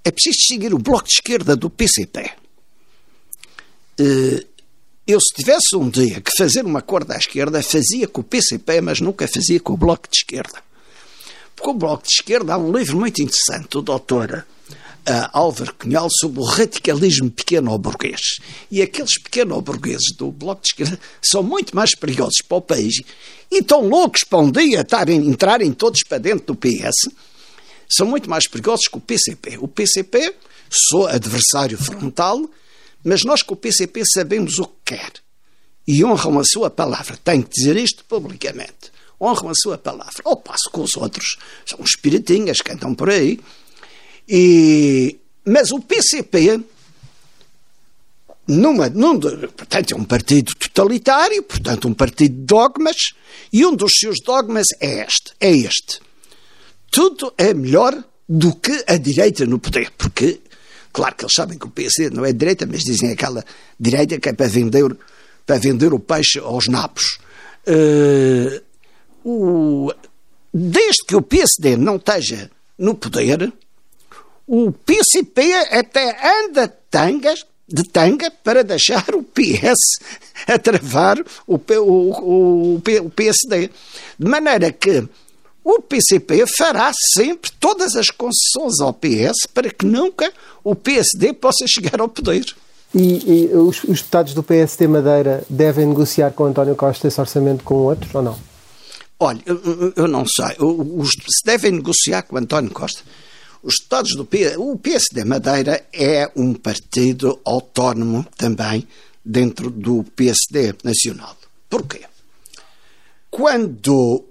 é 0.04 0.10
preciso 0.10 0.38
seguir 0.46 0.74
o 0.74 0.78
Bloco 0.78 1.04
de 1.04 1.14
Esquerda 1.14 1.56
do 1.56 1.70
PCP. 1.70 2.30
Eu, 5.08 5.18
se 5.22 5.34
tivesse 5.34 5.74
um 5.74 5.88
dia 5.88 6.20
que 6.20 6.30
fazer 6.36 6.66
uma 6.66 6.80
acordo 6.80 7.10
à 7.12 7.16
esquerda, 7.16 7.62
fazia 7.62 8.06
com 8.06 8.20
o 8.20 8.24
PCP, 8.24 8.82
mas 8.82 9.00
nunca 9.00 9.26
fazia 9.26 9.58
com 9.58 9.72
o 9.72 9.76
Bloco 9.78 10.06
de 10.06 10.18
Esquerda. 10.18 10.62
Porque 11.56 11.70
o 11.70 11.72
Bloco 11.72 12.02
de 12.02 12.12
Esquerda 12.12 12.52
há 12.52 12.58
um 12.58 12.70
livro 12.76 12.98
muito 12.98 13.22
interessante 13.22 13.68
do 13.70 13.80
doutor 13.80 14.44
uh, 14.70 15.30
Álvaro 15.32 15.74
Cunhal 15.76 16.08
sobre 16.10 16.40
o 16.40 16.44
radicalismo 16.44 17.30
pequeno-burguês. 17.30 18.20
E 18.70 18.82
aqueles 18.82 19.18
pequeno-burgueses 19.18 20.14
do 20.14 20.30
Bloco 20.30 20.60
de 20.60 20.68
Esquerda 20.68 21.00
são 21.22 21.42
muito 21.42 21.74
mais 21.74 21.94
perigosos 21.94 22.42
para 22.46 22.58
o 22.58 22.60
país 22.60 23.00
e 23.50 23.62
tão 23.62 23.88
loucos 23.88 24.24
para 24.24 24.40
um 24.40 24.50
dia 24.50 24.84
tarem, 24.84 25.26
entrarem 25.26 25.72
todos 25.72 26.02
para 26.06 26.18
dentro 26.18 26.48
do 26.48 26.54
PS, 26.54 27.08
são 27.88 28.06
muito 28.06 28.28
mais 28.28 28.46
perigosos 28.46 28.86
que 28.86 28.98
o 28.98 29.00
PCP. 29.00 29.56
O 29.58 29.68
PCP, 29.68 30.34
sou 30.70 31.06
adversário 31.06 31.78
frontal, 31.78 32.46
mas 33.04 33.24
nós 33.24 33.42
com 33.42 33.54
o 33.54 33.56
PCP 33.56 34.02
sabemos 34.04 34.58
o 34.58 34.66
que 34.66 34.96
quer 34.96 35.12
e 35.88 36.04
honram 36.04 36.38
a 36.38 36.44
sua 36.44 36.68
palavra. 36.68 37.18
Tenho 37.24 37.42
que 37.42 37.54
dizer 37.54 37.74
isto 37.78 38.04
publicamente. 38.04 38.92
Honram 39.18 39.48
a 39.48 39.54
sua 39.54 39.78
palavra. 39.78 40.22
Ao 40.22 40.36
passo 40.36 40.70
que 40.70 40.78
os 40.78 40.94
outros 40.96 41.38
são 41.64 41.80
espiritinhas 41.82 42.60
que 42.60 42.70
andam 42.70 42.94
por 42.94 43.08
aí. 43.08 43.40
E... 44.28 45.16
Mas 45.46 45.70
o 45.70 45.80
PCP, 45.80 46.60
numa, 48.46 48.90
num, 48.90 49.18
portanto, 49.18 49.92
é 49.92 49.96
um 49.96 50.04
partido 50.04 50.54
totalitário, 50.56 51.42
portanto, 51.42 51.88
um 51.88 51.94
partido 51.94 52.34
de 52.34 52.42
dogmas, 52.42 52.96
e 53.50 53.64
um 53.64 53.74
dos 53.74 53.92
seus 53.98 54.16
dogmas 54.22 54.66
é 54.80 55.06
este: 55.06 55.32
é 55.40 55.50
este. 55.50 56.00
Tudo 56.90 57.32
é 57.38 57.54
melhor 57.54 58.04
do 58.28 58.54
que 58.54 58.84
a 58.86 58.98
direita 58.98 59.46
no 59.46 59.58
poder, 59.58 59.90
porque 59.96 60.38
Claro 60.92 61.14
que 61.14 61.24
eles 61.24 61.34
sabem 61.34 61.58
que 61.58 61.66
o 61.66 61.70
PSD 61.70 62.10
não 62.10 62.24
é 62.24 62.32
direita, 62.32 62.66
mas 62.66 62.82
dizem 62.82 63.12
aquela 63.12 63.44
direita 63.78 64.18
que 64.18 64.28
é 64.28 64.32
para 64.32 64.48
vender, 64.48 64.96
para 65.46 65.58
vender 65.58 65.92
o 65.92 65.98
peixe 65.98 66.38
aos 66.38 66.68
nabos. 66.68 67.18
Uh, 67.66 68.60
o, 69.24 69.92
desde 70.52 71.04
que 71.06 71.14
o 71.14 71.22
PSD 71.22 71.76
não 71.76 71.96
esteja 71.96 72.50
no 72.78 72.94
poder, 72.94 73.52
o 74.46 74.72
PCP 74.72 75.52
até 75.70 76.16
anda 76.44 76.68
tangas, 76.90 77.44
de 77.70 77.82
tanga 77.84 78.30
para 78.30 78.64
deixar 78.64 79.14
o 79.14 79.22
PS 79.22 80.00
a 80.46 80.58
travar 80.58 81.18
o, 81.46 81.56
o, 81.56 82.76
o, 82.76 82.76
o 82.76 83.10
PSD. 83.10 83.70
De 84.18 84.26
maneira 84.26 84.72
que 84.72 85.06
o 85.64 85.82
PCP 85.82 86.44
fará 86.56 86.90
sempre 87.14 87.50
todas 87.60 87.94
as 87.94 88.10
concessões 88.10 88.80
ao 88.80 88.92
PS 88.92 89.46
para 89.52 89.70
que 89.70 89.84
nunca 89.84 90.32
o 90.64 90.74
PSD 90.74 91.32
possa 91.32 91.66
chegar 91.66 92.00
ao 92.00 92.08
poder. 92.08 92.54
E, 92.94 93.50
e 93.50 93.54
os, 93.54 93.84
os, 93.84 93.98
deputados 93.98 94.32
do 94.32 94.42
PSD 94.42 94.86
Madeira 94.86 95.44
devem 95.48 95.86
negociar 95.86 96.30
com 96.30 96.46
António 96.46 96.74
Costa 96.74 97.06
esse 97.06 97.20
orçamento 97.20 97.62
com 97.62 97.74
outros 97.74 98.14
ou 98.14 98.22
não? 98.22 98.38
Olha, 99.20 99.42
eu, 99.44 99.92
eu 99.94 100.08
não 100.08 100.24
sei. 100.26 100.56
Os, 100.58 101.10
se 101.10 101.44
devem 101.44 101.72
negociar 101.72 102.22
com 102.22 102.38
António 102.38 102.70
Costa. 102.70 103.02
Os 103.62 103.74
deputados 103.76 104.14
do 104.14 104.26
o 104.58 104.78
PSD 104.78 105.24
Madeira 105.24 105.84
é 105.92 106.30
um 106.36 106.54
partido 106.54 107.40
autónomo 107.44 108.24
também 108.36 108.86
dentro 109.24 109.68
do 109.68 110.04
PSD 110.16 110.74
nacional. 110.84 111.36
Porquê? 111.68 112.02
Quando 113.30 114.24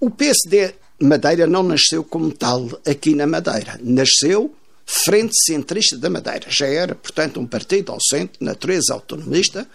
o 0.00 0.10
PSD 0.10 0.74
Madeira 1.00 1.46
não 1.46 1.62
nasceu 1.62 2.02
como 2.02 2.32
tal 2.32 2.68
aqui 2.86 3.14
na 3.14 3.26
Madeira. 3.26 3.78
Nasceu 3.82 4.54
Frente 4.84 5.34
Centrista 5.44 5.96
da 5.96 6.10
Madeira. 6.10 6.46
Já 6.48 6.66
era, 6.66 6.94
portanto, 6.94 7.38
um 7.38 7.46
partido 7.46 7.92
ao 7.92 8.00
centro, 8.00 8.44
natureza 8.44 8.94
autonomista. 8.94 9.68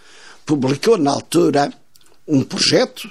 Publicou 0.44 0.98
na 0.98 1.12
altura 1.12 1.72
um 2.26 2.42
projeto 2.42 3.10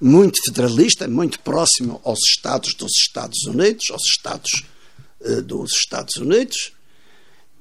muito 0.00 0.38
federalista, 0.44 1.06
muito 1.06 1.38
próximo 1.40 2.00
aos 2.04 2.18
Estados 2.20 2.74
dos 2.74 2.92
Estados 2.96 3.44
Unidos, 3.44 3.84
aos 3.90 4.02
Estados 4.02 4.64
uh, 5.20 5.42
dos 5.42 5.72
Estados 5.72 6.16
Unidos. 6.16 6.72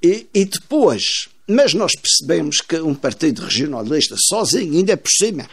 E, 0.02 0.28
e, 0.34 0.46
depois, 0.46 1.28
mas 1.48 1.74
nós 1.74 1.92
percebemos 1.96 2.58
que 2.58 2.80
um 2.80 2.94
partido 2.96 3.44
regionalista 3.44 4.16
sozinho, 4.18 4.74
ainda 4.74 4.98
por 4.98 5.10
cima, 5.10 5.50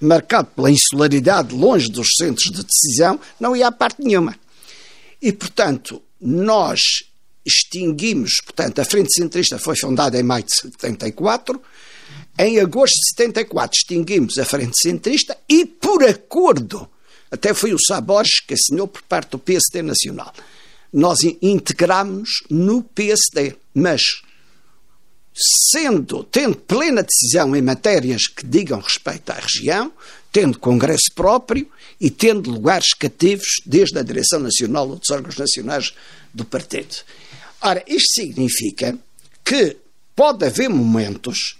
marcado 0.00 0.48
pela 0.54 0.70
insularidade, 0.70 1.54
longe 1.54 1.88
dos 1.88 2.08
centros 2.18 2.50
de 2.50 2.62
decisão, 2.64 3.18
não 3.38 3.54
ia 3.54 3.68
a 3.68 3.72
parte 3.72 4.02
nenhuma. 4.02 4.36
E, 5.20 5.32
portanto, 5.32 6.02
nós 6.20 6.80
extinguimos, 7.44 8.40
portanto, 8.44 8.78
a 8.80 8.84
Frente 8.84 9.12
Centrista 9.12 9.58
foi 9.58 9.76
fundada 9.76 10.18
em 10.18 10.22
maio 10.22 10.44
de 10.44 10.54
74, 10.54 11.60
em 12.38 12.58
agosto 12.58 12.94
de 12.94 13.08
74 13.10 13.78
extinguimos 13.78 14.38
a 14.38 14.44
Frente 14.44 14.80
Centrista 14.80 15.36
e, 15.48 15.64
por 15.64 16.02
acordo, 16.02 16.88
até 17.30 17.52
foi 17.54 17.72
o 17.74 17.78
Saborges 17.78 18.40
que 18.40 18.54
assinou 18.54 18.88
por 18.88 19.02
parte 19.02 19.30
do 19.30 19.38
PSD 19.38 19.82
Nacional, 19.82 20.32
nós 20.92 21.18
integramos 21.42 22.44
no 22.48 22.82
PSD, 22.82 23.56
mas 23.74 24.00
sendo, 25.34 26.22
tendo 26.24 26.56
plena 26.56 27.02
decisão 27.02 27.56
em 27.56 27.62
matérias 27.62 28.26
que 28.28 28.46
digam 28.46 28.80
respeito 28.80 29.30
à 29.30 29.34
região, 29.34 29.92
tendo 30.30 30.58
congresso 30.58 31.12
próprio 31.14 31.68
e 32.00 32.10
tendo 32.10 32.50
lugares 32.50 32.94
cativos 32.94 33.60
desde 33.66 33.98
a 33.98 34.02
direção 34.02 34.40
nacional 34.40 34.88
ou 34.88 34.96
dos 34.96 35.10
órgãos 35.10 35.36
nacionais 35.36 35.92
do 36.32 36.44
partido. 36.44 36.96
Ora, 37.60 37.82
isto 37.86 38.20
significa 38.20 38.96
que 39.44 39.76
pode 40.14 40.44
haver 40.44 40.68
momentos 40.68 41.56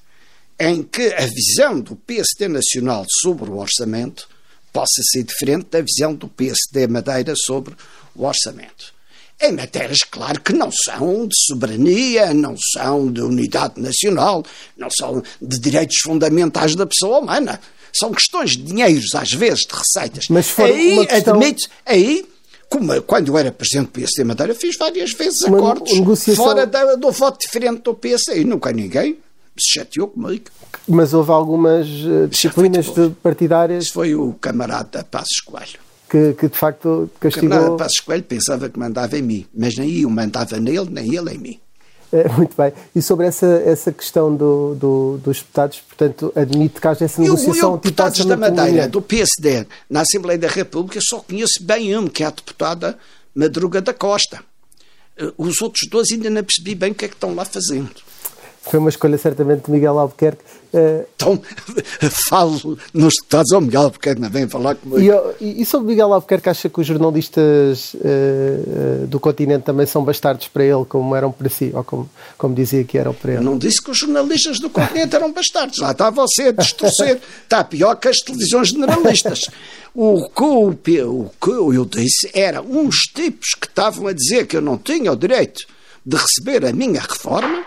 em 0.58 0.82
que 0.82 1.12
a 1.14 1.26
visão 1.26 1.80
do 1.80 1.96
PSD 1.96 2.46
nacional 2.46 3.04
sobre 3.22 3.50
o 3.50 3.56
orçamento 3.56 4.28
possa 4.72 5.02
ser 5.12 5.24
diferente 5.24 5.66
da 5.70 5.80
visão 5.80 6.14
do 6.14 6.28
PSD 6.28 6.86
Madeira 6.86 7.34
sobre 7.36 7.74
o 8.14 8.24
orçamento. 8.24 8.93
Em 9.40 9.52
matérias, 9.52 9.98
claro, 10.08 10.40
que 10.40 10.52
não 10.52 10.70
são 10.70 11.26
de 11.26 11.34
soberania, 11.46 12.32
não 12.32 12.54
são 12.72 13.10
de 13.10 13.20
unidade 13.20 13.80
nacional, 13.80 14.44
não 14.76 14.88
são 14.90 15.22
de 15.42 15.58
direitos 15.58 15.98
fundamentais 16.02 16.74
da 16.74 16.86
pessoa 16.86 17.18
humana. 17.18 17.60
São 17.92 18.12
questões 18.12 18.52
de 18.52 18.62
dinheiros, 18.62 19.14
às 19.14 19.32
vezes, 19.32 19.60
de 19.60 19.74
receitas. 19.74 20.28
Mas 20.28 20.58
aí, 20.58 21.06
questão... 21.06 21.34
admito, 21.34 21.68
aí 21.84 22.26
como, 22.68 23.00
quando 23.02 23.28
eu 23.28 23.38
era 23.38 23.52
presidente 23.52 23.86
do 23.86 23.92
PSD 23.92 24.24
Madeira, 24.24 24.54
fiz 24.54 24.76
várias 24.76 25.12
vezes 25.12 25.42
uma 25.42 25.58
acordos 25.58 25.92
negociação... 25.92 26.44
fora 26.44 26.66
da, 26.66 26.96
do 26.96 27.10
voto 27.12 27.38
diferente 27.38 27.82
do 27.82 27.94
PSD 27.94 28.40
e 28.40 28.44
nunca 28.44 28.72
ninguém 28.72 29.18
se 29.56 29.78
chateou 29.78 30.08
comigo. 30.08 30.46
Mas 30.88 31.14
houve 31.14 31.30
algumas 31.30 31.86
uh, 31.88 32.26
disciplinas 32.28 32.86
partidárias. 33.22 33.84
Isso 33.84 33.92
foi 33.92 34.14
o 34.14 34.32
camarada 34.34 35.04
Passos 35.04 35.40
Coelho. 35.40 35.83
Que, 36.14 36.32
que, 36.34 36.48
de 36.48 36.56
facto 36.56 37.10
castigou. 37.18 37.48
Camarada 37.48 37.76
Passos 37.76 37.98
Coelho 37.98 38.22
pensava 38.22 38.68
que 38.68 38.78
mandava 38.78 39.18
em 39.18 39.22
mim, 39.22 39.46
mas 39.52 39.76
nem 39.76 40.02
eu 40.02 40.08
mandava 40.08 40.60
nele, 40.60 40.86
nem 40.88 41.12
ele 41.12 41.34
em 41.34 41.38
mim. 41.38 41.60
É, 42.12 42.28
muito 42.28 42.56
bem. 42.56 42.72
E 42.94 43.02
sobre 43.02 43.26
essa, 43.26 43.44
essa 43.66 43.90
questão 43.90 44.32
do, 44.32 44.76
do, 44.76 45.18
dos 45.24 45.38
deputados, 45.38 45.80
portanto, 45.80 46.32
admite 46.36 46.80
que 46.80 46.86
haja 46.86 47.06
essa 47.06 47.20
negociação. 47.20 47.70
Eu, 47.70 47.74
eu 47.74 47.80
deputados 47.80 48.24
da 48.24 48.36
Madeira, 48.36 48.86
do 48.86 49.02
PSD, 49.02 49.66
na 49.90 50.02
Assembleia 50.02 50.38
da 50.38 50.46
República, 50.46 51.00
só 51.02 51.18
conheço 51.18 51.60
bem 51.64 51.98
um, 51.98 52.06
que 52.06 52.22
é 52.22 52.26
a 52.26 52.30
deputada 52.30 52.96
Madruga 53.34 53.80
da 53.80 53.92
Costa. 53.92 54.38
Eh, 55.16 55.32
os 55.36 55.60
outros 55.60 55.88
dois 55.90 56.12
ainda 56.12 56.30
não 56.30 56.44
percebi 56.44 56.76
bem 56.76 56.92
o 56.92 56.94
que 56.94 57.06
é 57.06 57.08
que 57.08 57.14
estão 57.14 57.34
lá 57.34 57.44
fazendo. 57.44 57.90
Foi 58.62 58.78
uma 58.78 58.88
escolha 58.88 59.18
certamente 59.18 59.64
de 59.64 59.72
Miguel 59.72 59.98
Albuquerque. 59.98 60.44
Uh... 60.74 61.06
Então, 61.14 61.40
falo 62.28 62.78
nos 62.92 63.14
Estados 63.22 63.52
ao 63.52 63.60
Miguel 63.60 63.82
Albuquerque, 63.82 64.20
não 64.20 64.28
vem 64.28 64.48
falar 64.48 64.74
comigo. 64.74 65.00
E, 65.40 65.62
e 65.62 65.64
sobre 65.64 65.88
Miguel 65.88 66.12
Albuquerque, 66.12 66.48
acha 66.48 66.68
que 66.68 66.80
os 66.80 66.86
jornalistas 66.86 67.94
uh, 67.94 69.06
do 69.06 69.20
continente 69.20 69.64
também 69.64 69.86
são 69.86 70.04
bastardos 70.04 70.48
para 70.48 70.64
ele, 70.64 70.84
como 70.86 71.14
eram 71.14 71.30
para 71.30 71.48
si, 71.48 71.70
ou 71.72 71.84
como, 71.84 72.10
como 72.36 72.54
dizia 72.54 72.82
que 72.84 72.98
eram 72.98 73.14
para 73.14 73.32
ele? 73.32 73.40
Eu 73.40 73.44
não 73.44 73.56
disse 73.56 73.82
que 73.82 73.90
os 73.90 73.98
jornalistas 73.98 74.58
do 74.58 74.68
continente 74.68 75.14
eram 75.14 75.32
bastardos. 75.32 75.78
Lá 75.78 75.92
está 75.92 76.10
você 76.10 76.48
a 76.48 76.52
distorcer. 76.52 77.20
está 77.42 77.62
pior 77.62 77.94
que 77.94 78.08
as 78.08 78.18
televisões 78.18 78.68
generalistas. 78.68 79.48
O 79.94 80.28
que, 80.28 81.02
o 81.02 81.30
que 81.40 81.50
eu 81.50 81.84
disse 81.84 82.28
era 82.34 82.60
uns 82.60 82.96
tipos 83.14 83.54
que 83.54 83.68
estavam 83.68 84.08
a 84.08 84.12
dizer 84.12 84.46
que 84.46 84.56
eu 84.56 84.60
não 84.60 84.76
tinha 84.76 85.12
o 85.12 85.16
direito 85.16 85.64
de 86.04 86.16
receber 86.16 86.66
a 86.66 86.72
minha 86.72 87.00
reforma 87.00 87.64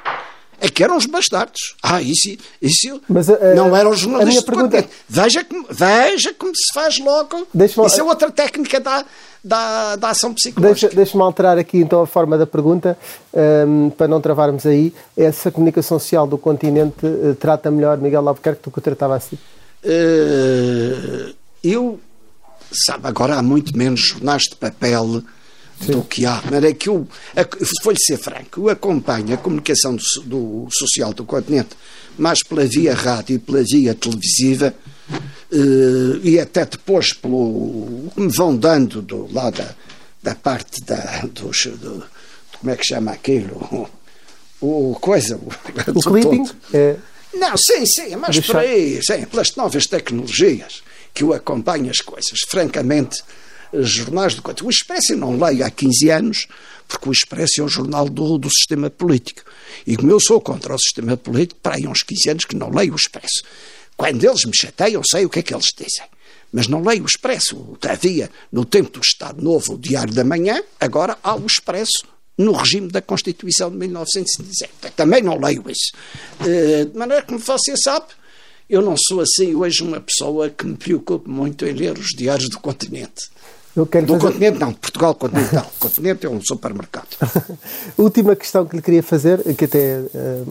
é 0.68 0.72
que 0.72 0.84
eram 0.84 0.98
os 0.98 1.06
bastardos. 1.06 1.76
Ah, 1.82 2.02
isso, 2.02 2.38
isso 2.62 3.02
Mas, 3.08 3.28
uh, 3.28 3.38
não 3.56 3.76
eram 3.76 3.92
os 3.92 4.00
jornalistas 4.00 4.44
pergunta... 4.44 4.86
Veja, 5.08 5.46
veja 5.70 6.34
como 6.34 6.54
se 6.56 6.74
faz 6.74 7.00
logo. 7.00 7.48
Isso 7.86 8.00
é 8.00 8.04
outra 8.04 8.32
técnica 8.32 8.80
da, 8.80 9.06
da, 9.44 9.96
da 9.96 10.10
ação 10.10 10.34
psicológica. 10.34 10.88
Deixa-me 10.88 10.96
deixa 10.96 11.24
alterar 11.24 11.58
aqui 11.58 11.78
então 11.78 12.02
a 12.02 12.08
forma 12.08 12.38
da 12.38 12.46
pergunta, 12.46 12.98
um, 13.34 13.40
ehm, 13.40 13.90
para 13.92 14.08
não 14.08 14.22
travarmos 14.22 14.66
aí. 14.66 14.94
Essa 15.16 15.52
comunicação 15.52 15.98
social 16.00 16.28
do 16.28 16.38
continente 16.38 17.06
uh, 17.06 17.36
trata 17.36 17.72
melhor 17.72 17.98
Miguel 17.98 18.28
Albuquerque 18.28 18.64
do 18.64 18.72
que 18.72 18.80
o 18.80 18.82
tratava 18.82 19.16
assim? 19.16 19.38
Uh, 19.84 21.34
eu, 21.64 22.00
sabe, 22.72 23.08
agora 23.08 23.36
há 23.36 23.42
muito 23.42 23.78
menos 23.78 24.02
jornais 24.02 24.44
de 24.44 24.56
papel 24.56 25.24
Sim. 25.80 25.92
do 25.92 26.04
que 26.04 26.26
há. 26.26 26.42
Mas 26.50 26.64
é 26.64 26.74
que 26.74 26.90
eu, 26.90 27.08
vou-lhe 27.84 28.00
ser 28.00 28.18
franco, 28.18 28.62
eu 28.62 28.70
acompanho 28.70 29.34
a 29.34 29.38
comunicação 29.38 29.96
do, 29.96 30.04
do, 30.24 30.68
social 30.72 31.14
do 31.14 31.24
continente 31.24 31.70
mais 32.18 32.42
pela 32.42 32.66
via 32.66 32.96
rádio 32.96 33.36
e 33.36 33.40
pela 33.40 33.64
via 33.64 33.94
televisiva 33.94 34.74
uh, 35.52 36.20
e 36.24 36.40
até 36.40 36.66
depois 36.66 37.14
pelo 37.14 38.12
que 38.14 38.20
me 38.20 38.30
vão 38.30 38.56
dando 38.56 39.02
do, 39.04 39.32
lá 39.32 39.52
da, 39.52 39.76
da 40.24 40.34
parte 40.34 40.84
da, 40.84 41.22
dos, 41.32 41.68
do, 41.68 42.04
como 42.60 42.72
é 42.72 42.76
que 42.76 42.86
chama 42.86 43.12
aquilo? 43.12 43.90
O, 44.60 44.92
o 44.92 44.96
coisa. 45.00 45.38
O, 45.38 45.52
o 45.94 46.02
clipping? 46.02 46.50
É... 46.74 46.96
Não, 47.34 47.56
sim, 47.56 47.86
sim, 47.86 48.16
mas 48.16 48.36
Deixar. 48.36 48.54
por 48.54 48.62
aí, 48.62 49.00
sim, 49.04 49.26
pelas 49.26 49.56
novas 49.56 49.86
tecnologias 49.86 50.82
que 51.14 51.24
eu 51.24 51.34
acompanho 51.34 51.90
as 51.90 52.02
coisas. 52.02 52.40
Francamente, 52.50 53.24
jornais 53.74 54.36
do 54.36 54.44
O 54.64 54.70
Expresso 54.70 55.14
eu 55.14 55.18
não 55.18 55.38
leio 55.38 55.66
há 55.66 55.70
15 55.70 56.10
anos, 56.10 56.48
porque 56.88 57.10
o 57.10 57.12
Expresso 57.12 57.62
é 57.62 57.64
um 57.64 57.68
jornal 57.68 58.10
do, 58.10 58.38
do 58.38 58.50
sistema 58.50 58.90
político. 58.90 59.44
E 59.86 59.96
como 59.96 60.12
eu 60.12 60.20
sou 60.20 60.40
contra 60.40 60.74
o 60.74 60.80
sistema 60.80 61.18
político, 61.18 61.60
para 61.62 61.76
aí 61.76 61.86
há 61.86 61.90
uns 61.90 62.04
15 62.04 62.30
anos 62.30 62.46
que 62.46 62.56
não 62.56 62.70
leio 62.70 62.94
o 62.94 62.96
Expresso. 62.96 63.44
Quando 63.96 64.24
eles 64.24 64.46
me 64.46 64.56
chateiam, 64.56 65.02
sei 65.04 65.26
o 65.26 65.30
que 65.30 65.40
é 65.40 65.42
que 65.42 65.54
eles 65.54 65.74
dizem. 65.76 66.06
Mas 66.52 66.68
não 66.68 66.82
leio 66.82 67.04
o 67.04 67.08
Expresso. 67.08 67.78
Havia, 67.88 68.30
no 68.52 68.64
tempo 68.64 68.92
do 68.92 69.02
Estado 69.02 69.44
Novo, 69.44 69.74
o 69.74 69.78
Diário 69.78 70.14
da 70.14 70.24
Manhã, 70.24 70.62
agora 70.80 71.18
há 71.24 71.36
o 71.36 71.46
Expresso 71.46 72.06
no 72.38 72.52
regime 72.52 72.90
da 72.90 73.02
Constituição 73.02 73.72
de 73.72 73.78
1917. 73.78 74.94
Também 74.96 75.24
não 75.24 75.40
leio 75.40 75.64
isso. 75.70 75.92
Eh, 76.46 76.86
de 76.86 76.98
maneira 76.98 77.24
que 77.24 77.36
você 77.36 77.76
sabe, 77.76 78.06
eu 78.70 78.82
não 78.82 78.96
sou 78.98 79.22
assim 79.22 79.56
hoje 79.56 79.82
uma 79.84 80.00
pessoa 80.00 80.50
que 80.50 80.66
me 80.66 80.76
preocupe 80.76 81.30
muito 81.30 81.66
em 81.66 81.74
ler 81.74 81.98
os 81.98 82.08
diários 82.08 82.50
do 82.50 82.60
continente. 82.60 83.30
Do 83.76 83.86
fazer... 83.86 84.08
continente 84.08 84.58
não, 84.58 84.74
Portugal 84.74 85.14
continental. 85.14 85.72
o 85.78 85.80
continente 85.80 86.26
é 86.26 86.30
um 86.30 86.42
supermercado. 86.42 87.10
Última 87.96 88.36
questão 88.36 88.66
que 88.66 88.76
lhe 88.76 88.82
queria 88.82 89.04
fazer, 89.04 89.44
que 89.56 89.66
até 89.66 90.00
é, 90.00 90.44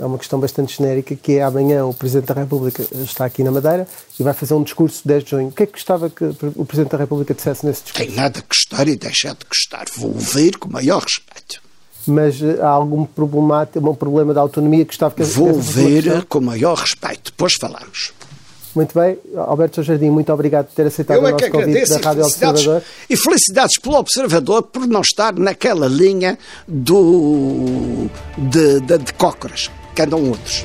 é 0.00 0.04
uma 0.04 0.18
questão 0.18 0.40
bastante 0.40 0.76
genérica, 0.76 1.14
que 1.14 1.34
é 1.34 1.42
amanhã 1.44 1.86
o 1.86 1.94
Presidente 1.94 2.26
da 2.26 2.34
República 2.34 2.84
está 3.04 3.26
aqui 3.26 3.44
na 3.44 3.52
Madeira 3.52 3.86
e 4.18 4.22
vai 4.24 4.34
fazer 4.34 4.54
um 4.54 4.62
discurso 4.64 5.06
10 5.06 5.22
de 5.22 5.30
junho. 5.30 5.48
O 5.48 5.52
que 5.52 5.62
é 5.62 5.66
que 5.66 5.72
gostava 5.72 6.10
que 6.10 6.24
o 6.24 6.64
Presidente 6.64 6.90
da 6.90 6.98
República 6.98 7.32
dissesse 7.32 7.64
nesse 7.64 7.84
discurso? 7.84 8.08
Tem 8.08 8.16
nada 8.16 8.40
a 8.40 8.42
gostar 8.42 8.88
e 8.88 8.96
deixar 8.96 9.34
de 9.34 9.46
gostar. 9.48 9.84
Vou 9.96 10.12
ouvir 10.12 10.58
com 10.58 10.68
o 10.68 10.72
maior 10.72 11.00
respeito. 11.00 11.63
Mas 12.06 12.42
há 12.60 12.68
algum 12.68 13.04
problemático, 13.04 13.88
um 13.88 13.94
problema 13.94 14.32
de 14.32 14.38
autonomia 14.38 14.84
que 14.84 14.90
gostava 14.90 15.14
que... 15.14 15.22
Vou 15.22 15.54
ouvir 15.54 16.24
com 16.26 16.38
o 16.38 16.42
maior 16.42 16.76
respeito. 16.76 17.30
Depois 17.30 17.54
falamos. 17.58 18.12
Muito 18.74 18.98
bem, 18.98 19.16
Alberto 19.36 19.82
Jardim, 19.84 20.10
muito 20.10 20.32
obrigado 20.32 20.66
por 20.66 20.74
ter 20.74 20.86
aceitado 20.86 21.18
Eu 21.18 21.26
é 21.28 21.28
o 21.28 21.32
nosso 21.32 21.50
convite 21.50 21.88
da 21.90 21.98
Rádio 21.98 22.24
Observador. 22.24 22.82
E 23.08 23.16
felicidades 23.16 23.78
pelo 23.78 23.96
Observador 23.96 24.62
por 24.64 24.86
não 24.86 25.00
estar 25.00 25.32
naquela 25.34 25.86
linha 25.86 26.36
do, 26.66 28.08
de, 28.36 28.80
de, 28.80 28.98
de 28.98 29.12
cócoras, 29.14 29.70
que 29.94 30.02
andam 30.02 30.28
outros. 30.28 30.64